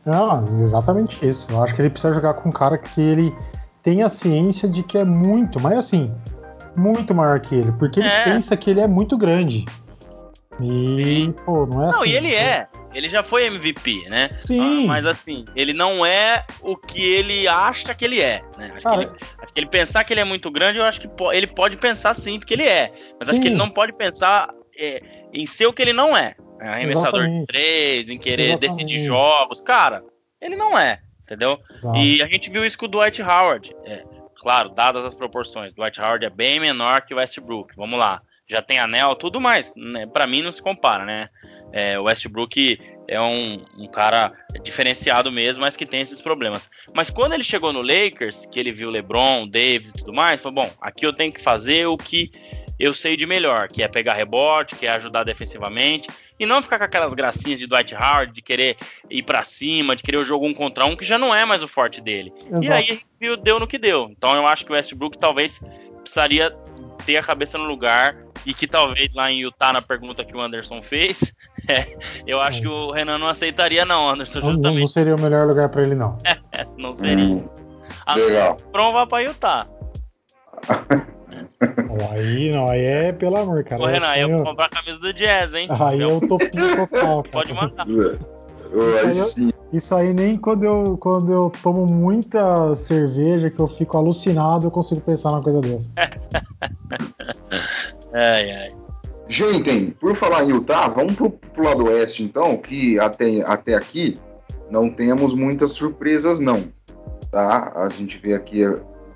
Não, 0.06 0.62
exatamente 0.62 1.26
isso. 1.26 1.48
Eu 1.50 1.60
acho 1.60 1.74
que 1.74 1.82
ele 1.82 1.90
precisa 1.90 2.14
jogar 2.14 2.34
com 2.34 2.50
um 2.50 2.52
cara 2.52 2.78
que 2.78 3.00
ele 3.00 3.36
tem 3.82 4.04
a 4.04 4.08
ciência 4.08 4.68
de 4.68 4.84
que 4.84 4.96
é 4.96 5.04
muito, 5.04 5.60
mas 5.60 5.76
assim, 5.76 6.14
muito 6.76 7.12
maior 7.12 7.40
que 7.40 7.56
ele, 7.56 7.72
porque 7.72 7.98
ele 7.98 8.08
é. 8.08 8.24
pensa 8.24 8.56
que 8.56 8.70
ele 8.70 8.80
é 8.80 8.86
muito 8.86 9.18
grande. 9.18 9.64
E, 10.60 11.32
pô, 11.44 11.66
não 11.66 11.82
é 11.82 11.92
não, 11.92 12.02
assim. 12.02 12.10
E 12.10 12.16
ele 12.16 12.34
é. 12.34 12.68
Ele 12.92 13.08
já 13.08 13.22
foi 13.22 13.46
MVP, 13.46 14.08
né? 14.08 14.36
Sim. 14.38 14.84
Ah, 14.84 14.86
mas 14.86 15.06
assim, 15.06 15.44
ele 15.56 15.72
não 15.72 16.04
é 16.04 16.44
o 16.60 16.76
que 16.76 17.02
ele 17.02 17.48
acha 17.48 17.94
que 17.94 18.04
ele 18.04 18.20
é. 18.20 18.42
Né? 18.58 18.72
Acho, 18.76 18.86
que 18.86 18.94
ele, 18.94 19.10
acho, 19.38 19.52
que 19.54 19.60
ele, 19.60 19.66
pensar 19.66 20.04
que 20.04 20.12
ele 20.12 20.20
é 20.20 20.24
muito 20.24 20.50
grande, 20.50 20.78
eu 20.78 20.84
acho 20.84 21.00
que 21.00 21.08
ele 21.32 21.46
pode 21.46 21.78
pensar 21.78 22.12
sim, 22.14 22.38
porque 22.38 22.52
ele 22.52 22.64
é. 22.64 22.92
Mas 23.18 23.28
sim. 23.28 23.32
acho 23.32 23.40
que 23.40 23.48
ele 23.48 23.56
não 23.56 23.70
pode 23.70 23.94
pensar 23.94 24.52
é, 24.78 25.02
em 25.32 25.46
ser 25.46 25.66
o 25.66 25.72
que 25.72 25.80
ele 25.80 25.94
não 25.94 26.14
é. 26.14 26.34
é 26.60 26.68
arremessador 26.68 27.20
Exatamente. 27.20 27.40
de 27.40 27.46
três, 27.46 28.10
em 28.10 28.18
querer 28.18 28.48
Exatamente. 28.48 28.76
decidir 28.76 29.06
jogos. 29.06 29.62
Cara, 29.62 30.04
ele 30.40 30.56
não 30.56 30.78
é. 30.78 31.00
Entendeu? 31.22 31.58
Exato. 31.70 31.96
E 31.96 32.22
a 32.22 32.26
gente 32.26 32.50
viu 32.50 32.66
isso 32.66 32.76
com 32.76 32.84
o 32.84 32.88
Dwight 32.88 33.22
Howard. 33.22 33.74
É, 33.86 34.04
claro, 34.36 34.68
dadas 34.68 35.04
as 35.06 35.14
proporções. 35.14 35.72
Dwight 35.72 35.98
Howard 35.98 36.26
é 36.26 36.30
bem 36.30 36.60
menor 36.60 37.02
que 37.02 37.14
o 37.14 37.16
Westbrook. 37.16 37.74
Vamos 37.74 37.98
lá 37.98 38.20
já 38.52 38.62
tem 38.62 38.78
anel, 38.78 39.16
tudo 39.16 39.40
mais. 39.40 39.74
Né? 39.74 40.06
Para 40.06 40.26
mim 40.26 40.42
não 40.42 40.52
se 40.52 40.62
compara, 40.62 41.04
né? 41.04 41.28
É, 41.72 41.98
o 41.98 42.04
Westbrook 42.04 42.78
é 43.08 43.20
um, 43.20 43.64
um, 43.78 43.88
cara 43.88 44.32
diferenciado 44.62 45.32
mesmo, 45.32 45.62
mas 45.62 45.76
que 45.76 45.86
tem 45.86 46.02
esses 46.02 46.20
problemas. 46.20 46.70
Mas 46.94 47.10
quando 47.10 47.32
ele 47.32 47.42
chegou 47.42 47.72
no 47.72 47.82
Lakers, 47.82 48.46
que 48.46 48.60
ele 48.60 48.72
viu 48.72 48.90
LeBron, 48.90 49.48
Davis 49.48 49.90
e 49.90 49.94
tudo 49.94 50.12
mais, 50.12 50.40
falou: 50.40 50.62
bom, 50.62 50.70
aqui 50.80 51.04
eu 51.04 51.12
tenho 51.12 51.32
que 51.32 51.40
fazer 51.40 51.86
o 51.86 51.96
que 51.96 52.30
eu 52.78 52.92
sei 52.92 53.16
de 53.16 53.26
melhor, 53.26 53.68
que 53.68 53.82
é 53.82 53.88
pegar 53.88 54.14
rebote, 54.14 54.76
que 54.76 54.86
é 54.86 54.90
ajudar 54.90 55.24
defensivamente, 55.24 56.08
e 56.38 56.44
não 56.44 56.62
ficar 56.62 56.78
com 56.78 56.84
aquelas 56.84 57.14
gracinhas 57.14 57.60
de 57.60 57.66
Dwight 57.66 57.94
Howard, 57.94 58.32
de 58.32 58.42
querer 58.42 58.76
ir 59.08 59.22
para 59.22 59.44
cima, 59.44 59.94
de 59.94 60.02
querer 60.02 60.18
o 60.18 60.24
jogo 60.24 60.46
um 60.46 60.52
contra 60.52 60.84
um, 60.84 60.96
que 60.96 61.04
já 61.04 61.16
não 61.18 61.34
é 61.34 61.44
mais 61.44 61.62
o 61.62 61.68
forte 61.68 62.00
dele. 62.00 62.32
Exato. 62.50 62.64
E 62.64 62.72
aí 62.72 63.00
viu, 63.20 63.36
deu 63.36 63.58
no 63.58 63.66
que 63.66 63.78
deu. 63.78 64.08
Então 64.10 64.34
eu 64.34 64.46
acho 64.46 64.64
que 64.64 64.72
o 64.72 64.74
Westbrook 64.74 65.16
talvez 65.16 65.60
precisaria 66.00 66.50
ter 67.06 67.16
a 67.16 67.22
cabeça 67.22 67.56
no 67.56 67.64
lugar 67.64 68.16
e 68.44 68.52
que 68.54 68.66
talvez 68.66 69.12
lá 69.14 69.30
em 69.30 69.40
Utah, 69.40 69.72
na 69.72 69.82
pergunta 69.82 70.24
que 70.24 70.36
o 70.36 70.40
Anderson 70.40 70.82
fez, 70.82 71.34
é, 71.68 71.96
eu 72.26 72.40
acho 72.40 72.58
é. 72.58 72.60
que 72.62 72.68
o 72.68 72.90
Renan 72.90 73.18
não 73.18 73.28
aceitaria, 73.28 73.84
não, 73.84 74.08
Anderson. 74.08 74.40
Não, 74.40 74.50
justamente. 74.50 74.80
não 74.80 74.88
seria 74.88 75.14
o 75.14 75.20
melhor 75.20 75.46
lugar 75.46 75.68
para 75.68 75.82
ele, 75.82 75.94
não. 75.94 76.18
não 76.76 76.92
seria. 76.92 77.24
Hum, 77.24 77.48
a 78.06 78.14
legal. 78.14 78.56
Pron 78.72 78.92
vai 78.92 79.06
para 79.06 79.22
Utah. 79.22 79.66
aí 82.10 82.52
não, 82.52 82.68
aí 82.68 82.84
é 82.84 83.12
pelo 83.12 83.38
amor, 83.38 83.62
cara. 83.64 83.82
Ô, 83.82 83.86
Renan, 83.86 84.10
assim, 84.10 84.20
eu 84.20 84.28
vou 84.36 84.44
comprar 84.44 84.66
a 84.66 84.68
camisa 84.68 84.98
do 84.98 85.12
Jazz, 85.12 85.54
hein? 85.54 85.68
Aí 85.70 86.00
eu 86.00 86.20
tô 86.20 86.38
total. 86.38 87.22
Pode 87.24 87.52
mandar. 87.52 87.86
Isso 89.08 89.40
aí, 89.40 89.52
isso 89.72 89.94
aí 89.94 90.14
nem 90.14 90.36
quando 90.36 90.64
eu, 90.64 90.96
quando 90.96 91.30
eu 91.30 91.52
tomo 91.62 91.86
muita 91.86 92.74
cerveja 92.74 93.50
que 93.50 93.60
eu 93.60 93.68
fico 93.68 93.98
alucinado 93.98 94.66
eu 94.66 94.70
consigo 94.70 95.00
pensar 95.02 95.30
numa 95.30 95.42
coisa 95.42 95.60
dessa. 95.60 95.90
Ai, 98.12 98.50
ai. 98.50 98.68
Gente, 99.28 99.96
por 99.98 100.14
falar 100.14 100.44
em 100.44 100.50
Utah, 100.50 100.88
vamos 100.88 101.14
pro, 101.14 101.30
pro 101.30 101.64
lado 101.64 101.84
oeste 101.84 102.22
então, 102.22 102.56
que 102.58 102.98
até, 102.98 103.40
até 103.42 103.74
aqui 103.74 104.18
não 104.70 104.90
temos 104.90 105.32
muitas 105.32 105.72
surpresas 105.72 106.38
não, 106.38 106.70
tá? 107.30 107.72
A 107.74 107.88
gente 107.88 108.18
vê 108.18 108.34
aqui 108.34 108.62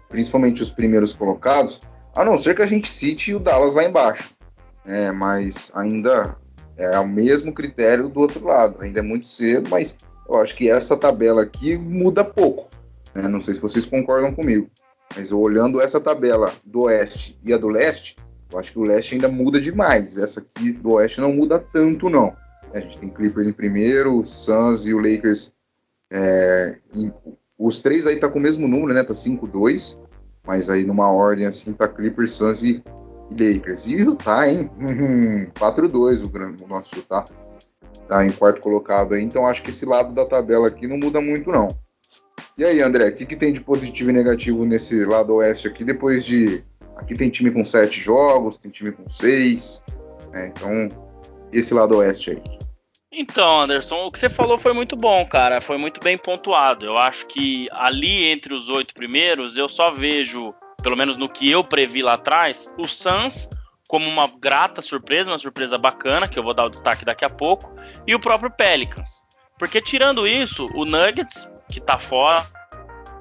principalmente 0.09 0.63
os 0.63 0.71
primeiros 0.71 1.13
colocados, 1.13 1.81
a 2.17 2.25
não 2.25 2.39
ser 2.39 2.55
que 2.55 2.63
a 2.63 2.67
gente 2.67 2.89
cite 2.89 3.35
o 3.35 3.41
Dallas 3.41 3.75
lá 3.75 3.85
embaixo, 3.85 4.31
é, 4.87 5.13
mas 5.13 5.71
ainda 5.75 6.37
é 6.77 6.99
o 6.99 7.07
mesmo 7.07 7.53
critério 7.53 8.09
do 8.09 8.21
outro 8.21 8.45
lado, 8.45 8.81
ainda 8.81 9.01
é 9.01 9.03
muito 9.03 9.27
cedo, 9.27 9.69
mas 9.69 9.99
eu 10.29 10.41
acho 10.41 10.55
que 10.55 10.71
essa 10.71 10.97
tabela 10.97 11.43
aqui 11.43 11.77
muda 11.77 12.25
pouco, 12.25 12.69
né? 13.15 13.29
não 13.29 13.41
sei 13.41 13.55
se 13.55 13.61
vocês 13.61 13.85
concordam 13.85 14.33
comigo, 14.33 14.71
mas 15.15 15.33
olhando 15.33 15.81
essa 15.81 16.01
tabela 16.01 16.53
do 16.65 16.83
oeste 16.83 17.39
e 17.43 17.53
a 17.53 17.59
do 17.59 17.69
leste, 17.69 18.17
eu 18.57 18.61
acho 18.61 18.73
que 18.73 18.79
o 18.79 18.85
leste 18.85 19.15
ainda 19.15 19.29
muda 19.29 19.61
demais. 19.61 20.17
Essa 20.17 20.41
aqui 20.41 20.73
do 20.73 20.95
oeste 20.95 21.21
não 21.21 21.33
muda 21.33 21.59
tanto, 21.59 22.09
não. 22.09 22.35
A 22.73 22.81
gente 22.81 22.99
tem 22.99 23.11
Clippers 23.11 23.47
em 23.47 23.53
primeiro, 23.53 24.25
Suns 24.25 24.87
e 24.87 24.95
o 24.95 24.99
Lakers. 24.99 25.53
É, 26.11 26.79
os 27.59 27.81
três 27.81 28.07
aí 28.07 28.17
tá 28.17 28.29
com 28.29 28.39
o 28.39 28.43
mesmo 28.43 28.67
número, 28.67 28.95
né? 28.95 29.03
Tá 29.03 29.13
5-2. 29.13 29.99
Mas 30.47 30.71
aí 30.71 30.85
numa 30.85 31.11
ordem 31.11 31.45
assim 31.45 31.73
tá 31.75 31.87
Clippers, 31.87 32.33
Suns 32.33 32.63
e, 32.63 32.83
e 33.31 33.55
Lakers. 33.55 33.89
E 33.89 33.97
o 33.97 34.01
Utah, 34.01 34.49
hein? 34.49 34.71
4-2 35.55 36.25
o, 36.25 36.65
o 36.65 36.69
nosso. 36.69 37.03
Tá 37.03 38.25
em 38.25 38.31
quarto 38.31 38.63
colocado 38.63 39.15
aí. 39.15 39.23
Então 39.23 39.47
acho 39.47 39.63
que 39.63 39.69
esse 39.69 39.85
lado 39.85 40.15
da 40.15 40.25
tabela 40.25 40.69
aqui 40.69 40.87
não 40.87 40.97
muda 40.97 41.21
muito, 41.21 41.51
não. 41.51 41.69
E 42.57 42.65
aí, 42.65 42.81
André, 42.81 43.09
o 43.09 43.15
que, 43.15 43.27
que 43.27 43.37
tem 43.37 43.53
de 43.53 43.61
positivo 43.61 44.09
e 44.09 44.15
negativo 44.15 44.65
nesse 44.65 45.05
lado 45.05 45.35
oeste 45.35 45.69
aqui 45.69 45.85
depois 45.85 46.25
de 46.25 46.65
Aqui 46.97 47.15
tem 47.15 47.31
time 47.31 47.51
com 47.51 47.65
sete 47.65 48.01
jogos, 48.01 48.57
tem 48.57 48.71
time 48.71 48.93
com 48.93 49.09
seis. 49.09 49.83
Né? 50.33 50.49
Então, 50.49 50.89
esse 51.53 51.73
lado 51.75 51.97
oeste 51.97 52.33
aí. 52.33 52.43
Então, 53.13 53.63
Anderson, 53.63 53.97
o 54.05 54.13
que 54.13 54.19
você 54.19 54.29
falou 54.29 54.59
foi 54.59 54.73
muito 54.73 54.95
bom, 54.95 55.25
cara. 55.27 55.61
Foi 55.61 55.79
muito 55.79 56.01
bem 56.01 56.19
pontuado. 56.19 56.85
Eu 56.85 56.99
acho 56.99 57.27
que 57.27 57.67
ali 57.73 58.25
entre 58.25 58.53
os 58.53 58.69
oito 58.69 58.95
primeiros, 58.95 59.57
eu 59.57 59.69
só 59.69 59.91
vejo, 59.91 60.55
pelo 60.83 60.97
menos 60.97 61.17
no 61.17 61.29
que 61.29 61.51
eu 61.51 61.65
previ 61.65 62.03
lá 62.03 62.15
atrás, 62.15 62.71
o 62.79 62.87
Suns 62.87 63.49
como 63.89 64.09
uma 64.09 64.27
grata 64.27 64.83
surpresa, 64.83 65.31
uma 65.31 65.39
surpresa 65.39 65.79
bacana, 65.79 66.29
que 66.29 66.39
eu 66.39 66.43
vou 66.43 66.53
dar 66.53 66.65
o 66.65 66.71
destaque 66.71 67.05
daqui 67.05 67.25
a 67.25 67.31
pouco, 67.31 67.73
e 68.07 68.15
o 68.15 68.21
próprio 68.21 68.51
Pelicans. 68.51 69.25
Porque 69.59 69.81
tirando 69.81 70.27
isso, 70.27 70.67
o 70.75 70.85
Nuggets, 70.85 71.51
que 71.71 71.81
tá 71.81 71.99
fora, 71.99 72.47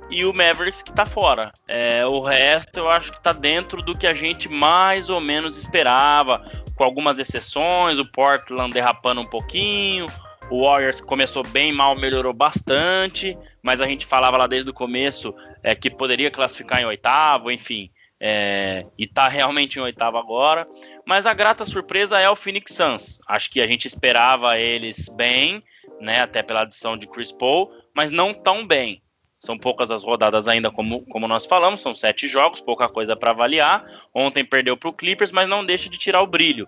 e 0.10 0.26
o 0.26 0.34
Mavericks 0.34 0.82
que 0.82 0.94
tá 0.94 1.06
fora. 1.06 1.52
É, 1.68 2.06
o 2.06 2.22
resto 2.22 2.78
eu 2.78 2.90
acho 2.90 3.12
que 3.12 3.22
tá 3.22 3.34
dentro 3.34 3.82
do 3.82 3.98
que 3.98 4.08
a 4.08 4.14
gente 4.14 4.48
mais 4.50 5.10
ou 5.10 5.20
menos 5.20 5.58
esperava, 5.58 6.44
com 6.76 6.84
algumas 6.84 7.20
exceções, 7.20 8.00
o 8.00 8.12
Portland 8.12 8.74
derrapando 8.74 9.22
um 9.22 9.26
pouquinho, 9.26 10.08
o 10.50 10.64
Warriors 10.64 11.02
começou 11.02 11.44
bem 11.48 11.72
mal, 11.72 11.96
melhorou 11.96 12.34
bastante, 12.34 13.38
mas 13.64 13.82
a 13.82 13.88
gente 13.88 14.06
falava 14.06 14.38
lá 14.38 14.46
desde 14.48 14.70
o 14.70 14.74
começo 14.74 15.34
é, 15.64 15.74
que 15.74 15.90
poderia 15.90 16.30
classificar 16.30 16.82
em 16.82 16.86
oitavo, 16.86 17.50
enfim. 17.52 17.90
é, 18.20 18.86
e 18.98 19.06
tá 19.06 19.28
realmente 19.28 19.78
em 19.78 19.82
oitavo 19.82 20.18
agora. 20.18 20.68
Mas 21.06 21.26
a 21.26 21.34
grata 21.34 21.66
surpresa 21.66 22.20
é 22.20 22.30
o 22.30 22.36
Phoenix 22.36 22.74
Suns. 22.74 23.20
Acho 23.28 23.52
que 23.52 23.62
a 23.62 23.68
gente 23.68 23.88
esperava 23.88 24.58
eles 24.58 25.10
bem, 25.10 25.64
né? 26.00 26.22
Até 26.22 26.42
pela 26.42 26.62
adição 26.62 26.98
de 26.98 27.08
Chris 27.08 27.32
Paul, 27.32 27.72
mas 27.94 28.12
não 28.12 28.34
tão 28.34 28.66
bem. 28.66 29.02
São 29.46 29.58
poucas 29.58 29.92
as 29.92 30.04
rodadas 30.04 30.48
ainda, 30.48 30.72
como, 30.72 31.06
como 31.06 31.28
nós 31.28 31.46
falamos, 31.46 31.80
são 31.80 31.94
sete 31.94 32.28
jogos, 32.28 32.60
pouca 32.60 32.90
coisa 32.90 33.16
para 33.16 33.30
avaliar. 33.30 33.86
Ontem 34.14 34.44
perdeu 34.44 34.76
para 34.76 34.90
o 34.90 34.94
Clippers, 34.94 35.32
mas 35.32 35.48
não 35.48 35.64
deixa 35.64 35.88
de 35.88 36.00
tirar 36.00 36.22
o 36.24 36.28
brilho. 36.28 36.68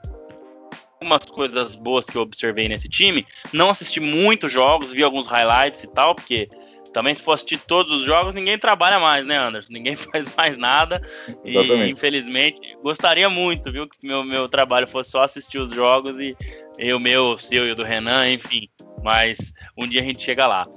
Algumas 1.01 1.25
coisas 1.25 1.75
boas 1.75 2.05
que 2.05 2.15
eu 2.15 2.21
observei 2.21 2.67
nesse 2.67 2.88
time, 2.88 3.25
não 3.51 3.69
assisti 3.69 3.99
muitos 3.99 4.51
jogos, 4.51 4.93
vi 4.93 5.03
alguns 5.03 5.25
highlights 5.25 5.84
e 5.84 5.88
tal, 5.88 6.13
porque 6.13 6.47
também 6.93 7.13
se 7.13 7.21
for 7.21 7.34
assistir 7.34 7.59
todos 7.59 7.91
os 7.91 8.03
jogos, 8.03 8.34
ninguém 8.34 8.57
trabalha 8.57 8.99
mais, 8.99 9.25
né, 9.28 9.38
Anderson? 9.38 9.71
Ninguém 9.71 9.95
faz 9.97 10.28
mais 10.36 10.57
nada. 10.57 11.01
Exatamente. 11.45 11.89
E 11.89 11.93
infelizmente, 11.93 12.78
gostaria 12.82 13.30
muito, 13.30 13.71
viu, 13.71 13.88
que 13.88 13.97
meu, 14.03 14.23
meu 14.23 14.47
trabalho 14.47 14.88
fosse 14.88 15.11
só 15.11 15.23
assistir 15.23 15.59
os 15.59 15.71
jogos 15.71 16.19
e, 16.19 16.36
e 16.78 16.93
o 16.93 16.99
meu, 16.99 17.34
o 17.34 17.39
seu 17.39 17.67
e 17.67 17.71
o 17.71 17.75
do 17.75 17.84
Renan, 17.84 18.30
enfim. 18.30 18.69
Mas 19.03 19.53
um 19.78 19.88
dia 19.88 20.01
a 20.01 20.03
gente 20.03 20.23
chega 20.23 20.47
lá. 20.47 20.67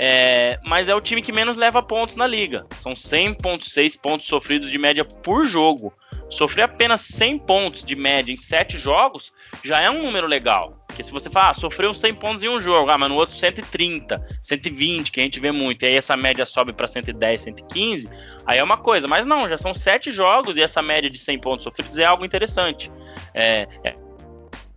É, 0.00 0.60
mas 0.64 0.88
é 0.88 0.94
o 0.94 1.00
time 1.00 1.20
que 1.20 1.32
menos 1.32 1.56
leva 1.56 1.82
pontos 1.82 2.14
na 2.14 2.24
liga. 2.24 2.64
São 2.76 2.92
100,6 2.92 4.00
pontos 4.00 4.28
sofridos 4.28 4.70
de 4.70 4.78
média 4.78 5.04
por 5.04 5.44
jogo. 5.44 5.92
Sofrer 6.30 6.62
apenas 6.62 7.00
100 7.00 7.38
pontos 7.40 7.84
de 7.84 7.96
média 7.96 8.32
em 8.32 8.36
7 8.36 8.78
jogos 8.78 9.32
já 9.64 9.80
é 9.80 9.90
um 9.90 10.00
número 10.00 10.28
legal. 10.28 10.78
Porque 10.86 11.02
se 11.02 11.10
você 11.10 11.28
fala, 11.28 11.50
ah, 11.50 11.54
sofreu 11.54 11.92
100 11.92 12.14
pontos 12.14 12.42
em 12.44 12.48
um 12.48 12.60
jogo, 12.60 12.90
ah, 12.90 12.98
mas 12.98 13.08
no 13.08 13.16
outro 13.16 13.34
130, 13.34 14.24
120, 14.42 15.10
que 15.10 15.20
a 15.20 15.22
gente 15.24 15.40
vê 15.40 15.50
muito, 15.50 15.82
e 15.82 15.86
aí 15.86 15.94
essa 15.96 16.16
média 16.16 16.46
sobe 16.46 16.72
para 16.72 16.86
110, 16.86 17.40
115, 17.40 18.08
aí 18.46 18.58
é 18.58 18.62
uma 18.62 18.76
coisa. 18.76 19.08
Mas 19.08 19.26
não, 19.26 19.48
já 19.48 19.58
são 19.58 19.74
7 19.74 20.12
jogos 20.12 20.56
e 20.56 20.62
essa 20.62 20.80
média 20.80 21.10
de 21.10 21.18
100 21.18 21.40
pontos 21.40 21.64
sofridos 21.64 21.98
é 21.98 22.04
algo 22.04 22.24
interessante. 22.24 22.90
É, 23.34 23.66
é, 23.84 23.96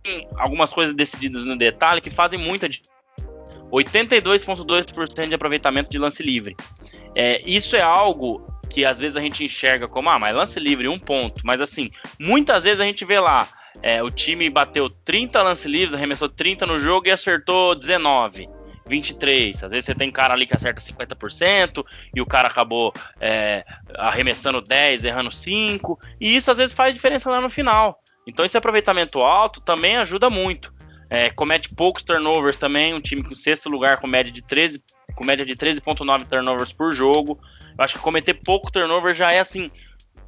tem 0.02 0.26
algumas 0.36 0.72
coisas 0.72 0.94
decididas 0.94 1.44
no 1.44 1.56
detalhe 1.56 2.00
que 2.00 2.10
fazem 2.10 2.38
muita 2.38 2.68
diferença 2.68 2.91
82,2% 3.72 5.28
de 5.28 5.34
aproveitamento 5.34 5.90
de 5.90 5.98
lance 5.98 6.22
livre. 6.22 6.54
É, 7.14 7.40
isso 7.46 7.74
é 7.74 7.80
algo 7.80 8.46
que 8.68 8.84
às 8.84 9.00
vezes 9.00 9.16
a 9.16 9.20
gente 9.20 9.44
enxerga 9.44 9.88
como, 9.88 10.10
ah, 10.10 10.18
mas 10.18 10.36
lance 10.36 10.60
livre, 10.60 10.88
um 10.88 10.98
ponto. 10.98 11.40
Mas 11.44 11.60
assim, 11.60 11.90
muitas 12.18 12.64
vezes 12.64 12.80
a 12.80 12.84
gente 12.84 13.04
vê 13.04 13.18
lá, 13.18 13.48
é, 13.82 14.02
o 14.02 14.10
time 14.10 14.48
bateu 14.50 14.88
30 14.88 15.42
lance 15.42 15.68
livres, 15.68 15.94
arremessou 15.94 16.28
30 16.28 16.66
no 16.66 16.78
jogo 16.78 17.08
e 17.08 17.10
acertou 17.10 17.74
19. 17.74 18.48
23. 18.84 19.62
Às 19.62 19.70
vezes 19.70 19.84
você 19.86 19.94
tem 19.94 20.10
cara 20.10 20.34
ali 20.34 20.44
que 20.44 20.54
acerta 20.54 20.80
50% 20.80 21.84
e 22.14 22.20
o 22.20 22.26
cara 22.26 22.48
acabou 22.48 22.92
é, 23.20 23.64
arremessando 23.98 24.60
10, 24.60 25.04
errando 25.04 25.30
5. 25.30 25.98
E 26.20 26.36
isso 26.36 26.50
às 26.50 26.58
vezes 26.58 26.74
faz 26.74 26.92
diferença 26.94 27.30
lá 27.30 27.40
no 27.40 27.48
final. 27.48 28.00
Então 28.26 28.44
esse 28.44 28.56
aproveitamento 28.56 29.20
alto 29.20 29.60
também 29.60 29.96
ajuda 29.96 30.28
muito. 30.28 30.71
É, 31.14 31.28
comete 31.28 31.68
poucos 31.68 32.02
turnovers 32.02 32.56
também, 32.56 32.94
um 32.94 33.00
time 33.00 33.22
com 33.22 33.34
sexto 33.34 33.68
lugar 33.68 34.00
com 34.00 34.06
média 34.06 34.32
de 34.32 34.40
13 34.40 34.82
com 35.14 35.26
média 35.26 35.44
de 35.44 35.54
13.9 35.54 36.26
turnovers 36.26 36.72
por 36.72 36.90
jogo. 36.90 37.38
Eu 37.76 37.84
acho 37.84 37.96
que 37.96 38.00
cometer 38.00 38.32
pouco 38.32 38.72
turnover 38.72 39.12
já 39.12 39.30
é 39.30 39.38
assim 39.38 39.70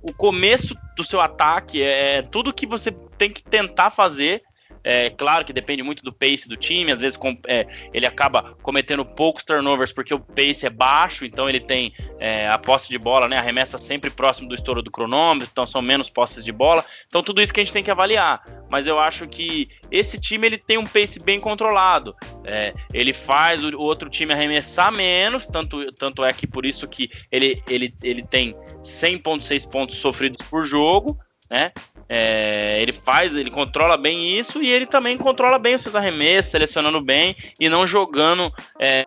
o 0.02 0.12
começo 0.12 0.76
do 0.94 1.02
seu 1.02 1.22
ataque, 1.22 1.82
é, 1.82 2.18
é 2.18 2.22
tudo 2.22 2.52
que 2.52 2.66
você 2.66 2.90
tem 3.16 3.32
que 3.32 3.42
tentar 3.42 3.88
fazer 3.88 4.42
é 4.84 5.08
claro 5.08 5.44
que 5.44 5.52
depende 5.52 5.82
muito 5.82 6.02
do 6.02 6.12
pace 6.12 6.46
do 6.46 6.56
time, 6.56 6.92
às 6.92 7.00
vezes 7.00 7.18
é, 7.48 7.66
ele 7.92 8.04
acaba 8.04 8.54
cometendo 8.62 9.04
poucos 9.04 9.42
turnovers 9.42 9.92
porque 9.92 10.12
o 10.12 10.20
pace 10.20 10.66
é 10.66 10.70
baixo, 10.70 11.24
então 11.24 11.48
ele 11.48 11.60
tem 11.60 11.94
é, 12.20 12.46
a 12.46 12.58
posse 12.58 12.90
de 12.90 12.98
bola, 12.98 13.26
né? 13.26 13.38
Arremessa 13.38 13.78
sempre 13.78 14.10
próximo 14.10 14.48
do 14.48 14.54
estouro 14.54 14.82
do 14.82 14.90
cronômetro, 14.90 15.48
então 15.50 15.66
são 15.66 15.80
menos 15.80 16.10
posses 16.10 16.44
de 16.44 16.52
bola. 16.52 16.84
Então 17.06 17.22
tudo 17.22 17.40
isso 17.40 17.52
que 17.52 17.60
a 17.60 17.64
gente 17.64 17.72
tem 17.72 17.82
que 17.82 17.90
avaliar. 17.90 18.44
Mas 18.68 18.86
eu 18.86 18.98
acho 18.98 19.26
que 19.26 19.68
esse 19.90 20.20
time 20.20 20.46
ele 20.46 20.58
tem 20.58 20.76
um 20.76 20.84
pace 20.84 21.22
bem 21.22 21.40
controlado. 21.40 22.14
É, 22.44 22.74
ele 22.92 23.12
faz 23.12 23.64
o, 23.64 23.68
o, 23.68 23.80
outro 23.80 24.10
time 24.10 24.32
arremessar 24.32 24.92
menos, 24.92 25.46
tanto, 25.46 25.90
tanto 25.92 26.24
é 26.24 26.32
que 26.32 26.46
por 26.46 26.66
isso 26.66 26.86
que 26.86 27.10
ele, 27.32 27.62
ele, 27.68 27.94
ele 28.02 28.22
tem 28.22 28.54
100.6 28.82 29.70
pontos 29.70 29.96
sofridos 29.96 30.44
por 30.46 30.66
jogo, 30.66 31.18
né? 31.50 31.72
É, 32.08 32.80
ele 32.80 32.92
faz, 32.92 33.34
ele 33.34 33.50
controla 33.50 33.96
bem 33.96 34.38
isso 34.38 34.62
e 34.62 34.70
ele 34.70 34.86
também 34.86 35.16
controla 35.16 35.58
bem 35.58 35.74
os 35.74 35.82
seus 35.82 35.96
arremessos, 35.96 36.50
selecionando 36.50 37.00
bem 37.00 37.34
e 37.58 37.68
não 37.68 37.86
jogando 37.86 38.52
é, 38.78 39.04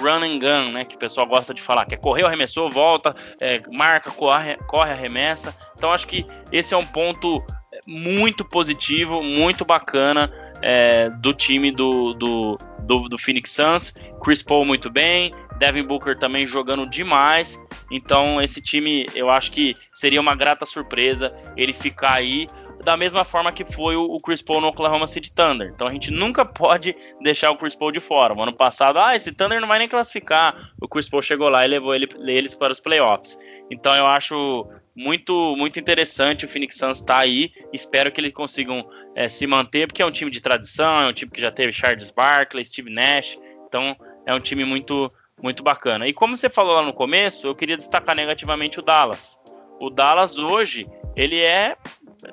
run 0.00 0.22
and 0.22 0.38
gun, 0.38 0.72
né? 0.72 0.84
Que 0.84 0.96
o 0.96 0.98
pessoal 0.98 1.26
gosta 1.26 1.52
de 1.52 1.60
falar, 1.60 1.86
que 1.86 1.94
é 1.94 1.98
correr, 1.98 2.24
arremessou, 2.24 2.70
volta, 2.70 3.14
é, 3.40 3.60
marca, 3.74 4.10
corre, 4.10 4.56
corre, 4.66 4.92
arremessa. 4.92 5.54
Então 5.76 5.92
acho 5.92 6.06
que 6.06 6.26
esse 6.50 6.72
é 6.72 6.76
um 6.76 6.86
ponto 6.86 7.42
muito 7.86 8.44
positivo, 8.44 9.22
muito 9.22 9.64
bacana 9.64 10.32
é, 10.62 11.10
do 11.10 11.32
time 11.32 11.70
do, 11.70 12.14
do, 12.14 12.58
do, 12.80 13.08
do 13.08 13.18
Phoenix 13.18 13.52
Suns. 13.52 13.94
Chris 14.22 14.42
Paul 14.42 14.64
muito 14.64 14.90
bem, 14.90 15.30
Devin 15.58 15.84
Booker 15.84 16.16
também 16.16 16.46
jogando 16.46 16.88
demais. 16.88 17.58
Então, 17.90 18.40
esse 18.40 18.60
time, 18.60 19.06
eu 19.14 19.30
acho 19.30 19.50
que 19.50 19.74
seria 19.92 20.20
uma 20.20 20.34
grata 20.34 20.66
surpresa 20.66 21.34
ele 21.56 21.72
ficar 21.72 22.14
aí 22.14 22.46
da 22.84 22.96
mesma 22.96 23.24
forma 23.24 23.52
que 23.52 23.64
foi 23.64 23.96
o 23.96 24.16
Chris 24.18 24.42
Paul 24.42 24.60
no 24.60 24.68
Oklahoma 24.68 25.06
City 25.06 25.32
Thunder. 25.32 25.70
Então 25.74 25.86
a 25.86 25.92
gente 25.92 26.10
nunca 26.10 26.44
pode 26.46 26.94
deixar 27.20 27.50
o 27.50 27.56
Chris 27.56 27.74
Paul 27.74 27.92
de 27.92 28.00
fora. 28.00 28.34
O 28.34 28.42
ano 28.42 28.52
passado, 28.52 28.98
ah, 28.98 29.16
esse 29.16 29.32
Thunder 29.32 29.60
não 29.60 29.68
vai 29.68 29.78
nem 29.78 29.88
classificar. 29.88 30.72
O 30.80 30.88
Chris 30.88 31.08
Paul 31.08 31.22
chegou 31.22 31.48
lá 31.48 31.64
e 31.64 31.68
levou 31.68 31.94
ele, 31.94 32.08
eles 32.26 32.54
para 32.54 32.72
os 32.72 32.80
playoffs. 32.80 33.38
Então 33.70 33.94
eu 33.94 34.06
acho 34.06 34.66
muito 34.94 35.54
muito 35.56 35.78
interessante 35.78 36.44
o 36.44 36.48
Phoenix 36.48 36.76
Suns 36.76 37.00
estar 37.00 37.14
tá 37.14 37.20
aí. 37.20 37.52
Espero 37.72 38.12
que 38.12 38.20
eles 38.20 38.32
consigam 38.32 38.88
é, 39.14 39.28
se 39.28 39.46
manter, 39.46 39.86
porque 39.86 40.02
é 40.02 40.06
um 40.06 40.12
time 40.12 40.30
de 40.30 40.40
tradição, 40.40 41.02
é 41.02 41.08
um 41.08 41.12
time 41.12 41.30
que 41.30 41.40
já 41.40 41.50
teve 41.50 41.72
Charles 41.72 42.10
Barkley, 42.10 42.64
Steve 42.64 42.90
Nash. 42.90 43.38
Então 43.66 43.96
é 44.24 44.32
um 44.32 44.40
time 44.40 44.64
muito 44.64 45.12
muito 45.42 45.62
bacana. 45.62 46.06
E 46.06 46.12
como 46.12 46.36
você 46.36 46.50
falou 46.50 46.74
lá 46.74 46.82
no 46.82 46.92
começo, 46.92 47.46
eu 47.46 47.54
queria 47.54 47.76
destacar 47.76 48.14
negativamente 48.14 48.78
o 48.78 48.82
Dallas. 48.82 49.40
O 49.80 49.90
Dallas 49.90 50.38
hoje, 50.38 50.86
ele 51.16 51.38
é 51.40 51.76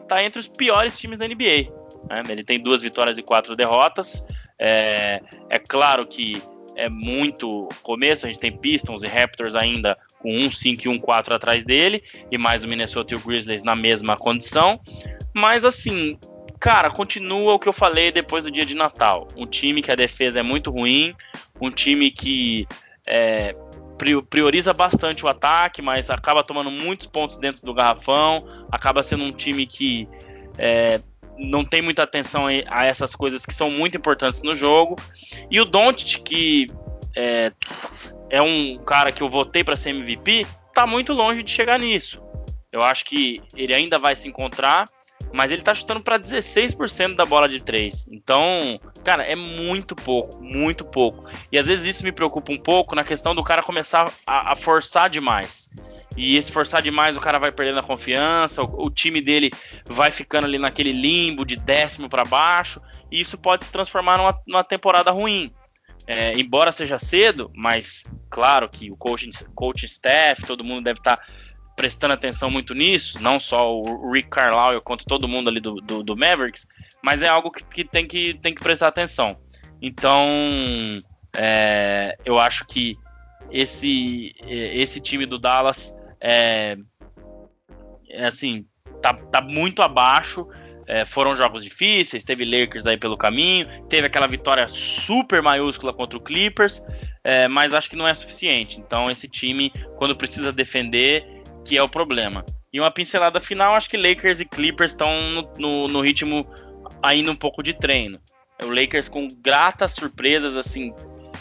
tá 0.07 0.23
entre 0.23 0.39
os 0.39 0.47
piores 0.47 0.97
times 0.97 1.19
da 1.19 1.27
NBA. 1.27 1.71
Né? 2.09 2.23
Ele 2.29 2.43
tem 2.43 2.59
duas 2.59 2.81
vitórias 2.81 3.17
e 3.17 3.23
quatro 3.23 3.55
derrotas. 3.55 4.25
É, 4.59 5.21
é 5.49 5.59
claro 5.59 6.05
que 6.07 6.41
é 6.75 6.89
muito 6.89 7.69
começo, 7.81 8.25
a 8.25 8.29
gente 8.29 8.39
tem 8.39 8.51
Pistons 8.51 9.03
e 9.03 9.07
Raptors 9.07 9.55
ainda 9.55 9.97
com 10.19 10.29
1-5 10.29 10.85
e 10.85 10.99
1-4 10.99 11.33
atrás 11.33 11.63
dele, 11.63 12.03
e 12.29 12.37
mais 12.37 12.63
o 12.63 12.67
Minnesota 12.67 13.13
e 13.13 13.17
o 13.17 13.19
Grizzlies 13.19 13.63
na 13.63 13.75
mesma 13.75 14.17
condição. 14.17 14.79
Mas 15.33 15.63
assim, 15.63 16.17
cara, 16.59 16.89
continua 16.89 17.53
o 17.53 17.59
que 17.59 17.69
eu 17.69 17.73
falei 17.73 18.11
depois 18.11 18.43
do 18.43 18.51
dia 18.51 18.65
de 18.65 18.75
Natal. 18.75 19.27
Um 19.37 19.45
time 19.45 19.81
que 19.81 19.91
a 19.91 19.95
defesa 19.95 20.39
é 20.39 20.43
muito 20.43 20.69
ruim, 20.71 21.15
um 21.61 21.69
time 21.69 22.11
que 22.11 22.67
é, 23.07 23.55
prioriza 24.29 24.73
bastante 24.73 25.25
o 25.25 25.27
ataque, 25.27 25.81
mas 25.81 26.09
acaba 26.09 26.43
tomando 26.43 26.69
muitos 26.69 27.07
pontos 27.07 27.37
dentro 27.37 27.65
do 27.65 27.73
garrafão, 27.73 28.45
acaba 28.71 29.01
sendo 29.01 29.23
um 29.23 29.31
time 29.31 29.65
que 29.65 30.07
é, 30.57 30.99
não 31.37 31.63
tem 31.63 31.81
muita 31.81 32.03
atenção 32.03 32.47
a 32.67 32.85
essas 32.85 33.15
coisas 33.15 33.45
que 33.45 33.53
são 33.53 33.69
muito 33.69 33.97
importantes 33.97 34.41
no 34.43 34.55
jogo. 34.55 34.95
E 35.49 35.59
o 35.59 35.65
Doncic, 35.65 36.21
que 36.23 36.65
é, 37.15 37.51
é 38.29 38.41
um 38.41 38.73
cara 38.85 39.11
que 39.11 39.21
eu 39.21 39.29
votei 39.29 39.63
para 39.63 39.77
ser 39.77 39.89
MVP, 39.91 40.45
tá 40.73 40.85
muito 40.85 41.13
longe 41.13 41.43
de 41.43 41.51
chegar 41.51 41.79
nisso. 41.79 42.21
Eu 42.71 42.81
acho 42.81 43.05
que 43.05 43.41
ele 43.55 43.73
ainda 43.73 43.97
vai 43.97 44.15
se 44.15 44.27
encontrar, 44.27 44.85
mas 45.35 45.51
ele 45.51 45.61
tá 45.61 45.73
chutando 45.73 45.99
para 45.99 46.17
16% 46.17 47.15
da 47.15 47.25
bola 47.25 47.49
de 47.49 47.61
3. 47.61 48.07
Então, 48.09 48.79
cara, 49.03 49.23
é 49.23 49.35
muito 49.35 49.93
pouco, 49.93 50.41
muito 50.41 50.85
pouco. 50.85 51.29
E 51.51 51.57
às 51.59 51.67
vezes 51.67 51.85
isso 51.85 52.03
me 52.05 52.11
preocupa 52.11 52.53
um 52.53 52.57
pouco 52.57 52.95
na 52.95 53.03
questão 53.03 53.35
do 53.35 53.43
cara 53.43 53.61
começar 53.61 54.11
a, 54.25 54.53
a 54.53 54.55
forçar 54.55 55.09
demais. 55.09 55.69
E 56.15 56.37
esse 56.37 56.53
forçar 56.53 56.81
demais, 56.81 57.17
o 57.17 57.19
cara 57.19 57.37
vai 57.37 57.51
perdendo 57.51 57.79
a 57.79 57.83
confiança, 57.83 58.63
o, 58.63 58.85
o 58.87 58.89
time 58.89 59.21
dele 59.21 59.51
vai 59.85 60.09
ficando 60.09 60.45
ali 60.45 60.57
naquele 60.57 60.93
limbo 60.93 61.45
de 61.45 61.57
décimo 61.57 62.07
para 62.07 62.23
baixo, 62.23 62.81
e 63.11 63.19
isso 63.19 63.37
pode 63.37 63.65
se 63.65 63.71
transformar 63.71 64.17
numa, 64.17 64.39
numa 64.47 64.63
temporada 64.63 65.11
ruim. 65.11 65.53
É, 66.07 66.37
embora 66.39 66.71
seja 66.71 66.97
cedo, 66.97 67.51
mas 67.53 68.05
claro 68.29 68.69
que 68.69 68.91
o 68.91 68.95
coaching, 68.95 69.31
coaching 69.53 69.87
staff, 69.87 70.45
todo 70.45 70.63
mundo 70.63 70.81
deve 70.81 70.99
estar 70.99 71.17
tá 71.17 71.27
prestando 71.75 72.13
atenção 72.13 72.49
muito 72.49 72.73
nisso, 72.73 73.21
não 73.21 73.39
só 73.39 73.75
o 73.75 74.11
Rick 74.11 74.29
Carlisle 74.29 74.81
quanto 74.81 75.05
todo 75.05 75.27
mundo 75.27 75.49
ali 75.49 75.59
do, 75.59 75.75
do, 75.75 76.03
do 76.03 76.15
Mavericks, 76.15 76.67
mas 77.03 77.21
é 77.21 77.27
algo 77.27 77.51
que, 77.51 77.63
que, 77.63 77.83
tem 77.83 78.07
que 78.07 78.33
tem 78.35 78.53
que 78.53 78.61
prestar 78.61 78.87
atenção. 78.87 79.37
Então, 79.81 80.29
é, 81.35 82.17
eu 82.25 82.39
acho 82.39 82.65
que 82.65 82.97
esse 83.51 84.33
esse 84.47 84.99
time 84.99 85.25
do 85.25 85.37
Dallas 85.37 85.95
é, 86.19 86.77
é 88.09 88.25
assim 88.25 88.65
tá, 89.01 89.13
tá 89.13 89.41
muito 89.41 89.81
abaixo. 89.81 90.47
É, 90.87 91.03
foram 91.03 91.35
jogos 91.35 91.63
difíceis, 91.63 92.23
teve 92.23 92.45
Lakers 92.45 92.85
aí 92.85 92.95
pelo 92.95 93.17
caminho, 93.17 93.67
teve 93.89 94.05
aquela 94.05 94.27
vitória 94.27 94.67
super 94.67 95.41
maiúscula 95.41 95.91
contra 95.91 96.15
o 96.15 96.21
Clippers, 96.21 96.79
é, 97.23 97.47
mas 97.47 97.73
acho 97.73 97.89
que 97.89 97.95
não 97.95 98.07
é 98.07 98.13
suficiente. 98.13 98.79
Então 98.79 99.09
esse 99.09 99.27
time, 99.27 99.71
quando 99.97 100.15
precisa 100.15 100.53
defender, 100.53 101.25
que 101.65 101.77
é 101.77 101.83
o 101.83 101.89
problema. 101.89 102.45
E 102.71 102.79
uma 102.79 102.91
pincelada 102.91 103.41
final, 103.41 103.73
acho 103.73 103.89
que 103.89 103.97
Lakers 103.97 104.39
e 104.39 104.45
Clippers 104.45 104.91
estão 104.91 105.09
no, 105.31 105.51
no, 105.57 105.87
no 105.87 106.01
ritmo 106.01 106.47
ainda 107.01 107.31
um 107.31 107.35
pouco 107.35 107.63
de 107.63 107.73
treino. 107.73 108.19
O 108.63 108.67
Lakers 108.67 109.09
com 109.09 109.27
gratas 109.41 109.93
surpresas, 109.93 110.55
assim, 110.55 110.93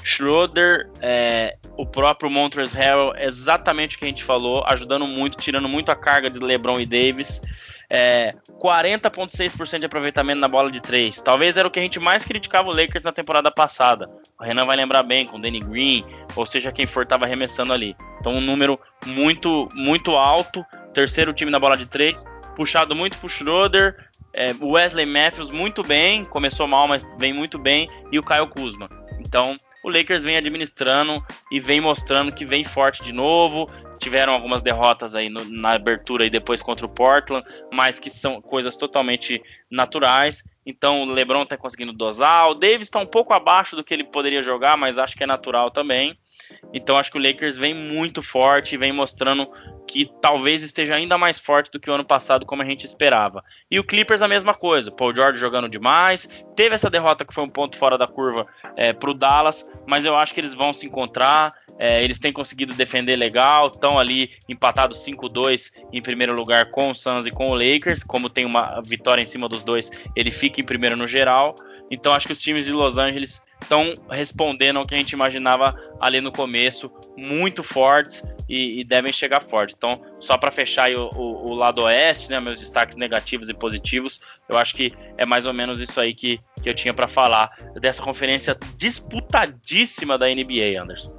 Schroeder, 0.02 0.90
é, 1.00 1.56
o 1.76 1.86
próprio 1.86 2.30
Montrezl 2.30 2.76
Harrell, 2.76 3.12
exatamente 3.16 3.96
o 3.96 3.98
que 3.98 4.04
a 4.04 4.08
gente 4.08 4.24
falou, 4.24 4.62
ajudando 4.66 5.06
muito, 5.06 5.36
tirando 5.36 5.68
muito 5.68 5.90
a 5.90 5.96
carga 5.96 6.28
de 6.28 6.40
LeBron 6.40 6.80
e 6.80 6.86
Davis. 6.86 7.40
É, 7.88 8.34
40,6% 8.60 9.78
de 9.78 9.86
aproveitamento 9.86 10.40
na 10.40 10.48
bola 10.48 10.70
de 10.70 10.80
3. 10.80 11.20
Talvez 11.22 11.56
era 11.56 11.68
o 11.68 11.70
que 11.70 11.78
a 11.78 11.82
gente 11.82 12.00
mais 12.00 12.24
criticava 12.24 12.68
o 12.68 12.72
Lakers 12.72 13.04
na 13.04 13.12
temporada 13.12 13.50
passada. 13.50 14.10
O 14.38 14.44
Renan 14.44 14.64
vai 14.64 14.76
lembrar 14.76 15.02
bem, 15.02 15.26
com 15.26 15.36
o 15.36 15.40
Danny 15.40 15.60
Green, 15.60 16.04
ou 16.34 16.46
seja, 16.46 16.72
quem 16.72 16.86
for 16.86 17.02
estava 17.02 17.24
arremessando 17.24 17.72
ali. 17.72 17.96
Então, 18.20 18.32
um 18.32 18.40
número 18.40 18.78
muito, 19.06 19.68
muito 19.74 20.16
alto. 20.16 20.64
Terceiro 20.92 21.32
time 21.32 21.50
na 21.50 21.58
bola 21.58 21.76
de 21.76 21.86
3. 21.86 22.24
Puxado 22.56 22.94
muito 22.94 23.18
pro 23.18 23.28
Schroeder. 23.28 23.96
É, 24.32 24.54
Wesley 24.60 25.06
Matthews 25.06 25.50
muito 25.50 25.82
bem. 25.82 26.24
Começou 26.24 26.66
mal, 26.66 26.88
mas 26.88 27.06
vem 27.18 27.32
muito 27.32 27.58
bem. 27.58 27.86
E 28.10 28.18
o 28.18 28.22
Kyle 28.22 28.48
Kuzma. 28.48 28.88
Então, 29.20 29.56
o 29.84 29.90
Lakers 29.90 30.24
vem 30.24 30.36
administrando 30.36 31.22
e 31.52 31.60
vem 31.60 31.80
mostrando 31.80 32.34
que 32.34 32.46
vem 32.46 32.64
forte 32.64 33.02
de 33.02 33.12
novo. 33.12 33.66
Tiveram 34.04 34.34
algumas 34.34 34.60
derrotas 34.60 35.14
aí 35.14 35.30
no, 35.30 35.46
na 35.46 35.70
abertura 35.70 36.26
e 36.26 36.30
depois 36.30 36.60
contra 36.60 36.84
o 36.84 36.88
Portland, 36.90 37.42
mas 37.72 37.98
que 37.98 38.10
são 38.10 38.38
coisas 38.38 38.76
totalmente 38.76 39.42
naturais. 39.70 40.44
Então 40.66 41.04
o 41.04 41.06
LeBron 41.06 41.44
está 41.44 41.56
conseguindo 41.56 41.90
dosar. 41.90 42.50
O 42.50 42.54
Davis 42.54 42.88
está 42.88 42.98
um 42.98 43.06
pouco 43.06 43.32
abaixo 43.32 43.74
do 43.74 43.82
que 43.82 43.94
ele 43.94 44.04
poderia 44.04 44.42
jogar, 44.42 44.76
mas 44.76 44.98
acho 44.98 45.16
que 45.16 45.24
é 45.24 45.26
natural 45.26 45.70
também. 45.70 46.18
Então 46.72 46.96
acho 46.96 47.10
que 47.10 47.18
o 47.18 47.22
Lakers 47.22 47.56
vem 47.56 47.74
muito 47.74 48.22
forte 48.22 48.76
vem 48.76 48.92
mostrando 48.92 49.48
que 49.86 50.10
talvez 50.20 50.62
esteja 50.62 50.94
ainda 50.94 51.18
mais 51.18 51.38
forte 51.38 51.70
do 51.70 51.78
que 51.78 51.90
o 51.90 51.94
ano 51.94 52.04
passado, 52.04 52.46
como 52.46 52.62
a 52.62 52.64
gente 52.64 52.84
esperava. 52.84 53.44
E 53.70 53.78
o 53.78 53.84
Clippers 53.84 54.22
a 54.22 54.28
mesma 54.28 54.54
coisa, 54.54 54.90
Paul 54.90 55.14
George 55.14 55.38
jogando 55.38 55.68
demais, 55.68 56.28
teve 56.56 56.74
essa 56.74 56.90
derrota 56.90 57.24
que 57.24 57.34
foi 57.34 57.44
um 57.44 57.48
ponto 57.48 57.76
fora 57.76 57.98
da 57.98 58.06
curva 58.06 58.46
é, 58.76 58.92
para 58.92 59.10
o 59.10 59.14
Dallas, 59.14 59.68
mas 59.86 60.04
eu 60.04 60.16
acho 60.16 60.32
que 60.32 60.40
eles 60.40 60.54
vão 60.54 60.72
se 60.72 60.86
encontrar. 60.86 61.54
É, 61.76 62.02
eles 62.04 62.20
têm 62.20 62.32
conseguido 62.32 62.72
defender 62.72 63.16
legal, 63.16 63.66
estão 63.66 63.98
ali 63.98 64.30
empatados 64.48 65.04
5-2 65.04 65.72
em 65.92 66.00
primeiro 66.00 66.32
lugar 66.32 66.70
com 66.70 66.90
o 66.90 66.94
Suns 66.94 67.26
e 67.26 67.30
com 67.30 67.46
o 67.46 67.54
Lakers. 67.54 68.04
Como 68.04 68.30
tem 68.30 68.44
uma 68.44 68.80
vitória 68.80 69.20
em 69.20 69.26
cima 69.26 69.48
dos 69.48 69.62
dois, 69.62 69.90
ele 70.14 70.30
fica 70.30 70.60
em 70.60 70.64
primeiro 70.64 70.96
no 70.96 71.06
geral. 71.06 71.54
Então 71.90 72.14
acho 72.14 72.26
que 72.26 72.32
os 72.32 72.40
times 72.40 72.64
de 72.64 72.72
Los 72.72 72.96
Angeles 72.96 73.42
estão 73.64 73.92
respondendo 74.08 74.78
ao 74.78 74.86
que 74.86 74.94
a 74.94 74.98
gente 74.98 75.12
imaginava 75.12 75.74
ali 76.00 76.20
no 76.20 76.30
começo, 76.30 76.90
muito 77.16 77.62
fortes 77.62 78.22
e, 78.48 78.80
e 78.80 78.84
devem 78.84 79.12
chegar 79.12 79.40
forte. 79.40 79.74
Então, 79.76 80.00
só 80.20 80.38
para 80.38 80.50
fechar 80.50 80.90
o, 80.90 81.08
o, 81.16 81.50
o, 81.50 81.54
lado 81.54 81.82
oeste, 81.82 82.30
né, 82.30 82.38
meus 82.40 82.60
destaques 82.60 82.96
negativos 82.96 83.48
e 83.48 83.54
positivos, 83.54 84.20
eu 84.48 84.56
acho 84.56 84.74
que 84.74 84.92
é 85.18 85.26
mais 85.26 85.46
ou 85.46 85.54
menos 85.54 85.80
isso 85.80 86.00
aí 86.00 86.14
que, 86.14 86.40
que 86.62 86.68
eu 86.68 86.74
tinha 86.74 86.94
para 86.94 87.08
falar 87.08 87.50
dessa 87.80 88.02
conferência 88.02 88.56
disputadíssima 88.76 90.16
da 90.16 90.26
NBA, 90.26 90.80
Anderson. 90.80 91.14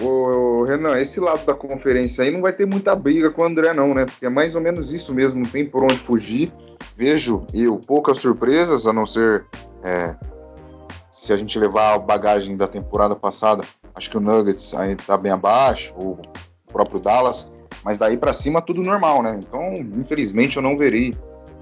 Ô, 0.00 0.64
Renan, 0.64 0.98
esse 0.98 1.20
lado 1.20 1.44
da 1.46 1.54
conferência 1.54 2.24
aí 2.24 2.30
não 2.30 2.40
vai 2.40 2.52
ter 2.52 2.66
muita 2.66 2.94
briga 2.94 3.30
com 3.30 3.42
o 3.42 3.44
André, 3.44 3.72
não, 3.72 3.94
né? 3.94 4.04
Porque 4.04 4.26
é 4.26 4.30
mais 4.30 4.54
ou 4.54 4.60
menos 4.60 4.92
isso 4.92 5.14
mesmo, 5.14 5.42
não 5.42 5.50
tem 5.50 5.64
por 5.64 5.84
onde 5.84 5.96
fugir. 5.96 6.52
Vejo 6.96 7.46
eu 7.54 7.78
poucas 7.78 8.18
surpresas, 8.18 8.86
a 8.86 8.92
não 8.92 9.06
ser 9.06 9.46
é, 9.84 10.16
se 11.12 11.32
a 11.32 11.36
gente 11.36 11.58
levar 11.58 11.94
a 11.94 11.98
bagagem 11.98 12.56
da 12.56 12.66
temporada 12.66 13.14
passada, 13.14 13.62
acho 13.94 14.10
que 14.10 14.16
o 14.16 14.20
Nuggets 14.20 14.74
aí 14.74 14.96
tá 14.96 15.16
bem 15.18 15.30
abaixo, 15.30 15.94
o 15.96 16.18
próprio 16.72 16.98
Dallas, 16.98 17.52
mas 17.84 17.98
daí 17.98 18.16
para 18.16 18.32
cima 18.32 18.62
tudo 18.62 18.82
normal, 18.82 19.22
né? 19.22 19.38
Então, 19.38 19.74
infelizmente, 19.74 20.56
eu 20.56 20.62
não 20.62 20.76
verei 20.76 21.12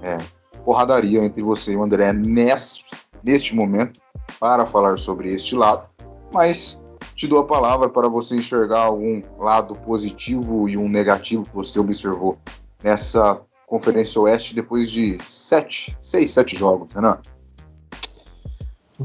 é, 0.01 0.17
porradaria 0.63 1.23
entre 1.23 1.43
você 1.43 1.73
e 1.73 1.75
o 1.75 1.83
André 1.83 2.13
neste, 2.13 2.85
neste 3.21 3.53
momento 3.53 3.99
para 4.39 4.65
falar 4.65 4.97
sobre 4.97 5.33
este 5.33 5.53
lado, 5.53 5.87
mas 6.33 6.81
te 7.13 7.27
dou 7.27 7.39
a 7.39 7.45
palavra 7.45 7.89
para 7.89 8.07
você 8.07 8.35
enxergar 8.35 8.83
algum 8.83 9.21
lado 9.37 9.75
positivo 9.75 10.69
e 10.69 10.77
um 10.77 10.87
negativo 10.87 11.43
que 11.43 11.53
você 11.53 11.77
observou 11.77 12.37
nessa 12.81 13.41
Conferência 13.67 14.19
Oeste 14.21 14.55
depois 14.55 14.89
de 14.89 15.21
sete, 15.21 15.95
seis, 15.99 16.31
sete 16.31 16.57
jogos, 16.57 16.93
né? 16.93 17.17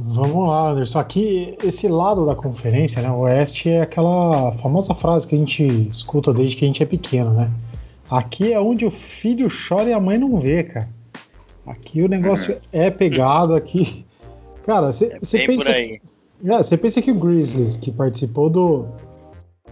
Vamos 0.04 0.48
lá, 0.48 0.70
Anderson. 0.72 0.98
Aqui, 0.98 1.56
esse 1.64 1.88
lado 1.88 2.26
da 2.26 2.34
conferência, 2.34 3.00
né? 3.00 3.10
O 3.10 3.20
Oeste 3.20 3.70
é 3.70 3.80
aquela 3.80 4.52
famosa 4.58 4.94
frase 4.94 5.26
que 5.26 5.34
a 5.34 5.38
gente 5.38 5.64
escuta 5.90 6.34
desde 6.34 6.56
que 6.56 6.66
a 6.66 6.68
gente 6.68 6.82
é 6.82 6.86
pequeno, 6.86 7.32
né? 7.32 7.50
Aqui 8.10 8.52
é 8.52 8.60
onde 8.60 8.84
o 8.84 8.90
filho 8.90 9.48
chora 9.48 9.88
e 9.88 9.92
a 9.94 10.00
mãe 10.00 10.18
não 10.18 10.38
vê, 10.38 10.64
cara. 10.64 10.88
Aqui 11.66 12.02
o 12.02 12.08
negócio 12.08 12.54
uhum. 12.54 12.60
é 12.72 12.90
pegado 12.90 13.54
aqui. 13.54 14.04
Cara, 14.64 14.92
você 14.92 15.06
é 15.06 15.46
pensa. 15.46 15.70
Você 16.42 16.74
é, 16.74 16.76
pensa 16.76 17.00
que 17.00 17.10
o 17.10 17.18
Grizzlies, 17.18 17.78
que 17.78 17.90
participou 17.90 18.50
do, 18.50 18.84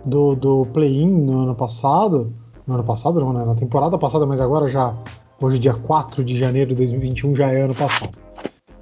do, 0.07 0.35
do 0.35 0.67
play-in 0.73 1.11
no 1.11 1.43
ano 1.43 1.55
passado. 1.55 2.33
No 2.67 2.75
ano 2.75 2.85
passado, 2.85 3.21
não, 3.21 3.31
né? 3.31 3.45
Na 3.45 3.55
temporada 3.55 3.99
passada, 3.99 4.25
mas 4.25 4.41
agora 4.41 4.69
já. 4.71 4.97
Hoje, 5.43 5.59
dia 5.59 5.75
4 5.75 6.25
de 6.25 6.39
janeiro 6.39 6.71
de 6.71 6.77
2021, 6.77 7.37
já 7.37 7.53
é 7.53 7.61
ano 7.61 7.75
passado 7.75 8.24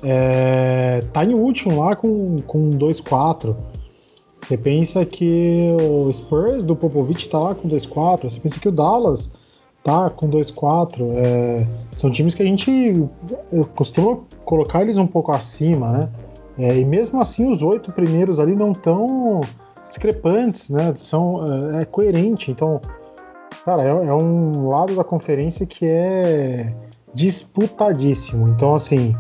é, 0.03 1.01
tá 1.13 1.25
em 1.25 1.35
último 1.35 1.81
lá 1.81 1.95
com, 1.97 2.37
com 2.47 2.71
2-4. 2.71 3.55
Você 4.41 4.57
pensa 4.57 5.05
que 5.05 5.77
o 5.81 6.13
Spurs 6.13 6.65
do 6.65 6.75
Popovich 6.75 7.29
tá 7.29 7.39
lá 7.39 7.55
com 7.55 7.69
2-4. 7.69 8.25
Você 8.25 8.41
pensa 8.41 8.59
que 8.59 8.69
o 8.69 8.73
Dallas 8.73 9.31
tá 9.85 10.11
com 10.11 10.29
2-4. 10.29 11.13
É, 11.15 11.67
são 11.97 12.11
times 12.11 12.35
que 12.35 12.43
a 12.43 12.47
gente 12.47 12.93
costuma 13.77 14.19
colocar 14.45 14.83
eles 14.83 14.97
um 14.97 15.07
pouco 15.07 15.33
acima, 15.33 15.93
né? 15.93 16.11
É, 16.59 16.77
e 16.77 16.85
mesmo 16.85 17.21
assim 17.21 17.51
os 17.51 17.63
oito 17.63 17.91
primeiros 17.93 18.39
ali 18.39 18.55
não 18.55 18.73
tão 18.73 19.41
discrepantes, 19.89 20.69
né? 20.69 20.93
São, 20.97 21.45
é, 21.75 21.83
é 21.83 21.85
coerente. 21.85 22.51
Então, 22.51 22.81
cara, 23.65 23.85
é, 23.85 23.89
é 23.89 24.13
um 24.13 24.69
lado 24.69 24.95
da 24.97 25.05
conferência 25.05 25.65
que 25.65 25.87
é 25.87 26.75
disputadíssimo. 27.15 28.49
Então, 28.49 28.75
assim, 28.75 29.15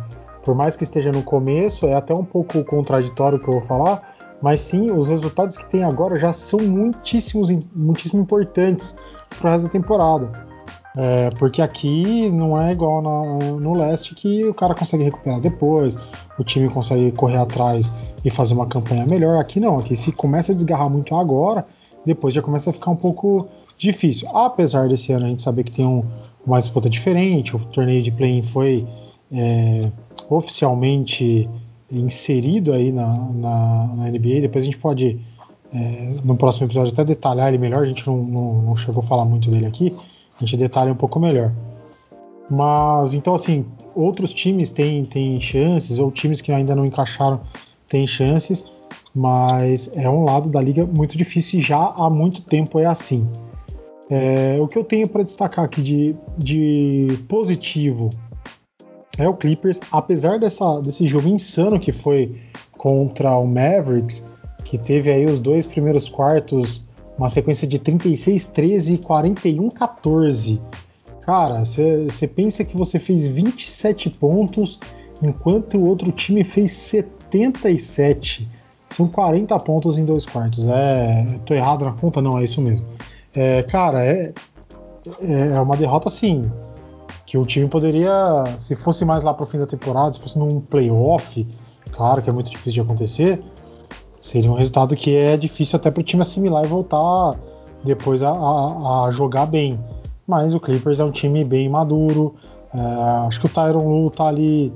por 0.45 0.55
mais 0.55 0.77
que 0.77 0.85
esteja 0.85 1.11
no 1.11 1.23
começo, 1.23 1.87
é 1.87 1.95
até 1.95 2.13
um 2.13 2.25
pouco 2.25 2.65
contraditório 2.65 3.39
o 3.39 3.41
que 3.41 3.49
eu 3.49 3.55
vou 3.55 3.63
falar, 3.63 4.15
mas 4.43 4.61
sim, 4.61 4.91
os 4.91 5.09
resultados 5.09 5.57
que 5.57 5.65
tem 5.71 5.85
agora 5.85 6.19
já 6.19 6.33
são 6.33 6.59
muitíssimos, 6.61 7.51
muitíssimo 7.75 8.23
importantes 8.23 8.95
para 9.39 9.49
o 9.49 9.53
resto 9.53 9.67
da 9.67 9.73
temporada. 9.73 10.53
É, 10.95 11.31
porque 11.39 11.63
aqui 11.63 12.29
não 12.29 12.61
é 12.61 12.71
igual 12.71 13.01
na, 13.01 13.39
no 13.55 13.79
leste 13.79 14.15
que 14.15 14.47
o 14.47 14.53
cara 14.53 14.75
consegue 14.75 15.05
recuperar 15.05 15.41
depois, 15.41 15.97
o 16.39 16.45
time 16.45 16.69
consegue 16.69 17.11
correr 17.13 17.39
atrás 17.39 17.91
e 18.23 18.31
fazer 18.31 18.53
uma 18.53 18.67
campanha 18.67 19.07
melhor. 19.07 19.41
Aqui 19.41 19.59
não, 19.59 19.79
aqui 19.79 19.97
se 19.97 20.13
começa 20.13 20.53
a 20.53 20.55
desgarrar 20.55 20.91
muito 20.91 21.15
agora, 21.15 21.65
depois 22.05 22.35
já 22.35 22.43
começa 22.43 22.71
a 22.71 22.73
ficar 22.73 22.91
um 22.91 22.97
pouco 22.97 23.49
difícil. 23.79 24.29
Apesar 24.37 24.89
desse 24.89 25.13
ano 25.13 25.27
a 25.27 25.29
gente 25.29 25.43
saber 25.43 25.65
que 25.65 25.73
tem 25.73 25.87
um, 25.87 26.05
uma 26.45 26.61
disputa 26.61 26.91
diferente, 26.91 27.57
o 27.57 27.59
torneio 27.59 28.03
de 28.03 28.11
play-in 28.11 28.43
foi 28.43 28.87
é, 29.33 29.91
oficialmente 30.37 31.49
inserido 31.91 32.73
aí 32.73 32.91
na, 32.91 33.07
na, 33.07 33.87
na, 33.95 34.11
NBA. 34.11 34.41
Depois 34.41 34.65
a 34.65 34.67
gente 34.67 34.79
pode, 34.79 35.21
é, 35.73 36.15
no 36.25 36.37
próximo 36.37 36.67
episódio, 36.67 36.93
até 36.93 37.05
detalhar 37.05 37.49
ele 37.49 37.59
melhor. 37.59 37.83
A 37.83 37.87
gente 37.87 38.07
não, 38.07 38.17
não, 38.17 38.63
não, 38.63 38.77
chegou 38.77 39.03
a 39.03 39.07
falar 39.07 39.25
muito 39.25 39.51
dele 39.51 39.67
aqui. 39.67 39.95
A 40.41 40.45
gente 40.45 40.57
detalha 40.57 40.93
um 40.93 40.97
pouco 40.97 41.21
melhor. 41.21 41.53
Mas, 42.51 43.15
então, 43.15 43.35
assim, 43.35 43.65
outros 43.95 44.33
times 44.33 44.71
têm, 44.71 45.05
têm 45.05 45.39
chances, 45.39 45.99
ou 45.99 46.11
times 46.11 46.41
que 46.41 46.51
ainda 46.53 46.75
não 46.75 46.85
encaixaram 46.85 47.41
têm 47.87 48.07
chances, 48.07 48.65
mas 49.15 49.91
é 49.97 50.09
um 50.09 50.25
lado 50.25 50.49
da 50.49 50.61
liga 50.61 50.87
muito 50.87 51.17
difícil 51.17 51.61
e 51.61 51.63
já 51.63 51.95
há 51.97 52.09
muito 52.09 52.43
tempo 52.43 52.79
é 52.79 52.87
assim. 52.87 53.29
É, 54.11 54.59
o 54.61 54.67
que 54.67 54.79
eu 54.79 54.85
tenho 54.85 55.09
para 55.09 55.23
destacar 55.23 55.65
aqui 55.65 55.83
de, 55.83 56.17
de 56.39 57.19
positivo 57.29 58.11
é 59.19 59.29
o 59.29 59.35
Clippers, 59.35 59.79
apesar 59.91 60.39
dessa, 60.39 60.81
desse 60.81 61.07
jogo 61.07 61.29
insano 61.29 61.79
que 61.79 61.93
foi 61.93 62.41
contra 62.73 63.37
o 63.37 63.47
Mavericks, 63.47 64.25
que 64.65 64.79
teve 64.79 65.11
aí 65.11 65.25
os 65.25 65.39
dois 65.39 65.67
primeiros 65.67 66.09
quartos, 66.09 66.83
uma 67.19 67.29
sequência 67.29 67.69
de 67.69 67.79
36, 67.79 68.47
13 68.47 68.95
e 68.95 68.99
41, 68.99 69.69
14. 69.69 70.61
Cara, 71.21 71.65
você 71.65 72.27
pensa 72.27 72.65
que 72.65 72.77
você 72.77 72.99
fez 72.99 73.29
27 73.29 74.11
pontos, 74.19 74.81
enquanto 75.23 75.77
o 75.77 75.87
outro 75.87 76.11
time 76.11 76.43
fez 76.43 76.73
77. 76.73 78.49
São 78.97 79.09
40 79.09 79.57
pontos 79.59 79.97
em 79.97 80.05
dois 80.05 80.27
quartos. 80.27 80.67
É, 80.67 81.27
tô 81.47 81.55
errado 81.55 81.85
na 81.85 81.93
conta? 81.93 82.21
Não, 82.21 82.39
é 82.39 82.45
isso 82.45 82.61
mesmo. 82.61 82.85
É, 83.35 83.63
cara, 83.63 84.05
é, 84.05 84.33
é 85.21 85.61
uma 85.61 85.77
derrota 85.77 86.09
assim 86.09 86.51
que 87.33 87.39
o 87.39 87.47
time 87.47 87.67
poderia, 87.67 88.45
se 88.59 88.77
fosse 88.77 89.07
mais 89.07 89.25
lá 89.25 89.33
para 89.33 89.45
o 89.45 89.47
fim 89.47 89.59
da 89.59 89.67
temporada, 89.67 90.13
se 90.13 90.21
fosse 90.21 90.39
num 90.39 90.61
playoff, 90.61 91.49
claro 91.91 92.21
que 92.21 92.29
é 92.29 92.33
muito 92.33 92.51
difícil 92.51 92.73
de 92.73 92.81
acontecer, 92.83 93.43
seria 94.21 94.53
um 94.53 94.55
resultado 94.55 94.95
que 94.95 95.17
é 95.17 95.35
difícil 95.39 95.79
até 95.79 95.91
para 95.91 96.03
o 96.03 96.05
time 96.05 96.21
assimilar 96.21 96.63
e 96.63 96.69
voltar 96.69 97.31
depois 97.83 98.23
a, 98.23 98.33
a, 98.33 99.07
a, 99.07 99.13
jogar 99.13 99.47
bem. 99.47 99.81
mas 100.27 100.53
o 100.53 100.61
Clippers 100.61 101.01
é 101.01 101.05
um 101.05 101.11
time 101.11 101.43
bem 101.43 101.71
maduro. 101.71 102.35
É, 102.79 102.83
acho 103.27 103.41
que 103.41 103.47
o 103.47 103.49
Tyron 103.49 103.89
Lu 103.89 104.11
tá 104.11 104.27
ali 104.27 104.71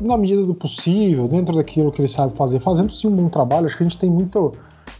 na 0.00 0.16
medida 0.16 0.40
do 0.40 0.54
possível, 0.54 1.28
dentro 1.28 1.54
daquilo 1.54 1.92
que 1.92 2.00
ele 2.00 2.08
sabe 2.08 2.34
fazer, 2.38 2.58
fazendo 2.60 2.90
sim 2.94 3.06
um 3.06 3.14
bom 3.14 3.28
trabalho. 3.28 3.66
Acho 3.66 3.76
que 3.76 3.82
a 3.82 3.86
gente 3.86 3.98
tem 3.98 4.10
muito, 4.10 4.50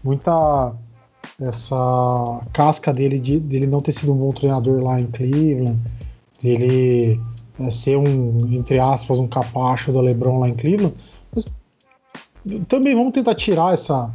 muita 0.05 0.75
essa 1.41 2.43
casca 2.53 2.93
dele 2.93 3.19
de 3.19 3.41
dele 3.41 3.67
não 3.67 3.81
ter 3.81 3.93
sido 3.93 4.13
um 4.13 4.17
bom 4.17 4.29
treinador 4.29 4.83
lá 4.83 5.01
em 5.01 5.07
Cleveland, 5.07 5.79
dele 6.43 7.21
é, 7.61 7.71
ser 7.71 7.97
um, 7.97 8.37
entre 8.53 8.79
aspas, 8.79 9.19
um 9.19 9.27
capacho 9.27 9.93
do 9.93 10.01
LeBron 10.01 10.41
lá 10.41 10.49
em 10.49 10.55
Cleveland. 10.55 10.95
Mas 11.35 11.45
também 12.69 12.95
vamos 12.95 13.13
tentar 13.13 13.35
tirar 13.35 13.73
essa, 13.73 14.11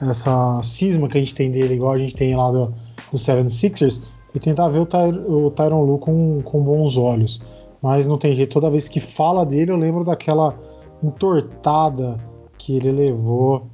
essa 0.00 0.62
cisma 0.62 1.08
que 1.08 1.16
a 1.16 1.20
gente 1.20 1.34
tem 1.34 1.50
dele, 1.50 1.74
igual 1.74 1.92
a 1.92 1.96
gente 1.96 2.14
tem 2.14 2.34
lá 2.34 2.50
do, 2.50 2.62
do 2.62 3.16
76ers, 3.16 4.00
e 4.34 4.38
tentar 4.38 4.68
ver 4.68 4.80
o, 4.80 4.86
Ty, 4.86 4.96
o 5.26 5.50
Tyron 5.50 5.82
Lu 5.82 5.98
com, 5.98 6.40
com 6.42 6.62
bons 6.62 6.96
olhos. 6.96 7.40
Mas 7.82 8.06
não 8.06 8.18
tem 8.18 8.36
jeito, 8.36 8.52
toda 8.52 8.70
vez 8.70 8.88
que 8.88 9.00
fala 9.00 9.44
dele, 9.44 9.70
eu 9.70 9.76
lembro 9.76 10.04
daquela 10.04 10.54
entortada 11.02 12.18
que 12.58 12.76
ele 12.76 12.92
levou 12.92 13.66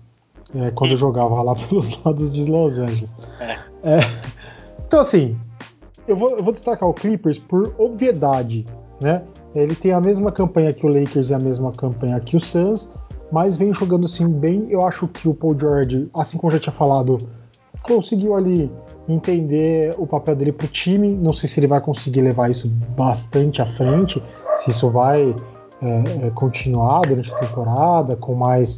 é, 0.55 0.71
quando 0.71 0.93
hum. 0.93 0.97
jogava 0.97 1.43
lá 1.43 1.55
pelos 1.67 2.03
lados 2.03 2.33
de 2.33 2.51
Los 2.51 2.79
Angeles. 2.79 3.11
É. 3.41 3.55
É, 3.83 4.01
então, 4.87 5.01
assim, 5.01 5.37
eu 6.07 6.17
vou, 6.17 6.31
eu 6.31 6.43
vou 6.43 6.53
destacar 6.53 6.89
o 6.89 6.95
Clippers 6.95 7.39
por 7.39 7.75
obviedade. 7.79 8.65
Né? 9.03 9.23
Ele 9.55 9.75
tem 9.75 9.93
a 9.93 10.01
mesma 10.01 10.33
campanha 10.33 10.73
que 10.73 10.87
o 10.87 10.89
Lakers 10.89 11.31
e 11.31 11.35
a 11.35 11.39
mesma 11.39 11.71
campanha 11.73 12.19
que 12.21 12.37
o 12.37 12.41
Suns, 12.41 12.91
mas 13.31 13.57
vem 13.57 13.73
jogando 13.75 14.07
assim 14.07 14.29
bem. 14.29 14.67
Eu 14.71 14.87
acho 14.87 15.07
que 15.09 15.29
o 15.29 15.35
Paul 15.35 15.59
George, 15.59 16.09
assim 16.15 16.39
como 16.39 16.51
eu 16.51 16.57
já 16.57 16.61
tinha 16.61 16.73
falado, 16.73 17.19
conseguiu 17.83 18.35
ali 18.35 18.71
entender 19.09 19.95
o 19.99 20.07
papel 20.07 20.35
dele 20.35 20.53
para 20.53 20.67
o 20.67 20.69
time. 20.69 21.15
Não 21.15 21.35
sei 21.35 21.49
se 21.49 21.61
ele 21.61 21.67
vai 21.67 21.81
conseguir 21.81 22.23
levar 22.23 22.51
isso 22.51 22.71
bastante 22.97 23.61
à 23.61 23.67
frente, 23.67 24.23
se 24.57 24.71
isso 24.71 24.89
vai 24.91 25.35
é, 25.83 26.27
é, 26.27 26.31
continuar 26.31 27.03
durante 27.03 27.33
a 27.35 27.39
temporada 27.39 28.17
com 28.17 28.35
mais 28.35 28.77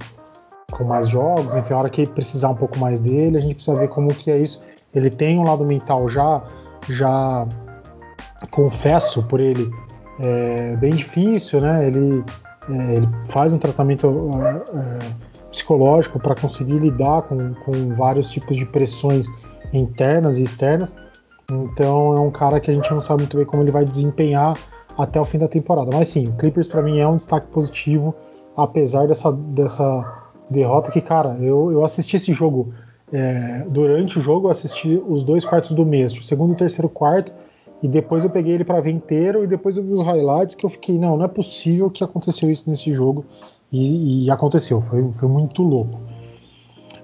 com 0.72 0.84
mais 0.84 1.08
jogos. 1.08 1.54
Enfim, 1.54 1.72
a 1.72 1.78
hora 1.78 1.90
que 1.90 2.06
precisar 2.06 2.50
um 2.50 2.54
pouco 2.54 2.78
mais 2.78 2.98
dele, 3.00 3.38
a 3.38 3.40
gente 3.40 3.54
precisa 3.54 3.76
ver 3.76 3.88
como 3.88 4.08
que 4.08 4.30
é 4.30 4.38
isso. 4.38 4.60
Ele 4.94 5.10
tem 5.10 5.38
um 5.38 5.44
lado 5.44 5.64
mental 5.64 6.08
já 6.08 6.42
já 6.88 7.46
confesso 8.50 9.26
por 9.26 9.40
ele 9.40 9.70
é 10.20 10.76
bem 10.76 10.90
difícil, 10.90 11.60
né? 11.60 11.86
Ele, 11.86 12.24
é, 12.70 12.94
ele 12.94 13.08
faz 13.28 13.52
um 13.52 13.58
tratamento 13.58 14.30
é, 14.74 14.98
psicológico 15.50 16.18
para 16.18 16.34
conseguir 16.34 16.78
lidar 16.78 17.22
com, 17.22 17.54
com 17.54 17.94
vários 17.94 18.30
tipos 18.30 18.56
de 18.56 18.66
pressões 18.66 19.26
internas 19.72 20.38
e 20.38 20.42
externas. 20.42 20.94
Então 21.50 22.14
é 22.14 22.20
um 22.20 22.30
cara 22.30 22.60
que 22.60 22.70
a 22.70 22.74
gente 22.74 22.90
não 22.92 23.00
sabe 23.00 23.22
muito 23.22 23.36
bem 23.36 23.46
como 23.46 23.62
ele 23.62 23.70
vai 23.70 23.84
desempenhar 23.84 24.54
até 24.96 25.20
o 25.20 25.24
fim 25.24 25.38
da 25.38 25.48
temporada. 25.48 25.90
Mas 25.92 26.08
sim, 26.08 26.24
o 26.24 26.32
Clippers 26.32 26.66
para 26.66 26.82
mim 26.82 26.98
é 26.98 27.06
um 27.06 27.16
destaque 27.16 27.46
positivo, 27.48 28.14
apesar 28.56 29.06
dessa, 29.06 29.32
dessa 29.32 30.28
derrota 30.50 30.90
que, 30.90 31.00
cara, 31.00 31.36
eu, 31.40 31.70
eu 31.72 31.84
assisti 31.84 32.16
esse 32.16 32.32
jogo 32.32 32.74
é, 33.12 33.64
durante 33.68 34.18
o 34.18 34.22
jogo, 34.22 34.48
eu 34.48 34.50
assisti 34.50 35.00
os 35.06 35.22
dois 35.22 35.44
quartos 35.44 35.72
do 35.72 35.84
mês, 35.84 36.12
o 36.12 36.22
segundo 36.22 36.50
e 36.50 36.52
o 36.54 36.56
terceiro 36.56 36.88
quarto, 36.88 37.32
e 37.82 37.88
depois 37.88 38.24
eu 38.24 38.30
peguei 38.30 38.54
ele 38.54 38.64
para 38.64 38.80
ver 38.80 38.90
inteiro 38.90 39.44
e 39.44 39.46
depois 39.46 39.76
eu 39.76 39.84
vi 39.84 39.92
os 39.92 40.02
highlights 40.02 40.54
que 40.54 40.66
eu 40.66 40.70
fiquei, 40.70 40.98
não, 40.98 41.16
não 41.16 41.24
é 41.24 41.28
possível 41.28 41.88
que 41.90 42.02
aconteceu 42.02 42.50
isso 42.50 42.68
nesse 42.68 42.92
jogo. 42.92 43.24
E, 43.70 44.24
e 44.24 44.30
aconteceu, 44.30 44.82
foi, 44.82 45.12
foi 45.12 45.28
muito 45.28 45.62
louco. 45.62 46.00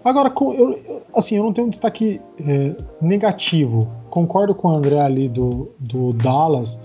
Agora, 0.05 0.33
eu, 0.39 1.03
assim, 1.15 1.37
eu 1.37 1.45
não 1.45 1.53
tenho 1.53 1.67
um 1.67 1.71
destaque 1.71 2.21
é, 2.47 2.75
negativo. 3.01 3.91
Concordo 4.11 4.55
com 4.55 4.69
o 4.69 4.77
André 4.77 5.01
ali 5.01 5.29
do, 5.29 5.71
do 5.79 6.13
Dallas, 6.13 6.79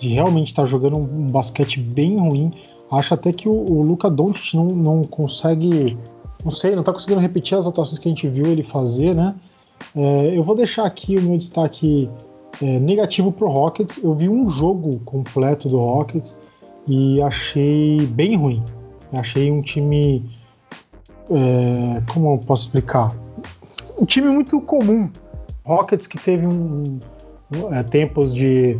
de 0.00 0.08
realmente 0.08 0.48
estar 0.48 0.62
tá 0.62 0.68
jogando 0.68 0.98
um, 0.98 1.02
um, 1.02 1.26
basquete 1.26 1.78
bem 1.78 2.18
ruim. 2.18 2.52
Acho 2.90 3.14
até 3.14 3.32
que 3.32 3.48
o, 3.48 3.64
o 3.70 3.82
Luca 3.82 4.10
Doncic 4.10 4.54
não, 4.54 4.66
não 4.66 5.02
consegue, 5.02 5.96
não 6.44 6.50
sei, 6.50 6.72
não 6.72 6.80
está 6.80 6.92
conseguindo 6.92 7.20
repetir 7.20 7.56
as 7.56 7.66
atuações 7.66 7.98
que 7.98 8.06
a 8.06 8.10
gente 8.10 8.28
viu 8.28 8.44
ele 8.46 8.62
fazer, 8.62 9.14
né? 9.14 9.34
É, 9.96 10.36
eu 10.36 10.44
vou 10.44 10.54
deixar 10.54 10.84
aqui 10.84 11.16
o 11.16 11.22
meu 11.22 11.38
destaque 11.38 12.10
é, 12.62 12.78
negativo 12.78 13.32
pro 13.32 13.48
Rockets. 13.48 13.98
Eu 14.02 14.14
vi 14.14 14.28
um 14.28 14.50
jogo 14.50 15.00
completo 15.00 15.68
do 15.68 15.78
Rockets 15.78 16.36
e 16.86 17.22
achei 17.22 17.98
bem 18.06 18.36
ruim. 18.36 18.62
Achei 19.12 19.50
um 19.50 19.62
time. 19.62 20.30
É, 21.30 22.02
como 22.12 22.34
eu 22.34 22.38
posso 22.46 22.66
explicar? 22.66 23.08
Um 23.98 24.04
time 24.04 24.28
muito 24.28 24.60
comum. 24.60 25.10
Rockets 25.64 26.06
que 26.06 26.18
teve 26.18 26.46
um, 26.46 27.00
um 27.56 27.74
é, 27.74 27.82
tempos 27.82 28.34
de, 28.34 28.78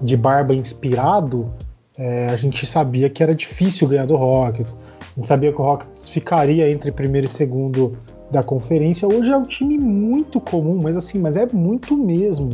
de 0.00 0.16
barba 0.16 0.54
inspirado, 0.54 1.50
é, 1.98 2.26
a 2.26 2.36
gente 2.36 2.64
sabia 2.66 3.10
que 3.10 3.22
era 3.22 3.34
difícil 3.34 3.88
ganhar 3.88 4.06
do 4.06 4.16
Rockets. 4.16 4.76
Gente 5.20 5.28
sabia 5.28 5.52
que 5.52 5.60
o 5.60 5.64
Rockets 5.64 6.08
ficaria 6.08 6.70
entre 6.70 6.90
primeiro 6.90 7.26
e 7.26 7.30
segundo 7.30 7.94
da 8.30 8.42
conferência. 8.42 9.06
Hoje 9.06 9.30
é 9.30 9.36
um 9.36 9.42
time 9.42 9.76
muito 9.76 10.40
comum, 10.40 10.78
mas 10.82 10.96
assim, 10.96 11.18
mas 11.18 11.36
é 11.36 11.46
muito 11.52 11.94
mesmo 11.94 12.48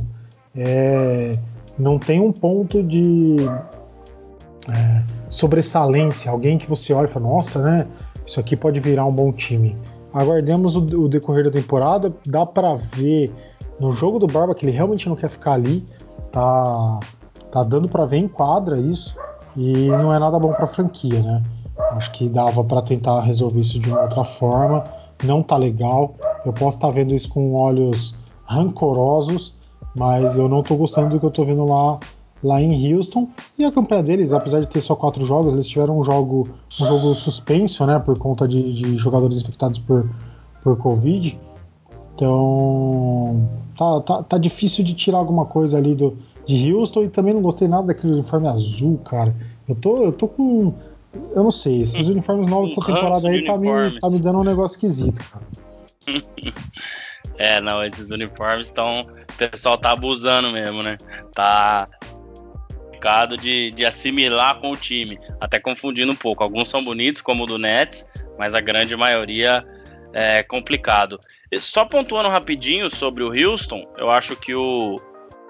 é, 0.57 1.31
não 1.79 1.97
tem 1.97 2.21
um 2.21 2.33
ponto 2.33 2.83
de 2.83 3.37
é, 4.69 5.03
sobressalência, 5.29 6.31
alguém 6.31 6.59
que 6.59 6.69
você 6.69 6.93
olha 6.93 7.07
e 7.07 7.09
fala, 7.09 7.29
nossa, 7.29 7.63
né? 7.63 7.87
Isso 8.27 8.41
aqui 8.41 8.57
pode 8.57 8.81
virar 8.81 9.05
um 9.05 9.13
bom 9.13 9.31
time. 9.31 9.77
Aguardemos 10.13 10.75
o, 10.75 10.81
o 10.81 11.09
decorrer 11.09 11.45
da 11.45 11.51
temporada, 11.51 12.13
dá 12.27 12.45
para 12.45 12.75
ver 12.97 13.31
no 13.79 13.93
jogo 13.93 14.19
do 14.19 14.27
Barba 14.27 14.55
que 14.55 14.65
ele 14.65 14.73
realmente 14.73 15.09
não 15.09 15.15
quer 15.15 15.31
ficar 15.31 15.53
ali, 15.53 15.87
tá, 16.33 16.99
tá 17.53 17.63
dando 17.63 17.89
para 17.89 18.07
ver 18.07 18.17
em 18.17 18.27
quadra 18.27 18.77
isso 18.77 19.15
e 19.57 19.89
não 19.89 20.13
é 20.13 20.19
nada 20.19 20.39
bom 20.39 20.53
para 20.53 20.67
franquia, 20.67 21.23
né? 21.23 21.43
Acho 21.93 22.13
que 22.13 22.29
dava 22.29 22.65
para 22.65 22.83
tentar 22.83 23.21
resolver 23.21 23.61
isso 23.61 23.79
de 23.79 23.89
uma 23.89 24.03
outra 24.03 24.25
forma. 24.25 24.83
Não 25.25 25.43
tá 25.43 25.57
legal. 25.57 26.15
Eu 26.45 26.53
posso 26.53 26.77
estar 26.77 26.89
tá 26.89 26.95
vendo 26.95 27.15
isso 27.15 27.29
com 27.29 27.55
olhos 27.55 28.15
rancorosos, 28.45 29.55
mas 29.99 30.37
eu 30.37 30.49
não 30.49 30.61
estou 30.61 30.77
gostando 30.77 31.11
do 31.11 31.21
que 31.21 31.27
eu 31.27 31.31
estou 31.31 31.45
vendo 31.45 31.65
lá 31.65 31.99
lá 32.43 32.61
em 32.61 32.95
Houston. 32.95 33.29
E 33.59 33.65
a 33.65 33.73
campanha 33.73 34.03
deles, 34.03 34.33
apesar 34.33 34.61
de 34.61 34.67
ter 34.67 34.81
só 34.81 34.95
quatro 34.95 35.25
jogos, 35.25 35.53
eles 35.53 35.67
tiveram 35.67 35.99
um 35.99 36.05
jogo, 36.05 36.49
um 36.81 36.87
jogo 36.87 37.15
suspenso, 37.15 37.85
né, 37.87 37.99
por 37.99 38.19
conta 38.19 38.47
de, 38.47 38.73
de 38.73 38.97
jogadores 38.97 39.39
infectados 39.39 39.79
por, 39.79 40.09
por 40.63 40.77
Covid. 40.79 41.39
Então, 42.15 43.49
tá, 43.77 44.01
tá, 44.01 44.23
tá, 44.23 44.39
difícil 44.39 44.85
de 44.85 44.95
tirar 44.95 45.19
alguma 45.19 45.45
coisa 45.45 45.77
ali 45.77 45.95
do, 45.95 46.17
de 46.47 46.73
Houston 46.73 47.05
e 47.05 47.09
também 47.11 47.35
não 47.35 47.43
gostei 47.43 47.69
nada 47.69 47.89
daquele 47.89 48.15
uniforme 48.15 48.49
azul, 48.49 48.99
cara. 49.05 49.35
Eu 49.69 49.75
tô, 49.75 49.99
eu 49.99 50.13
tô 50.13 50.29
com. 50.29 50.73
Eu 51.15 51.43
não 51.43 51.51
sei, 51.51 51.83
esses 51.83 52.09
uniformes 52.09 52.49
novos 52.49 52.75
dessa 52.75 52.87
temporada 52.87 53.29
aí 53.29 53.45
tá 53.45 53.57
me, 53.57 54.01
tá 54.01 54.11
me 54.11 54.19
dando 54.19 54.41
um 54.41 54.45
negócio 54.45 54.77
esquisito, 54.77 55.25
cara. 55.31 55.47
É, 57.39 57.61
não, 57.61 57.85
esses 57.85 58.11
uniformes 58.11 58.65
estão. 58.65 59.03
O 59.03 59.35
pessoal 59.37 59.77
tá 59.77 59.91
abusando 59.91 60.51
mesmo, 60.53 60.83
né? 60.83 60.97
Tá 61.35 61.87
complicado 62.97 63.37
de, 63.37 63.71
de 63.71 63.85
assimilar 63.85 64.59
com 64.61 64.71
o 64.71 64.77
time. 64.77 65.19
Até 65.41 65.61
confundindo 65.61 66.11
um 66.11 66.17
pouco. 66.17 66.43
Alguns 66.43 66.69
são 66.69 66.83
bonitos, 66.83 67.21
como 67.23 67.45
o 67.45 67.47
do 67.47 67.59
Nets, 67.59 68.07
mas 68.39 68.55
a 68.55 68.61
grande 68.61 68.97
maioria 68.97 69.65
é 70.13 70.43
complicado. 70.43 71.19
Só 71.61 71.85
pontuando 71.85 72.29
rapidinho 72.29 72.91
sobre 72.91 73.23
o 73.23 73.31
Houston, 73.31 73.87
eu 73.99 74.11
acho 74.11 74.35
que 74.35 74.55
o, 74.55 74.95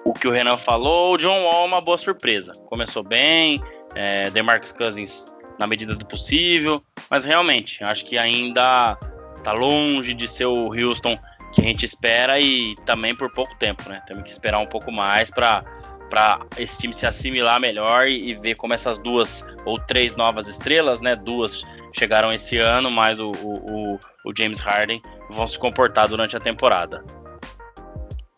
o 0.04 0.12
que 0.12 0.28
o 0.28 0.30
Renan 0.30 0.56
falou, 0.56 1.14
o 1.14 1.18
John 1.18 1.42
Wall 1.42 1.64
é 1.64 1.66
uma 1.66 1.80
boa 1.80 1.96
surpresa. 1.96 2.52
Começou 2.66 3.02
bem, 3.02 3.60
é, 3.94 4.28
DeMarcus 4.30 4.72
Cousins 4.72 5.24
na 5.58 5.66
medida 5.66 5.94
do 5.94 6.06
possível, 6.06 6.82
mas 7.10 7.24
realmente, 7.24 7.82
acho 7.82 8.04
que 8.04 8.18
ainda 8.18 8.96
tá 9.42 9.52
longe 9.52 10.12
de 10.14 10.28
ser 10.28 10.46
o 10.46 10.68
Houston 10.68 11.18
que 11.52 11.60
a 11.60 11.64
gente 11.64 11.86
espera 11.86 12.38
e 12.38 12.74
também 12.84 13.14
por 13.14 13.32
pouco 13.32 13.54
tempo, 13.56 13.88
né? 13.88 14.02
Temos 14.06 14.24
que 14.24 14.30
esperar 14.30 14.58
um 14.58 14.66
pouco 14.66 14.92
mais 14.92 15.30
para 15.30 15.64
para 16.08 16.38
esse 16.56 16.78
time 16.78 16.94
se 16.94 17.04
assimilar 17.04 17.58
melhor 17.58 18.06
e, 18.06 18.30
e, 18.30 18.34
ver 18.34 18.54
como 18.54 18.72
essas 18.72 18.96
duas 18.96 19.44
ou 19.64 19.76
três 19.76 20.14
novas 20.14 20.46
estrelas, 20.46 21.00
né? 21.00 21.16
Duas 21.16 21.64
chegaram 21.92 22.32
esse 22.32 22.58
ano, 22.58 22.90
mais 22.90 23.18
o, 23.18 23.32
o, 23.42 23.98
o 24.24 24.32
James 24.36 24.60
Harden 24.60 25.02
vão 25.30 25.46
se 25.48 25.58
comportar 25.58 26.08
durante 26.08 26.36
a 26.36 26.40
temporada. 26.40 27.02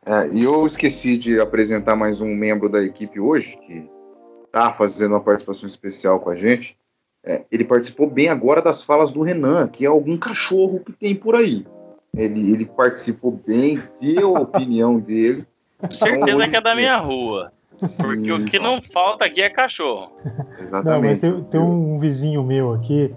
É, 0.06 0.28
e 0.32 0.44
eu 0.44 0.64
esqueci 0.64 1.18
de 1.18 1.38
apresentar 1.38 1.94
mais 1.94 2.22
um 2.22 2.34
membro 2.34 2.68
da 2.68 2.82
equipe 2.82 3.20
hoje 3.20 3.58
que 3.66 3.86
está 4.46 4.72
fazendo 4.72 5.12
uma 5.12 5.20
participação 5.20 5.66
especial 5.66 6.20
com 6.20 6.30
a 6.30 6.34
gente. 6.34 6.78
É, 7.24 7.42
ele 7.50 7.64
participou 7.64 8.08
bem 8.08 8.28
agora 8.28 8.62
das 8.62 8.82
falas 8.82 9.10
do 9.10 9.22
Renan, 9.22 9.68
que 9.68 9.84
é 9.84 9.88
algum 9.88 10.16
cachorro 10.16 10.80
que 10.80 10.92
tem 10.92 11.14
por 11.14 11.34
aí. 11.34 11.66
Ele, 12.14 12.52
ele 12.52 12.64
participou 12.64 13.32
bem, 13.46 13.82
deu 14.00 14.36
a 14.36 14.40
opinião 14.40 14.98
dele. 15.00 15.46
Com 15.78 15.90
certeza 15.90 16.30
então, 16.30 16.50
que 16.50 16.56
é 16.56 16.60
da 16.60 16.74
minha 16.74 16.96
rua. 16.96 17.52
Sim, 17.78 18.02
porque 18.02 18.32
o 18.32 18.44
que 18.44 18.58
não 18.58 18.82
falta 18.82 19.24
aqui 19.24 19.40
é 19.40 19.48
cachorro. 19.48 20.10
Exatamente. 20.60 20.84
Não, 20.84 21.00
mas 21.00 21.18
tem, 21.18 21.44
tem 21.44 21.60
um 21.60 21.98
vizinho 22.00 22.42
meu 22.42 22.72
aqui, 22.72 23.14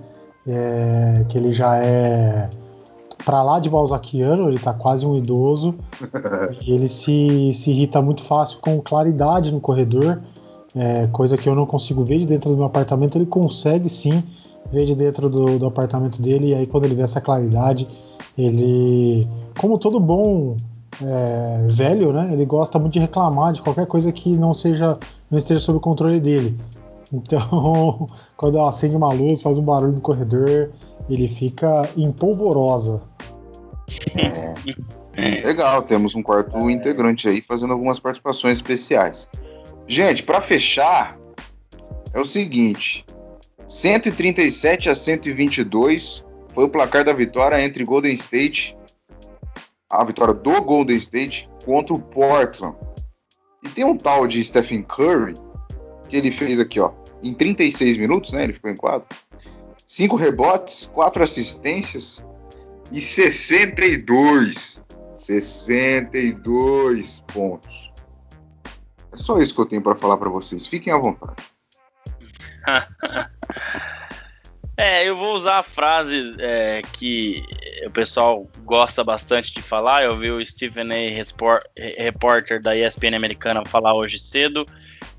é, 0.47 1.25
que 1.29 1.37
ele 1.37 1.53
já 1.53 1.77
é 1.77 2.47
para 3.23 3.43
lá 3.43 3.59
de 3.59 3.69
balzaquiano, 3.69 4.49
ele 4.49 4.59
tá 4.59 4.73
quase 4.73 5.05
um 5.05 5.15
idoso 5.15 5.75
e 6.65 6.73
ele 6.73 6.87
se, 6.87 7.53
se 7.53 7.69
irrita 7.69 8.01
muito 8.01 8.23
fácil 8.23 8.59
com 8.59 8.81
claridade 8.81 9.51
no 9.51 9.61
corredor, 9.61 10.21
é, 10.76 11.07
coisa 11.07 11.38
que 11.38 11.47
eu 11.47 11.55
não 11.55 11.65
consigo 11.65 12.03
ver 12.03 12.19
de 12.19 12.26
dentro 12.26 12.49
do 12.49 12.55
meu 12.55 12.65
apartamento. 12.65 13.17
Ele 13.17 13.26
consegue 13.26 13.89
sim 13.89 14.24
ver 14.72 14.86
de 14.86 14.95
dentro 14.95 15.30
do, 15.30 15.59
do 15.59 15.65
apartamento 15.65 16.22
dele, 16.22 16.51
e 16.51 16.55
aí 16.55 16.65
quando 16.65 16.86
ele 16.86 16.95
vê 16.95 17.01
essa 17.01 17.19
claridade, 17.19 17.86
ele, 18.38 19.28
como 19.59 19.78
todo 19.78 19.99
bom 19.99 20.55
é, 21.01 21.67
velho, 21.69 22.13
né, 22.13 22.30
ele 22.32 22.45
gosta 22.45 22.80
muito 22.80 22.93
de 22.93 22.99
reclamar 22.99 23.53
de 23.53 23.61
qualquer 23.61 23.88
coisa 23.88 24.11
que 24.11 24.38
não 24.38 24.53
seja, 24.53 24.97
não 25.30 25.38
esteja 25.38 25.59
sob 25.59 25.78
o 25.78 25.82
controle 25.82 26.19
dele. 26.19 26.57
Então, 27.13 28.07
quando 28.38 28.61
acende 28.61 28.95
uma 28.95 29.11
luz, 29.11 29.41
faz 29.41 29.57
um 29.57 29.61
barulho 29.61 29.91
no 29.91 29.99
corredor, 29.99 30.72
ele 31.09 31.28
fica 31.28 31.82
empolvorosa. 31.97 33.01
É. 34.15 35.43
Legal, 35.45 35.82
temos 35.82 36.15
um 36.15 36.24
quarto 36.24 36.57
integrante 36.69 37.28
aí 37.28 37.41
fazendo 37.41 37.74
algumas 37.74 37.99
participações 37.99 38.59
especiais. 38.59 39.30
Gente, 39.91 40.23
para 40.23 40.39
fechar, 40.39 41.19
é 42.13 42.19
o 42.21 42.23
seguinte: 42.23 43.05
137 43.67 44.89
a 44.89 44.95
122 44.95 46.25
foi 46.53 46.63
o 46.63 46.69
placar 46.69 47.03
da 47.03 47.11
vitória 47.11 47.61
entre 47.61 47.83
Golden 47.83 48.13
State, 48.13 48.73
a 49.89 50.01
vitória 50.05 50.33
do 50.33 50.61
Golden 50.61 50.95
State 50.95 51.49
contra 51.65 51.93
o 51.93 51.99
Portland. 51.99 52.77
E 53.65 53.67
tem 53.67 53.83
um 53.83 53.97
tal 53.97 54.25
de 54.27 54.41
Stephen 54.41 54.83
Curry 54.83 55.33
que 56.07 56.15
ele 56.15 56.31
fez 56.31 56.61
aqui, 56.61 56.79
ó, 56.79 56.93
em 57.21 57.33
36 57.33 57.97
minutos, 57.97 58.31
né? 58.31 58.45
Ele 58.45 58.53
ficou 58.53 58.71
em 58.71 58.77
quadro. 58.77 59.05
5 59.85 60.15
rebotes, 60.15 60.85
4 60.85 61.21
assistências 61.21 62.25
e 62.93 63.01
62. 63.01 64.81
62 65.17 67.25
pontos. 67.27 67.90
É 69.14 69.18
só 69.18 69.39
isso 69.39 69.53
que 69.53 69.62
eu 69.62 69.66
tenho 69.66 69.82
para 69.82 69.95
falar 69.95 70.18
para 70.18 70.30
vocês. 70.30 70.66
Fiquem 70.66 70.93
à 70.93 70.97
vontade. 70.97 71.43
é, 74.78 75.07
eu 75.07 75.16
vou 75.16 75.34
usar 75.34 75.59
a 75.59 75.64
frase 75.64 76.36
é, 76.39 76.82
que 76.93 77.43
o 77.86 77.91
pessoal 77.91 78.47
gosta 78.64 79.03
bastante 79.03 79.53
de 79.53 79.62
falar. 79.62 80.03
Eu 80.03 80.18
vi 80.18 80.32
o 80.32 80.45
Stephen 80.45 80.89
A. 80.91 82.01
repórter 82.01 82.62
da 82.62 82.76
ESPN 82.76 83.16
americana 83.16 83.64
falar 83.66 83.93
hoje 83.95 84.20
cedo. 84.20 84.66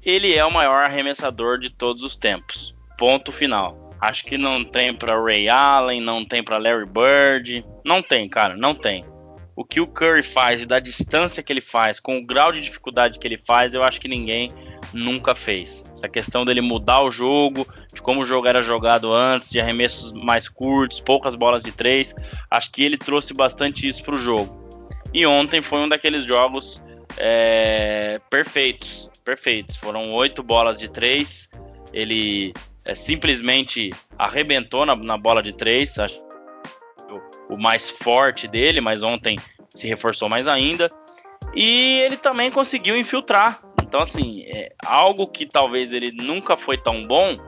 Ele 0.03 0.35
é 0.35 0.45
o 0.45 0.53
maior 0.53 0.85
arremessador 0.85 1.59
de 1.59 1.71
todos 1.71 2.03
os 2.03 2.17
tempos. 2.17 2.75
Ponto 2.97 3.31
final. 3.31 3.91
Acho 4.01 4.25
que 4.25 4.37
não 4.37 4.65
tem 4.65 4.93
para 4.93 5.21
Ray 5.21 5.49
Allen, 5.49 6.01
não 6.01 6.25
tem 6.25 6.43
para 6.43 6.59
Larry 6.59 6.87
Bird, 6.87 7.65
não 7.85 8.03
tem, 8.03 8.29
cara, 8.29 8.57
não 8.57 8.75
tem. 8.75 9.05
O 9.55 9.65
que 9.65 9.81
o 9.81 9.87
Curry 9.87 10.23
faz 10.23 10.63
e 10.63 10.67
da 10.67 10.81
distância 10.81 11.43
que 11.43 11.53
ele 11.53 11.61
faz, 11.61 12.01
com 12.01 12.19
o 12.19 12.25
grau 12.25 12.53
de 12.53 12.61
dificuldade 12.61 13.19
que 13.19 13.27
ele 13.27 13.37
faz, 13.37 13.75
eu 13.75 13.83
acho 13.83 14.01
que 14.01 14.09
ninguém 14.09 14.51
nunca 14.93 15.35
fez. 15.35 15.85
Essa 15.93 16.09
questão 16.09 16.45
dele 16.45 16.61
mudar 16.61 17.03
o 17.03 17.11
jogo, 17.11 17.67
de 17.93 18.01
como 18.01 18.21
o 18.21 18.25
jogo 18.25 18.47
era 18.47 18.63
jogado 18.63 19.13
antes, 19.13 19.51
de 19.51 19.61
arremessos 19.61 20.13
mais 20.13 20.49
curtos, 20.49 21.01
poucas 21.01 21.35
bolas 21.35 21.63
de 21.63 21.73
três, 21.73 22.15
acho 22.51 22.73
que 22.73 22.83
ele 22.83 22.97
trouxe 22.97 23.35
bastante 23.35 23.87
isso 23.87 24.03
para 24.03 24.15
o 24.15 24.19
jogo. 24.19 24.61
E 25.13 25.27
ontem 25.27 25.61
foi 25.61 25.81
um 25.81 25.89
daqueles 25.89 26.25
jogos 26.25 26.83
é, 27.19 28.19
perfeitos 28.31 29.11
perfeitos. 29.25 29.77
Foram 29.77 30.13
oito 30.13 30.43
bolas 30.43 30.79
de 30.79 30.89
três. 30.89 31.49
Ele 31.93 32.53
é, 32.85 32.95
simplesmente 32.95 33.91
arrebentou 34.19 34.85
na, 34.85 34.95
na, 34.95 35.17
bola 35.17 35.43
de 35.43 35.53
três. 35.53 35.99
Acho 35.99 36.21
o, 37.53 37.59
mais 37.59 37.91
forte 37.91 38.47
dele, 38.49 38.81
mas 38.81 39.03
ontem 39.03 39.39
se 39.75 39.87
reforçou 39.87 40.29
mais 40.29 40.47
ainda. 40.47 40.91
E 41.55 42.01
ele 42.01 42.17
também 42.17 42.51
conseguiu 42.51 42.97
infiltrar. 42.97 43.61
Então, 43.83 44.01
assim, 44.01 44.45
é 44.49 44.73
algo 44.85 45.27
que 45.27 45.45
talvez 45.45 45.93
ele 45.93 46.13
nunca 46.13 46.57
foi 46.57 46.79
tão 46.79 47.07
bom. 47.07 47.39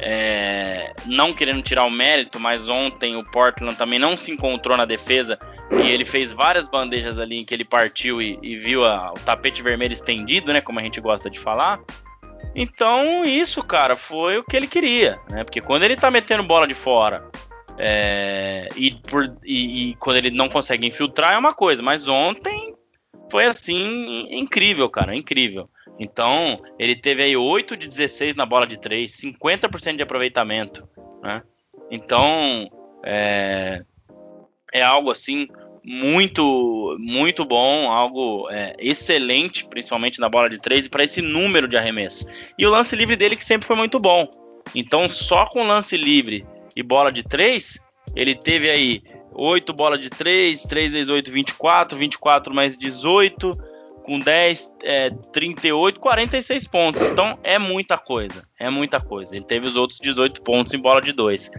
É, 0.00 0.92
não 1.06 1.32
querendo 1.32 1.60
tirar 1.60 1.84
o 1.84 1.90
mérito, 1.90 2.38
mas 2.38 2.68
ontem 2.68 3.16
o 3.16 3.24
Portland 3.24 3.76
também 3.76 3.98
não 3.98 4.16
se 4.16 4.30
encontrou 4.30 4.76
na 4.76 4.84
defesa 4.84 5.36
e 5.76 5.90
ele 5.90 6.04
fez 6.04 6.32
várias 6.32 6.68
bandejas 6.68 7.18
ali 7.18 7.38
em 7.38 7.44
que 7.44 7.52
ele 7.52 7.64
partiu 7.64 8.22
e, 8.22 8.38
e 8.40 8.56
viu 8.56 8.86
a, 8.86 9.10
o 9.10 9.14
tapete 9.14 9.60
vermelho 9.60 9.92
estendido, 9.92 10.52
né? 10.52 10.60
Como 10.60 10.78
a 10.78 10.84
gente 10.84 11.00
gosta 11.00 11.28
de 11.28 11.40
falar. 11.40 11.80
Então, 12.54 13.24
isso, 13.24 13.62
cara, 13.62 13.96
foi 13.96 14.38
o 14.38 14.44
que 14.44 14.56
ele 14.56 14.68
queria, 14.68 15.18
né? 15.32 15.42
Porque 15.42 15.60
quando 15.60 15.82
ele 15.82 15.96
tá 15.96 16.10
metendo 16.12 16.44
bola 16.44 16.66
de 16.66 16.74
fora 16.74 17.28
é, 17.78 18.68
e, 18.74 18.90
por, 18.90 19.24
e, 19.44 19.90
e, 19.90 19.94
quando 19.96 20.16
ele 20.16 20.30
não 20.30 20.48
consegue 20.48 20.86
infiltrar 20.86 21.34
é 21.34 21.38
uma 21.38 21.54
coisa, 21.54 21.82
mas 21.82 22.08
ontem 22.08 22.74
foi 23.30 23.46
assim 23.46 24.26
incrível, 24.30 24.88
cara, 24.88 25.14
incrível. 25.14 25.70
Então, 25.98 26.56
ele 26.78 26.96
teve 26.96 27.22
aí 27.22 27.36
8 27.36 27.76
de 27.76 27.86
16 27.88 28.36
na 28.36 28.44
bola 28.44 28.66
de 28.66 28.78
3, 28.78 29.10
50% 29.10 29.96
de 29.96 30.02
aproveitamento, 30.02 30.88
né? 31.22 31.42
Então, 31.90 32.68
é, 33.04 33.84
é 34.72 34.82
algo 34.82 35.10
assim 35.10 35.48
muito 35.84 36.96
muito 37.00 37.44
bom, 37.44 37.90
algo 37.90 38.48
é, 38.50 38.74
excelente, 38.78 39.64
principalmente 39.66 40.20
na 40.20 40.28
bola 40.28 40.50
de 40.50 40.58
três 40.58 40.84
e 40.86 40.90
para 40.90 41.04
esse 41.04 41.22
número 41.22 41.66
de 41.66 41.76
arremesso. 41.76 42.26
E 42.58 42.66
o 42.66 42.70
lance 42.70 42.94
livre 42.94 43.16
dele 43.16 43.36
que 43.36 43.44
sempre 43.44 43.66
foi 43.66 43.76
muito 43.76 43.98
bom. 43.98 44.28
Então 44.74 45.08
só 45.08 45.46
com 45.46 45.66
lance 45.66 45.96
livre 45.96 46.44
e 46.78 46.82
bola 46.84 47.10
de 47.10 47.24
três, 47.24 47.80
ele 48.14 48.36
teve 48.36 48.70
aí 48.70 49.02
8 49.32 49.72
bolas 49.72 49.98
de 49.98 50.08
3, 50.08 50.62
3 50.62 50.92
vezes 50.92 51.08
8, 51.08 51.28
24, 51.28 51.98
24 51.98 52.54
mais 52.54 52.78
18, 52.78 53.50
com 54.04 54.16
10, 54.16 54.76
é, 54.84 55.10
38, 55.10 55.98
46 55.98 56.68
pontos. 56.68 57.02
Então 57.02 57.36
é 57.42 57.58
muita 57.58 57.98
coisa, 57.98 58.44
é 58.60 58.70
muita 58.70 59.00
coisa. 59.00 59.34
Ele 59.34 59.44
teve 59.44 59.68
os 59.68 59.74
outros 59.74 59.98
18 59.98 60.40
pontos 60.42 60.72
em 60.72 60.78
bola 60.78 61.00
de 61.00 61.12
2. 61.12 61.50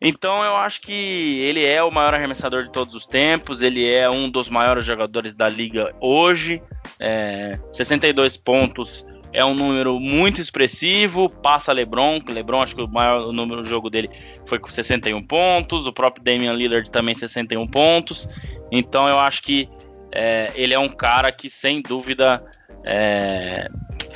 Então 0.00 0.42
eu 0.42 0.56
acho 0.56 0.80
que 0.80 1.38
ele 1.40 1.64
é 1.64 1.80
o 1.80 1.92
maior 1.92 2.12
arremessador 2.12 2.64
de 2.64 2.72
todos 2.72 2.96
os 2.96 3.06
tempos, 3.06 3.62
ele 3.62 3.88
é 3.88 4.10
um 4.10 4.28
dos 4.28 4.48
maiores 4.48 4.84
jogadores 4.84 5.36
da 5.36 5.46
liga 5.48 5.94
hoje. 6.00 6.60
É, 6.98 7.60
62 7.70 8.36
pontos 8.36 9.06
é 9.32 9.44
um 9.44 9.54
número 9.54 9.98
muito 9.98 10.40
expressivo, 10.40 11.26
passa 11.26 11.72
LeBron, 11.72 12.20
LeBron 12.28 12.60
acho 12.60 12.76
que 12.76 12.82
o 12.82 12.88
maior 12.88 13.32
número 13.32 13.62
do 13.62 13.68
jogo 13.68 13.88
dele 13.88 14.10
foi 14.44 14.58
com 14.58 14.68
61 14.68 15.22
pontos, 15.22 15.86
o 15.86 15.92
próprio 15.92 16.22
Damian 16.22 16.52
Lillard 16.52 16.90
também 16.90 17.14
61 17.14 17.66
pontos. 17.66 18.28
Então 18.70 19.08
eu 19.08 19.18
acho 19.18 19.42
que 19.42 19.68
é, 20.14 20.52
ele 20.54 20.74
é 20.74 20.78
um 20.78 20.88
cara 20.88 21.32
que 21.32 21.48
sem 21.48 21.80
dúvida 21.80 22.44
é, 22.84 23.68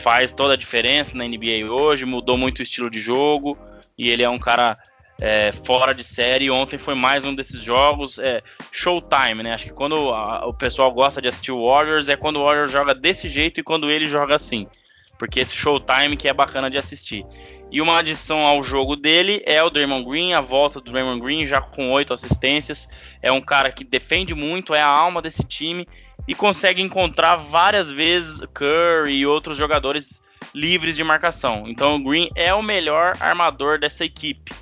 faz 0.03 0.33
toda 0.33 0.55
a 0.55 0.57
diferença 0.57 1.17
na 1.17 1.25
NBA 1.25 1.65
hoje, 1.71 2.05
mudou 2.05 2.37
muito 2.37 2.59
o 2.59 2.63
estilo 2.63 2.91
de 2.91 3.01
jogo 3.01 3.57
e 3.97 4.11
ele 4.11 4.23
é 4.23 4.29
um 4.29 4.39
cara 4.39 4.79
é, 5.21 5.51
fora 5.53 5.95
de 5.95 6.05
série. 6.05 6.51
Ontem 6.51 6.79
foi 6.79 6.95
mais 6.95 7.25
um 7.25 7.35
desses 7.35 7.63
jogos 7.63 8.19
é, 8.19 8.43
showtime, 8.71 9.43
né? 9.43 9.55
Acho 9.55 9.65
que 9.65 9.73
quando 9.73 10.11
a, 10.11 10.47
o 10.47 10.53
pessoal 10.53 10.93
gosta 10.93 11.23
de 11.23 11.29
assistir 11.29 11.53
o 11.53 11.67
Warriors 11.67 12.09
é 12.09 12.17
quando 12.17 12.39
o 12.39 12.45
Warriors 12.45 12.71
joga 12.71 12.95
desse 12.95 13.29
jeito 13.29 13.61
e 13.61 13.63
quando 13.63 13.91
ele 13.91 14.07
joga 14.07 14.37
assim. 14.37 14.67
Porque 15.19 15.41
esse 15.41 15.55
showtime 15.55 16.17
que 16.17 16.29
é 16.29 16.33
bacana 16.33 16.71
de 16.71 16.79
assistir. 16.79 17.25
E 17.71 17.81
uma 17.81 17.99
adição 17.99 18.47
ao 18.47 18.63
jogo 18.63 18.95
dele 18.95 19.43
é 19.45 19.63
o 19.63 19.71
Draymond 19.71 20.09
Green, 20.09 20.33
a 20.33 20.41
volta 20.41 20.81
do 20.81 20.91
Draymond 20.91 21.21
Green 21.21 21.47
já 21.47 21.61
com 21.61 21.91
oito 21.93 22.15
assistências. 22.15 22.89
É 23.21 23.33
um 23.33 23.41
cara 23.41 23.73
que 23.73 23.83
defende 23.83 24.35
muito, 24.35 24.75
é 24.75 24.81
a 24.81 24.87
alma 24.87 25.21
desse 25.21 25.43
time 25.43 25.87
e 26.29 26.35
consegue 26.35 26.81
encontrar 26.81 27.37
várias 27.37 27.91
vezes 27.91 28.41
Curry 28.55 29.17
e 29.17 29.27
outros 29.27 29.57
jogadores 29.57 30.23
livres 30.55 30.97
de 30.97 31.03
marcação. 31.03 31.65
Então 31.67 31.97
o 31.97 32.03
Green 32.03 32.31
é 32.35 32.55
o 32.55 32.63
melhor 32.63 33.13
armador 33.21 33.79
dessa 33.79 34.05
equipe 34.05 34.53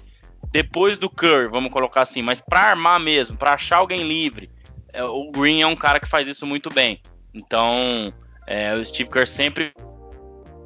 depois 0.54 1.00
do 1.00 1.10
Curry, 1.10 1.48
vamos 1.48 1.72
colocar 1.72 2.02
assim, 2.02 2.22
mas 2.22 2.40
para 2.40 2.60
armar 2.60 3.00
mesmo, 3.00 3.36
para 3.36 3.54
achar 3.54 3.78
alguém 3.78 4.06
livre, 4.06 4.48
é, 4.92 5.02
o 5.02 5.32
Green 5.32 5.60
é 5.60 5.66
um 5.66 5.74
cara 5.74 5.98
que 5.98 6.08
faz 6.08 6.28
isso 6.28 6.46
muito 6.46 6.72
bem. 6.72 7.00
Então, 7.34 8.14
é, 8.46 8.72
o 8.72 8.84
Steve 8.84 9.10
Kerr 9.10 9.26
sempre 9.26 9.74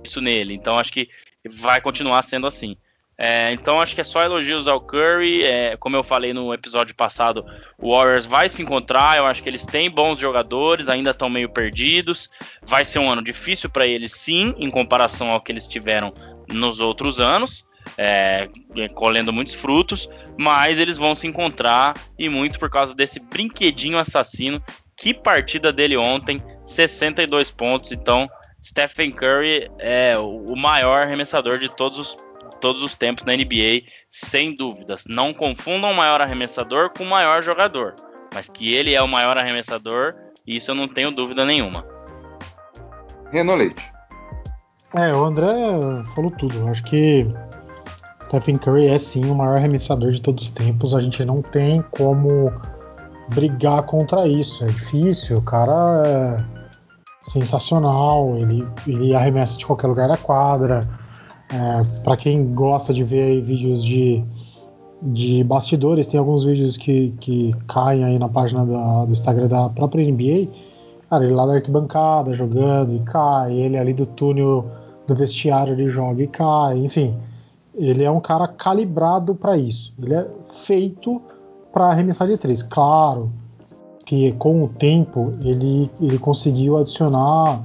isso 0.05 0.21
nele. 0.21 0.55
Então, 0.55 0.79
acho 0.79 0.93
que 0.93 1.09
vai 1.51 1.81
continuar 1.81 2.23
sendo 2.23 2.47
assim. 2.47 2.77
É, 3.21 3.51
então, 3.53 3.81
acho 3.81 3.95
que 3.95 4.01
é 4.01 4.05
só 4.05 4.23
elogios 4.23 4.69
ao 4.69 4.81
Curry. 4.81 5.43
É, 5.43 5.77
como 5.77 5.97
eu 5.97 6.05
falei 6.05 6.33
no 6.33 6.55
episódio 6.55 6.95
passado, 6.95 7.45
o 7.77 7.93
Warriors 7.93 8.27
vai 8.27 8.49
se 8.49 8.63
encontrar. 8.63 9.17
Eu 9.17 9.27
acho 9.27 9.43
que 9.43 9.49
eles 9.49 9.67
têm 9.67 9.91
bons 9.91 10.19
jogadores, 10.19 10.89
ainda 10.89 11.11
estão 11.11 11.29
meio 11.29 11.49
perdidos. 11.49 12.31
Vai 12.63 12.85
ser 12.85 12.99
um 13.01 13.11
ano 13.11 13.23
difícil 13.23 13.69
para 13.69 13.87
eles, 13.87 14.13
sim, 14.13 14.55
em 14.59 14.71
comparação 14.71 15.31
ao 15.31 15.41
que 15.41 15.51
eles 15.51 15.67
tiveram 15.67 16.13
nos 16.49 16.81
outros 16.81 17.21
anos 17.21 17.69
é, 17.97 18.49
colhendo 18.95 19.33
muitos 19.33 19.55
frutos, 19.55 20.09
mas 20.37 20.79
eles 20.79 20.99
vão 20.99 21.15
se 21.15 21.27
encontrar 21.27 21.95
e 22.19 22.29
muito 22.29 22.59
por 22.59 22.69
causa 22.69 22.95
desse 22.95 23.21
brinquedinho 23.21 23.99
assassino. 23.99 24.63
Que 24.97 25.15
partida 25.15 25.73
dele 25.73 25.97
ontem, 25.97 26.39
62 26.67 27.51
pontos. 27.53 27.93
Então, 27.93 28.29
Stephen 28.69 29.11
Curry 29.11 29.71
é 29.81 30.19
o 30.19 30.55
maior 30.55 31.03
arremessador 31.03 31.59
de 31.59 31.71
todos 31.71 31.99
os, 31.99 32.17
todos 32.61 32.83
os 32.83 32.95
tempos 32.95 33.25
na 33.25 33.33
NBA, 33.33 33.87
sem 34.11 34.55
dúvidas. 34.55 35.05
Não 35.09 35.33
confundam 35.33 35.91
o 35.91 35.95
maior 35.95 36.21
arremessador 36.21 36.91
com 36.91 37.03
o 37.03 37.07
maior 37.07 37.43
jogador. 37.43 37.95
mas 38.35 38.47
que 38.47 38.75
ele 38.75 38.95
é 38.95 39.01
o 39.01 39.09
maior 39.09 39.39
arremessador, 39.39 40.15
isso 40.47 40.71
eu 40.71 40.75
não 40.75 40.87
tenho 40.87 41.11
dúvida 41.11 41.47
nenhuma. 41.47 41.83
Renan 43.33 43.55
Leite. 43.55 43.91
É, 44.95 45.13
o 45.13 45.25
André 45.25 45.47
falou 46.15 46.31
tudo. 46.33 46.69
Acho 46.69 46.83
que 46.83 47.27
Stephen 48.27 48.57
Curry 48.57 48.89
é 48.89 48.99
sim 48.99 49.25
o 49.31 49.35
maior 49.35 49.57
arremessador 49.57 50.13
de 50.13 50.21
todos 50.21 50.45
os 50.45 50.51
tempos. 50.51 50.95
A 50.95 51.01
gente 51.01 51.25
não 51.25 51.41
tem 51.41 51.81
como 51.93 52.53
brigar 53.31 53.83
contra 53.85 54.29
isso. 54.29 54.63
É 54.63 54.67
difícil, 54.67 55.39
o 55.39 55.43
cara 55.43 56.03
é 56.07 56.58
sensacional, 57.29 58.37
ele, 58.37 58.67
ele 58.87 59.15
arremessa 59.15 59.57
de 59.57 59.67
qualquer 59.67 59.87
lugar 59.87 60.09
da 60.09 60.17
quadra. 60.17 60.81
É, 61.53 62.01
para 62.03 62.17
quem 62.17 62.55
gosta 62.55 62.93
de 62.93 63.03
ver 63.03 63.41
vídeos 63.43 63.85
de, 63.85 64.23
de 65.03 65.45
bastidores, 65.45 66.07
tem 66.07 66.19
alguns 66.19 66.45
vídeos 66.45 66.77
que, 66.77 67.15
que 67.21 67.55
caem 67.67 68.05
aí 68.05 68.19
na 68.19 68.29
página 68.29 68.65
da, 68.65 69.05
do 69.05 69.13
Instagram 69.13 69.49
da 69.49 69.69
própria 69.69 70.05
NBA. 70.11 70.49
Cara, 71.09 71.25
ele 71.25 71.35
lá 71.35 71.47
da 71.47 71.55
arquibancada 71.55 72.35
jogando 72.35 72.95
e 72.95 73.01
cai, 73.01 73.53
ele 73.53 73.79
ali 73.79 73.95
do 73.95 74.05
túnel 74.05 74.71
do 75.07 75.15
vestiário 75.15 75.73
ele 75.73 75.89
joga 75.89 76.23
e 76.23 76.27
cai, 76.27 76.79
enfim. 76.79 77.17
Ele 77.75 78.05
é 78.05 78.11
um 78.11 78.21
cara 78.21 78.47
calibrado 78.49 79.35
para 79.35 79.57
isso. 79.57 79.95
Ele 80.03 80.15
é 80.15 80.27
feito 80.65 81.23
para 81.73 81.87
arremessar 81.87 82.29
de 82.29 82.37
três. 82.37 82.63
Claro 82.63 83.31
que 84.09 84.33
com 84.33 84.65
o 84.65 84.69
tempo 84.71 85.35
ele, 85.45 85.91
ele 86.01 86.19
conseguiu 86.19 86.79
adicionar 86.79 87.63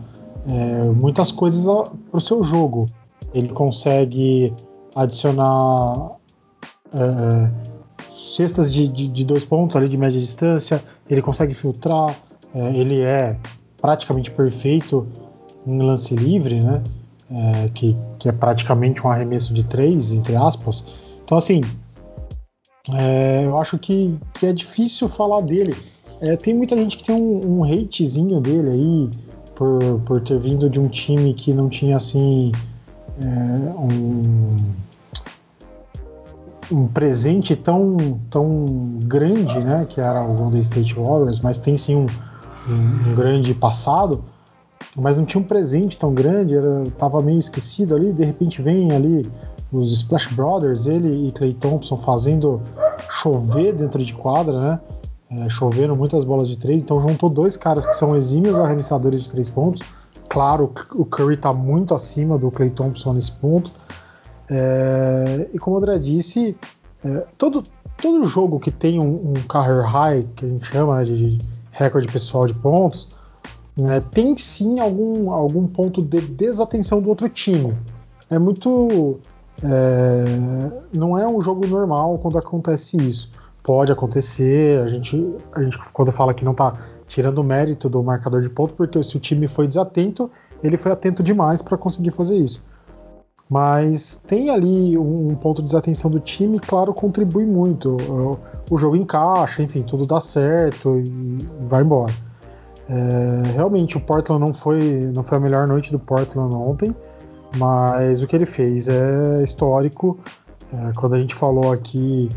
é, 0.52 0.84
muitas 0.90 1.32
coisas 1.32 1.64
para 1.64 2.18
o 2.18 2.20
seu 2.20 2.44
jogo. 2.44 2.86
Ele 3.34 3.48
consegue 3.48 4.54
adicionar 4.94 6.18
é, 6.94 7.50
cestas 8.12 8.70
de, 8.70 8.90
de, 8.90 9.08
de, 9.08 9.24
dois 9.24 9.46
pontos 9.46 9.74
ali 9.78 9.88
de 9.88 9.96
média 9.96 10.20
distância, 10.20 10.84
ele 11.10 11.22
consegue 11.22 11.54
filtrar, 11.54 12.14
é, 12.54 12.78
ele 12.78 13.00
é 13.00 13.38
praticamente 13.82 14.30
perfeito 14.30 15.08
em 15.66 15.82
lance 15.82 16.14
livre, 16.14 16.60
né? 16.60 16.84
É, 17.32 17.70
que, 17.70 17.98
que, 18.20 18.28
é 18.28 18.34
praticamente 18.34 19.02
um 19.02 19.10
arremesso 19.10 19.54
de 19.54 19.64
três, 19.64 20.12
entre 20.12 20.36
aspas. 20.36 20.84
Então, 21.24 21.38
assim, 21.38 21.62
é, 23.00 23.46
eu 23.46 23.58
acho 23.58 23.80
que, 23.80 24.20
que, 24.34 24.46
é 24.46 24.52
difícil 24.52 25.08
falar 25.08 25.40
dele. 25.40 25.74
É, 26.24 26.38
tem 26.38 26.54
muita 26.54 26.74
gente 26.76 26.96
que 26.96 27.04
tem 27.04 27.16
um, 27.18 27.60
um 27.60 27.64
hatezinho 27.66 28.40
dele 28.40 28.70
aí 28.70 29.10
por, 29.56 30.00
por 30.06 30.22
ter 30.22 30.40
vindo 30.40 30.70
de 30.70 30.80
um 30.80 30.88
time 30.88 31.34
que 31.34 31.54
não 31.54 31.68
tinha 31.68 31.98
assim 31.98 32.50
é, 33.22 33.28
um, 33.78 34.56
um 36.72 36.88
presente 36.88 37.58
tão, 37.58 37.98
tão 38.30 38.64
grande, 39.04 39.60
né, 39.60 39.86
que 39.90 40.00
era 40.00 40.24
o 40.24 40.34
Golden 40.34 40.62
State 40.62 40.96
Warriors, 40.96 41.42
mas 41.42 41.58
tem 41.58 41.78
sim 41.78 41.98
um, 41.98 42.06
um, 42.70 43.12
um 43.12 43.16
grande 43.16 43.54
passado, 43.54 44.24
mas 44.96 45.18
não 45.18 45.26
tinha 45.26 45.42
um 45.42 45.46
presente 45.46 45.98
tão 45.98 46.14
grande, 46.14 46.56
era, 46.56 46.84
tava 46.98 47.22
meio 47.22 47.40
esquecido 47.40 47.98
ali, 47.98 48.14
de 48.14 48.24
repente 48.24 48.62
vem 48.62 48.94
ali 48.94 49.24
os 49.74 49.92
Splash 49.92 50.34
Brothers, 50.34 50.86
ele 50.86 51.28
e 51.28 51.32
Clay 51.32 51.52
Thompson 51.52 51.98
fazendo 51.98 52.62
chover 53.10 53.74
dentro 53.74 54.02
de 54.02 54.14
quadra, 54.14 54.58
né? 54.58 54.80
É, 55.40 55.50
chovendo 55.50 55.96
muitas 55.96 56.24
bolas 56.24 56.48
de 56.48 56.58
três, 56.58 56.78
então 56.78 57.00
juntou 57.00 57.30
dois 57.30 57.58
caras 57.58 57.86
que 57.88 57.96
são 57.96 58.16
exímios 58.16 58.60
arremessadores 58.60 59.24
de 59.24 59.30
três 59.30 59.50
pontos. 59.50 59.82
Claro, 60.30 60.72
o 60.94 61.06
Curry 61.06 61.36
está 61.36 61.52
muito 61.52 61.94
acima 61.94 62.38
do 62.38 62.52
Clay 62.52 62.70
Thompson 62.70 63.14
nesse 63.14 63.32
ponto. 63.32 63.72
É, 64.50 65.50
e 65.54 65.58
como 65.58 65.76
o 65.76 65.80
André 65.80 65.98
disse, 65.98 66.56
é, 67.04 67.26
todo, 67.38 67.64
todo 67.98 68.26
jogo 68.26 68.60
que 68.60 68.70
tem 68.70 69.00
um, 69.00 69.30
um 69.30 69.34
career 69.48 69.86
high, 69.86 70.28
que 70.36 70.46
a 70.46 70.50
gente 70.50 70.66
chama 70.68 70.98
né, 70.98 71.04
de 71.04 71.38
recorde 71.72 72.12
pessoal 72.12 72.46
de 72.46 72.54
pontos, 72.54 73.08
né, 73.78 74.02
tem 74.12 74.38
sim 74.38 74.80
algum, 74.80 75.32
algum 75.32 75.66
ponto 75.66 76.02
de 76.02 76.22
desatenção 76.22 77.02
do 77.02 77.10
outro 77.10 77.28
time. 77.30 77.76
É 78.30 78.38
muito. 78.38 79.18
É, 79.64 80.98
não 80.98 81.18
é 81.18 81.26
um 81.26 81.42
jogo 81.42 81.66
normal 81.66 82.20
quando 82.20 82.38
acontece 82.38 82.98
isso. 82.98 83.30
Pode 83.64 83.92
acontecer, 83.92 84.80
a 84.82 84.88
gente, 84.88 85.36
a 85.54 85.64
gente 85.64 85.80
quando 85.94 86.12
fala 86.12 86.34
que 86.34 86.44
não 86.44 86.52
está 86.52 86.78
tirando 87.08 87.38
o 87.40 87.44
mérito 87.44 87.88
do 87.88 88.04
marcador 88.04 88.42
de 88.42 88.50
ponto, 88.50 88.74
porque 88.74 89.02
se 89.02 89.16
o 89.16 89.20
time 89.20 89.48
foi 89.48 89.68
desatento, 89.68 90.30
ele 90.62 90.78
foi 90.78 90.92
atento 90.92 91.24
demais 91.24 91.62
para 91.62 91.78
conseguir 91.78 92.12
fazer 92.12 92.36
isso. 92.36 92.62
Mas 93.50 94.22
tem 94.26 94.50
ali 94.50 94.98
um, 94.98 95.36
ponto 95.36 95.62
de 95.62 95.68
desatenção 95.68 96.10
do 96.10 96.20
time, 96.20 96.60
claro, 96.60 96.94
contribui 96.94 97.46
muito. 97.46 97.98
O, 98.72 98.78
jogo 98.78 98.96
encaixa, 98.96 99.62
enfim, 99.62 99.84
tudo 99.84 100.08
dá 100.08 100.20
certo 100.20 100.98
e 100.98 101.38
vai 101.68 101.84
embora. 101.84 102.14
É, 102.90 103.52
realmente 103.52 103.96
o 103.96 104.00
Portland 104.00 104.44
não 104.44 104.54
foi, 104.54 105.12
não 105.16 105.24
foi 105.24 105.38
a 105.38 105.42
melhor 105.42 105.68
noite 105.68 105.92
do 105.92 106.00
Portland 106.00 106.54
ontem, 106.56 106.96
mas 107.58 108.24
o 108.24 108.28
que 108.28 108.36
ele 108.36 108.46
fez 108.46 108.88
é 108.88 109.44
histórico. 109.44 110.18
É, 110.74 110.92
quando 110.98 111.14
a 111.14 111.20
gente 111.20 111.36
falou 111.36 111.72
aqui 111.72 112.30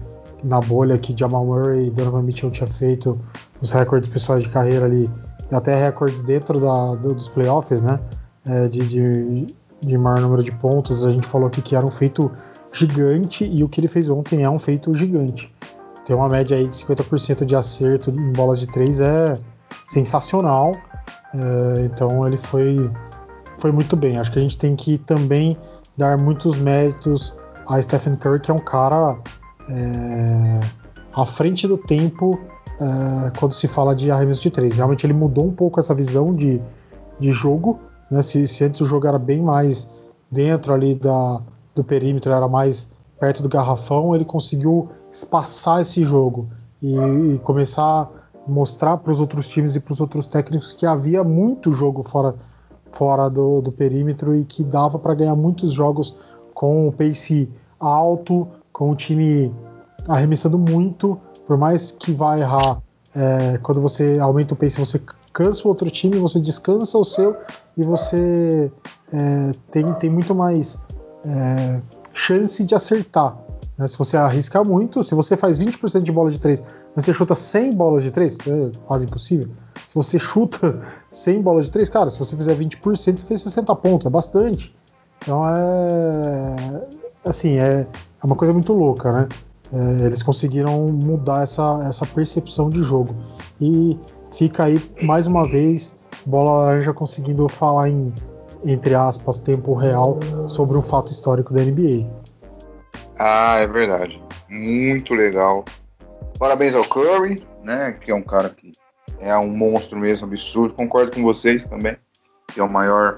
na 0.42 0.60
bolha 0.60 0.98
que 0.98 1.14
Jamal 1.16 1.44
Murray 1.44 1.88
e 1.88 1.90
Donovan 1.90 2.22
Mitchell 2.22 2.50
tinha 2.50 2.66
feito 2.66 3.18
os 3.60 3.70
recordes 3.70 4.08
pessoais 4.08 4.42
de 4.42 4.48
carreira 4.48 4.86
ali, 4.86 5.08
e 5.50 5.54
até 5.54 5.84
recordes 5.84 6.20
dentro 6.22 6.60
da, 6.60 6.94
dos 6.94 7.28
playoffs, 7.28 7.80
né? 7.80 8.00
É, 8.46 8.68
de, 8.68 8.78
de, 8.86 9.46
de 9.80 9.98
maior 9.98 10.20
número 10.20 10.42
de 10.42 10.54
pontos, 10.56 11.04
a 11.04 11.10
gente 11.10 11.26
falou 11.26 11.48
aqui 11.48 11.60
que 11.60 11.74
era 11.74 11.84
um 11.84 11.90
feito 11.90 12.30
gigante 12.72 13.44
e 13.44 13.64
o 13.64 13.68
que 13.68 13.80
ele 13.80 13.88
fez 13.88 14.10
ontem 14.10 14.44
é 14.44 14.50
um 14.50 14.58
feito 14.58 14.96
gigante. 14.96 15.52
Tem 16.04 16.14
uma 16.14 16.28
média 16.28 16.56
aí 16.56 16.68
de 16.68 16.76
50% 16.76 17.44
de 17.44 17.56
acerto 17.56 18.10
em 18.10 18.32
bolas 18.32 18.60
de 18.60 18.66
três 18.66 19.00
é 19.00 19.34
sensacional. 19.88 20.70
É, 21.34 21.80
então 21.84 22.26
ele 22.26 22.38
foi, 22.38 22.90
foi 23.58 23.72
muito 23.72 23.96
bem. 23.96 24.16
Acho 24.16 24.30
que 24.30 24.38
a 24.38 24.42
gente 24.42 24.58
tem 24.58 24.76
que 24.76 24.98
também 24.98 25.56
dar 25.96 26.20
muitos 26.20 26.56
méritos 26.56 27.34
a 27.66 27.80
Stephen 27.82 28.14
Curry, 28.16 28.40
que 28.40 28.50
é 28.50 28.54
um 28.54 28.58
cara 28.58 29.18
é, 29.68 30.60
à 31.12 31.26
frente 31.26 31.66
do 31.66 31.78
tempo 31.78 32.38
é, 32.80 33.32
quando 33.38 33.52
se 33.52 33.68
fala 33.68 33.94
de 33.94 34.10
arremesso 34.10 34.42
de 34.42 34.50
três. 34.50 34.74
Realmente 34.74 35.04
ele 35.06 35.12
mudou 35.12 35.46
um 35.46 35.52
pouco 35.52 35.80
essa 35.80 35.94
visão 35.94 36.34
de, 36.34 36.60
de 37.18 37.32
jogo. 37.32 37.78
Né? 38.10 38.22
Se, 38.22 38.46
se 38.46 38.64
antes 38.64 38.80
o 38.80 38.86
jogo 38.86 39.06
era 39.06 39.18
bem 39.18 39.42
mais 39.42 39.88
dentro 40.30 40.72
ali 40.72 40.94
da, 40.94 41.40
do 41.74 41.84
perímetro, 41.84 42.32
era 42.32 42.48
mais 42.48 42.90
perto 43.18 43.42
do 43.42 43.48
garrafão, 43.48 44.14
ele 44.14 44.24
conseguiu 44.24 44.90
espaçar 45.10 45.80
esse 45.80 46.04
jogo 46.04 46.48
e, 46.82 46.94
e 47.34 47.38
começar 47.38 48.10
mostrar 48.46 48.96
para 48.98 49.10
os 49.10 49.20
outros 49.20 49.48
times 49.48 49.74
e 49.74 49.80
para 49.80 49.92
os 49.92 50.00
outros 50.00 50.26
técnicos 50.26 50.72
que 50.72 50.86
havia 50.86 51.24
muito 51.24 51.72
jogo 51.72 52.02
fora, 52.04 52.34
fora 52.92 53.28
do, 53.28 53.60
do 53.60 53.72
perímetro 53.72 54.36
e 54.36 54.44
que 54.44 54.62
dava 54.62 54.98
para 54.98 55.14
ganhar 55.14 55.34
muitos 55.34 55.72
jogos 55.72 56.14
com 56.54 56.88
o 56.88 56.92
pace 56.92 57.48
alto, 57.78 58.48
com 58.76 58.90
o 58.90 58.94
time 58.94 59.50
arremessando 60.06 60.58
muito, 60.58 61.18
por 61.46 61.56
mais 61.56 61.90
que 61.90 62.12
vá 62.12 62.38
errar, 62.38 62.82
é, 63.14 63.56
quando 63.62 63.80
você 63.80 64.18
aumenta 64.18 64.52
o 64.52 64.56
pace, 64.56 64.78
você 64.78 65.00
cansa 65.32 65.62
o 65.64 65.68
outro 65.68 65.90
time, 65.90 66.18
você 66.18 66.38
descansa 66.38 66.98
o 66.98 67.02
seu 67.04 67.34
e 67.74 67.82
você 67.82 68.70
é, 69.14 69.50
tem, 69.70 69.86
tem 69.94 70.10
muito 70.10 70.34
mais 70.34 70.78
é, 71.24 71.80
chance 72.12 72.62
de 72.62 72.74
acertar. 72.74 73.38
Né? 73.78 73.88
Se 73.88 73.96
você 73.96 74.18
arriscar 74.18 74.68
muito, 74.68 75.02
se 75.02 75.14
você 75.14 75.38
faz 75.38 75.58
20% 75.58 76.02
de 76.02 76.12
bola 76.12 76.30
de 76.30 76.38
3, 76.38 76.62
mas 76.94 77.06
você 77.06 77.14
chuta 77.14 77.34
100 77.34 77.70
bolas 77.70 78.02
de 78.02 78.10
3, 78.10 78.34
é 78.34 78.70
quase 78.86 79.06
impossível. 79.06 79.48
Se 79.88 79.94
você 79.94 80.18
chuta 80.18 80.78
100 81.10 81.40
bolas 81.40 81.64
de 81.64 81.72
3, 81.72 81.88
cara, 81.88 82.10
se 82.10 82.18
você 82.18 82.36
fizer 82.36 82.54
20%, 82.54 82.82
você 82.82 83.24
fez 83.24 83.40
60 83.40 83.74
pontos, 83.76 84.06
é 84.06 84.10
bastante. 84.10 84.76
Então 85.22 85.48
é. 85.48 87.05
Assim, 87.26 87.58
é, 87.58 87.80
é 87.80 88.26
uma 88.26 88.36
coisa 88.36 88.52
muito 88.52 88.72
louca, 88.72 89.10
né? 89.12 89.28
É, 89.72 90.04
eles 90.04 90.22
conseguiram 90.22 90.92
mudar 90.92 91.42
essa, 91.42 91.80
essa 91.88 92.06
percepção 92.06 92.68
de 92.68 92.82
jogo. 92.82 93.14
E 93.60 93.98
fica 94.36 94.64
aí, 94.64 94.76
mais 95.02 95.26
uma 95.26 95.42
vez, 95.42 95.96
Bola 96.24 96.66
Laranja 96.66 96.92
conseguindo 96.92 97.48
falar 97.48 97.88
em, 97.88 98.12
entre 98.64 98.94
aspas, 98.94 99.40
tempo 99.40 99.74
real 99.74 100.18
sobre 100.48 100.76
um 100.78 100.82
fato 100.82 101.10
histórico 101.10 101.52
da 101.52 101.64
NBA. 101.64 102.06
Ah, 103.18 103.58
é 103.58 103.66
verdade. 103.66 104.22
Muito 104.48 105.14
legal. 105.14 105.64
Parabéns 106.38 106.74
ao 106.74 106.84
Curry, 106.84 107.42
né? 107.62 107.92
Que 107.92 108.10
é 108.10 108.14
um 108.14 108.22
cara 108.22 108.50
que 108.50 108.70
é 109.18 109.36
um 109.36 109.48
monstro 109.48 109.98
mesmo, 109.98 110.26
absurdo. 110.26 110.74
Concordo 110.74 111.12
com 111.12 111.22
vocês 111.22 111.64
também, 111.64 111.96
que 112.52 112.60
é 112.60 112.62
o 112.62 112.70
maior 112.70 113.16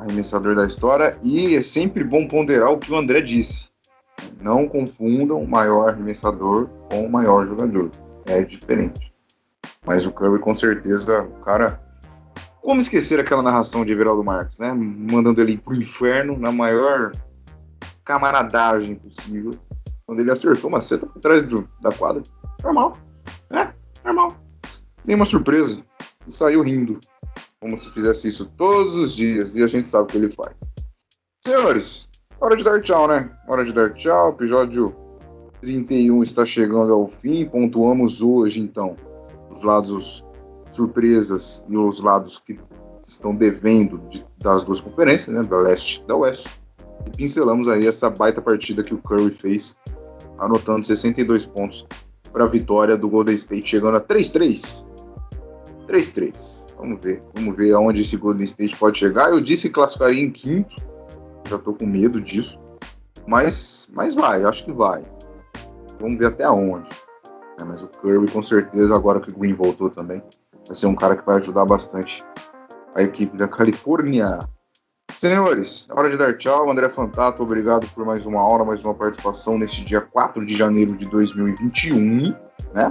arremessador 0.00 0.54
da 0.54 0.66
história. 0.66 1.18
E 1.22 1.54
é 1.54 1.62
sempre 1.62 2.02
bom 2.02 2.26
ponderar 2.26 2.70
o 2.70 2.78
que 2.78 2.92
o 2.92 2.96
André 2.96 3.20
disse. 3.20 3.70
Não 4.40 4.68
confundam 4.68 5.40
o 5.40 5.48
maior 5.48 5.90
arremessador 5.90 6.68
com 6.90 7.04
o 7.04 7.10
maior 7.10 7.46
jogador. 7.46 7.90
É 8.26 8.42
diferente. 8.42 9.12
Mas 9.86 10.04
o 10.06 10.12
Curry, 10.12 10.38
com 10.40 10.54
certeza, 10.54 11.22
o 11.22 11.44
cara. 11.44 11.80
Como 12.62 12.80
esquecer 12.80 13.18
aquela 13.18 13.42
narração 13.42 13.84
de 13.84 13.92
Everaldo 13.92 14.22
Marques, 14.22 14.58
né? 14.58 14.72
Mandando 14.74 15.40
ele 15.40 15.56
pro 15.56 15.74
inferno 15.74 16.38
na 16.38 16.52
maior 16.52 17.10
camaradagem 18.04 18.96
possível. 18.96 19.50
Quando 20.04 20.20
ele 20.20 20.30
acertou 20.30 20.68
uma 20.68 20.80
cesta 20.80 21.06
por 21.06 21.20
trás 21.20 21.42
do, 21.44 21.68
da 21.80 21.90
quadra. 21.90 22.22
Normal. 22.62 22.92
É, 23.50 23.72
normal. 24.04 24.32
tem 25.06 25.14
uma 25.14 25.24
surpresa 25.24 25.82
e 26.26 26.32
saiu 26.32 26.62
rindo, 26.62 27.00
como 27.60 27.76
se 27.76 27.90
fizesse 27.90 28.28
isso 28.28 28.46
todos 28.56 28.94
os 28.94 29.14
dias 29.14 29.54
e 29.54 29.62
a 29.62 29.66
gente 29.66 29.90
sabe 29.90 30.04
o 30.04 30.06
que 30.06 30.16
ele 30.16 30.30
faz. 30.30 30.56
Senhores, 31.44 32.08
hora 32.40 32.56
de 32.56 32.64
dar 32.64 32.80
tchau, 32.80 33.06
né? 33.06 33.30
Hora 33.46 33.64
de 33.64 33.72
dar 33.72 33.92
tchau. 33.92 34.30
Episódio 34.30 34.96
31 35.60 36.22
está 36.22 36.46
chegando 36.46 36.92
ao 36.92 37.08
fim. 37.08 37.44
Pontuamos 37.44 38.22
hoje, 38.22 38.60
então, 38.60 38.96
os 39.50 39.62
lados 39.62 40.24
surpresas 40.70 41.64
e 41.68 41.76
os 41.76 42.00
lados 42.00 42.42
que 42.46 42.58
estão 43.06 43.34
devendo 43.34 43.98
de, 44.08 44.24
das 44.38 44.64
duas 44.64 44.80
conferências, 44.80 45.36
né? 45.36 45.42
Da 45.42 45.58
leste 45.58 46.00
e 46.02 46.06
da 46.06 46.16
oeste. 46.16 46.48
E 47.06 47.10
pincelamos 47.10 47.68
aí 47.68 47.86
essa 47.86 48.08
baita 48.08 48.40
partida 48.40 48.82
que 48.82 48.94
o 48.94 48.98
Curry 48.98 49.34
fez, 49.34 49.76
anotando 50.38 50.86
62 50.86 51.44
pontos 51.44 51.86
para 52.32 52.44
a 52.44 52.48
vitória 52.48 52.96
do 52.96 53.08
Golden 53.08 53.34
State, 53.34 53.68
chegando 53.68 53.96
a 53.96 54.00
3-3. 54.00 54.86
3-3. 55.86 56.69
Vamos 56.80 57.02
ver. 57.02 57.22
Vamos 57.34 57.56
ver 57.56 57.74
aonde 57.74 58.00
esse 58.00 58.16
Golden 58.16 58.44
State 58.44 58.76
pode 58.76 58.98
chegar. 58.98 59.30
Eu 59.30 59.40
disse 59.40 59.68
que 59.68 59.74
classificaria 59.74 60.22
em 60.22 60.30
quinto. 60.30 60.74
Já 61.48 61.58
tô 61.58 61.74
com 61.74 61.86
medo 61.86 62.20
disso. 62.20 62.58
Mas, 63.26 63.90
mas 63.92 64.14
vai, 64.14 64.44
acho 64.44 64.64
que 64.64 64.72
vai. 64.72 65.04
Vamos 66.00 66.18
ver 66.18 66.28
até 66.28 66.48
onde. 66.48 66.88
É, 67.60 67.64
mas 67.64 67.82
o 67.82 67.88
Curry, 67.88 68.30
com 68.30 68.42
certeza, 68.42 68.94
agora 68.94 69.20
que 69.20 69.30
o 69.30 69.38
Green 69.38 69.54
voltou 69.54 69.90
também, 69.90 70.22
vai 70.66 70.74
ser 70.74 70.86
um 70.86 70.94
cara 70.94 71.14
que 71.14 71.26
vai 71.26 71.36
ajudar 71.36 71.66
bastante 71.66 72.24
a 72.96 73.02
equipe 73.02 73.36
da 73.36 73.46
Califórnia. 73.46 74.38
Senhores, 75.18 75.86
é 75.90 75.92
hora 75.92 76.08
de 76.08 76.16
dar 76.16 76.36
tchau. 76.38 76.70
André 76.70 76.88
Fantato, 76.88 77.42
obrigado 77.42 77.86
por 77.88 78.06
mais 78.06 78.24
uma 78.24 78.40
aula, 78.40 78.64
mais 78.64 78.82
uma 78.82 78.94
participação 78.94 79.58
neste 79.58 79.84
dia 79.84 80.00
4 80.00 80.46
de 80.46 80.56
janeiro 80.56 80.96
de 80.96 81.04
2021, 81.06 82.34
né? 82.72 82.90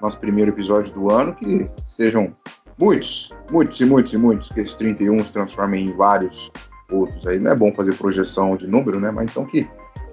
Nosso 0.00 0.18
primeiro 0.20 0.52
episódio 0.52 0.94
do 0.94 1.12
ano. 1.12 1.34
Que 1.34 1.68
sejam 1.86 2.32
muitos, 2.78 3.32
muitos 3.50 3.80
e 3.80 3.84
muitos 3.84 4.12
e 4.12 4.16
muitos, 4.16 4.48
que 4.48 4.60
esses 4.60 4.74
31 4.74 5.26
se 5.26 5.32
transformem 5.32 5.86
em 5.86 5.92
vários 5.92 6.50
outros 6.90 7.26
aí. 7.26 7.38
Não 7.38 7.50
é 7.50 7.56
bom 7.56 7.72
fazer 7.72 7.94
projeção 7.94 8.56
de 8.56 8.66
número, 8.66 9.00
né? 9.00 9.10
Mas 9.10 9.30
então 9.30 9.44
que, 9.44 9.68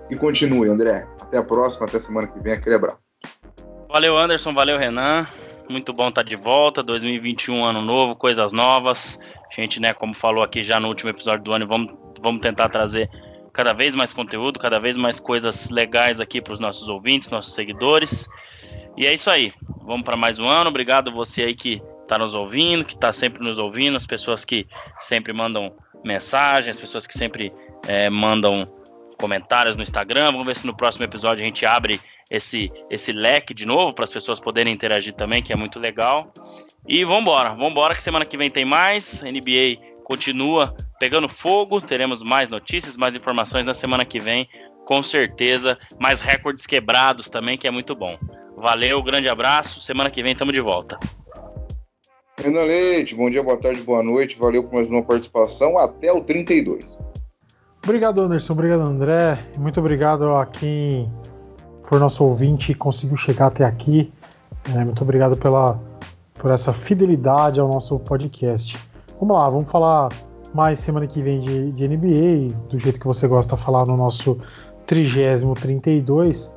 que 0.08 0.16
continue, 0.18 0.70
André. 0.70 1.08
Até 1.22 1.38
a 1.38 1.44
próxima, 1.44 1.86
até 1.86 2.00
semana 2.00 2.28
que 2.28 2.40
vem. 2.40 2.54
Aquele 2.54 2.76
abraço. 2.76 2.98
Valeu, 3.90 4.18
Anderson. 4.18 4.54
Valeu, 4.54 4.78
Renan. 4.78 5.28
Muito 5.70 5.94
bom 5.94 6.10
estar 6.10 6.24
de 6.24 6.36
volta. 6.36 6.84
2021, 6.84 7.64
ano 7.64 7.82
novo, 7.82 8.16
coisas 8.16 8.52
novas. 8.52 9.20
A 9.52 9.62
gente, 9.62 9.80
né, 9.80 9.94
como 9.94 10.14
falou 10.14 10.44
aqui 10.44 10.64
já 10.64 10.80
no 10.80 10.88
último 10.88 11.10
episódio 11.10 11.44
do 11.44 11.54
ano, 11.54 11.68
vamos, 11.68 11.94
vamos 12.22 12.42
tentar 12.42 12.70
trazer 12.70 13.10
cada 13.54 13.72
vez 13.72 13.94
mais 13.94 14.12
conteúdo, 14.12 14.60
cada 14.60 14.80
vez 14.80 14.98
mais 14.98 15.20
coisas 15.20 15.70
legais 15.70 16.20
aqui 16.20 16.42
para 16.42 16.54
os 16.54 16.60
nossos 16.60 16.90
ouvintes, 16.90 17.30
nossos 17.30 17.54
seguidores. 17.54 18.28
E 18.98 19.06
é 19.06 19.14
isso 19.14 19.30
aí. 19.30 19.54
Vamos 19.84 20.04
para 20.04 20.18
mais 20.18 20.40
um 20.40 20.48
ano. 20.48 20.70
Obrigado 20.70 21.12
você 21.12 21.44
aí 21.44 21.56
que 21.56 21.82
está 22.14 22.18
nos 22.20 22.36
ouvindo, 22.36 22.86
que 22.86 22.94
está 22.94 23.12
sempre 23.12 23.44
nos 23.44 23.58
ouvindo, 23.58 23.98
as 23.98 24.06
pessoas 24.06 24.46
que 24.46 24.68
sempre 25.00 25.34
mandam 25.34 25.74
mensagens, 26.04 26.76
as 26.76 26.80
pessoas 26.80 27.08
que 27.08 27.18
sempre 27.18 27.52
é, 27.88 28.10
mandam 28.10 28.72
comentários 29.18 29.76
no 29.76 29.82
Instagram. 29.82 30.32
Vamos 30.32 30.46
ver 30.46 30.56
se 30.56 30.68
no 30.68 30.76
próximo 30.76 31.06
episódio 31.06 31.42
a 31.42 31.46
gente 31.46 31.66
abre 31.66 32.00
esse, 32.30 32.72
esse 32.90 33.12
leque 33.12 33.54
de 33.54 33.66
novo 33.66 33.94
para 33.94 34.04
as 34.04 34.12
pessoas 34.12 34.40
poderem 34.40 34.72
interagir 34.72 35.14
também, 35.14 35.42
que 35.42 35.52
é 35.52 35.56
muito 35.56 35.80
legal. 35.80 36.32
E 36.88 37.04
vambora, 37.04 37.54
vambora 37.56 37.96
que 37.96 38.04
semana 38.04 38.26
que 38.26 38.38
vem 38.38 38.52
tem 38.52 38.66
mais. 38.66 39.22
NBA 39.22 39.82
continua 40.04 40.76
pegando 41.00 41.28
fogo. 41.28 41.82
Teremos 41.82 42.22
mais 42.22 42.52
notícias, 42.52 42.96
mais 42.96 43.16
informações 43.16 43.66
na 43.66 43.74
semana 43.74 44.06
que 44.06 44.20
vem, 44.20 44.48
com 44.86 45.02
certeza. 45.02 45.80
Mais 46.00 46.22
recordes 46.22 46.68
quebrados 46.68 47.28
também, 47.28 47.58
que 47.58 47.68
é 47.68 47.72
muito 47.72 47.96
bom. 47.96 48.20
Valeu, 48.56 49.02
grande 49.02 49.28
abraço. 49.28 49.82
Semana 49.82 50.12
que 50.12 50.22
vem 50.22 50.34
estamos 50.34 50.54
de 50.54 50.62
volta. 50.62 51.00
Renan 52.44 52.66
Leite, 52.66 53.16
bom 53.16 53.30
dia, 53.30 53.42
boa 53.42 53.56
tarde, 53.56 53.80
boa 53.84 54.04
noite. 54.04 54.38
Valeu 54.38 54.66
por 54.66 54.76
mais 54.76 54.92
uma 54.92 55.02
participação. 55.02 55.78
Até 55.78 56.12
o 56.12 56.20
32. 56.20 56.86
Obrigado, 57.82 58.22
Anderson. 58.22 58.52
Obrigado, 58.52 58.82
André. 58.82 59.40
Muito 59.58 59.80
obrigado 59.80 60.36
a 60.36 60.46
quem 60.46 61.10
for 61.86 62.02
nosso 62.02 62.22
ouvinte 62.22 62.74
e 62.74 62.76
conseguiu 62.76 63.16
chegar 63.16 63.48
até 63.48 63.64
aqui. 63.64 64.12
É, 64.76 64.84
muito 64.84 65.02
obrigado 65.02 65.38
pela 65.38 65.80
por 66.34 66.52
essa 66.52 66.74
fidelidade 66.74 67.62
ao 67.62 67.70
nosso 67.70 67.98
podcast. 68.00 68.78
Vamos 69.22 69.38
lá, 69.38 69.50
vamos 69.50 69.72
falar 69.72 70.10
mais 70.54 70.80
semana 70.80 71.08
que 71.08 71.22
vem 71.22 71.40
de, 71.40 71.72
de 71.72 71.88
NBA, 71.88 72.54
do 72.68 72.78
jeito 72.78 73.00
que 73.00 73.08
você 73.08 73.26
gosta 73.26 73.56
de 73.56 73.64
falar 73.64 73.88
no 73.88 73.96
nosso 73.96 74.38
30-32. 74.86 76.52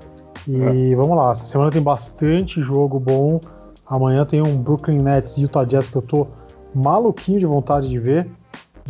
E 0.49 0.93
é. 0.93 0.97
vamos 0.97 1.17
lá, 1.17 1.31
essa 1.31 1.47
semana 1.47 1.71
tem 1.71 1.81
bastante 1.81 2.61
jogo 2.61 2.99
bom. 2.99 3.39
Amanhã 3.87 4.25
tem 4.25 4.43
um 4.43 4.57
Brooklyn 4.57 5.01
Nets 5.01 5.37
e 5.37 5.43
Utah 5.43 5.65
Jazz 5.65 5.89
que 5.89 5.97
eu 5.97 6.03
tô 6.03 6.27
maluquinho 6.75 7.39
de 7.39 7.47
vontade 7.47 7.89
de 7.89 7.99
ver. 7.99 8.29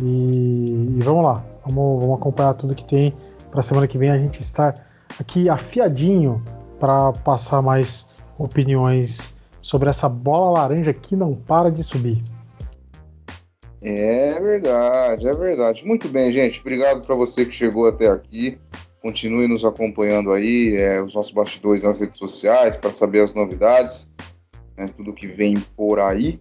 E, 0.01 0.97
e 0.97 0.99
vamos 1.03 1.23
lá, 1.23 1.43
vamos, 1.65 2.01
vamos, 2.01 2.19
acompanhar 2.19 2.53
tudo 2.53 2.75
que 2.75 2.85
tem 2.85 3.13
para 3.51 3.61
semana 3.61 3.87
que 3.87 3.97
vem 3.97 4.11
a 4.11 4.17
gente 4.17 4.39
estar 4.39 4.73
aqui 5.19 5.49
afiadinho 5.49 6.43
para 6.79 7.11
passar 7.23 7.61
mais 7.61 8.07
opiniões 8.37 9.35
sobre 9.61 9.89
essa 9.89 10.07
bola 10.07 10.59
laranja 10.59 10.93
que 10.93 11.15
não 11.15 11.33
para 11.33 11.71
de 11.71 11.83
subir. 11.83 12.21
É 13.81 14.39
verdade, 14.39 15.27
é 15.27 15.31
verdade. 15.31 15.85
Muito 15.85 16.07
bem, 16.07 16.31
gente. 16.31 16.59
Obrigado 16.59 17.05
para 17.05 17.15
você 17.15 17.45
que 17.45 17.51
chegou 17.51 17.87
até 17.87 18.07
aqui. 18.07 18.57
Continue 19.01 19.47
nos 19.47 19.63
acompanhando 19.63 20.31
aí, 20.31 20.75
é, 20.75 21.01
os 21.01 21.13
nossos 21.13 21.31
bastidores 21.31 21.83
nas 21.83 22.01
redes 22.01 22.17
sociais 22.17 22.75
para 22.75 22.91
saber 22.91 23.21
as 23.21 23.33
novidades, 23.33 24.09
né, 24.77 24.85
tudo 24.95 25.13
que 25.13 25.27
vem 25.27 25.55
por 25.75 25.99
aí. 25.99 26.39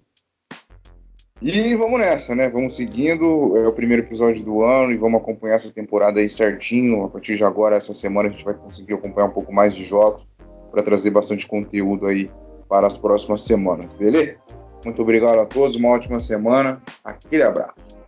E 1.41 1.75
vamos 1.75 2.01
nessa, 2.01 2.35
né? 2.35 2.49
Vamos 2.49 2.77
seguindo. 2.77 3.57
É 3.57 3.69
o 3.69 3.73
primeiro 3.73 4.03
episódio 4.03 4.43
do 4.43 4.63
ano 4.63 4.93
e 4.93 4.97
vamos 4.97 5.21
acompanhar 5.21 5.57
essa 5.57 5.71
temporada 5.71 6.19
aí 6.19 6.29
certinho. 6.29 7.05
A 7.05 7.09
partir 7.09 7.37
de 7.37 7.45
agora, 7.45 7.77
essa 7.77 7.93
semana, 7.93 8.29
a 8.29 8.33
gente 8.33 8.45
vai 8.45 8.55
conseguir 8.55 8.95
acompanhar 8.95 9.27
um 9.27 9.33
pouco 9.33 9.53
mais 9.53 9.75
de 9.75 9.85
jogos 9.85 10.27
para 10.71 10.83
trazer 10.83 11.11
bastante 11.11 11.47
conteúdo 11.47 12.07
aí 12.07 12.31
para 12.69 12.87
as 12.87 12.97
próximas 12.97 13.43
semanas, 13.43 13.93
beleza? 13.95 14.37
Muito 14.85 15.03
obrigado 15.03 15.39
a 15.39 15.47
todos, 15.47 15.77
uma 15.77 15.91
ótima 15.91 16.19
semana, 16.19 16.83
aquele 17.05 17.43
abraço. 17.43 18.06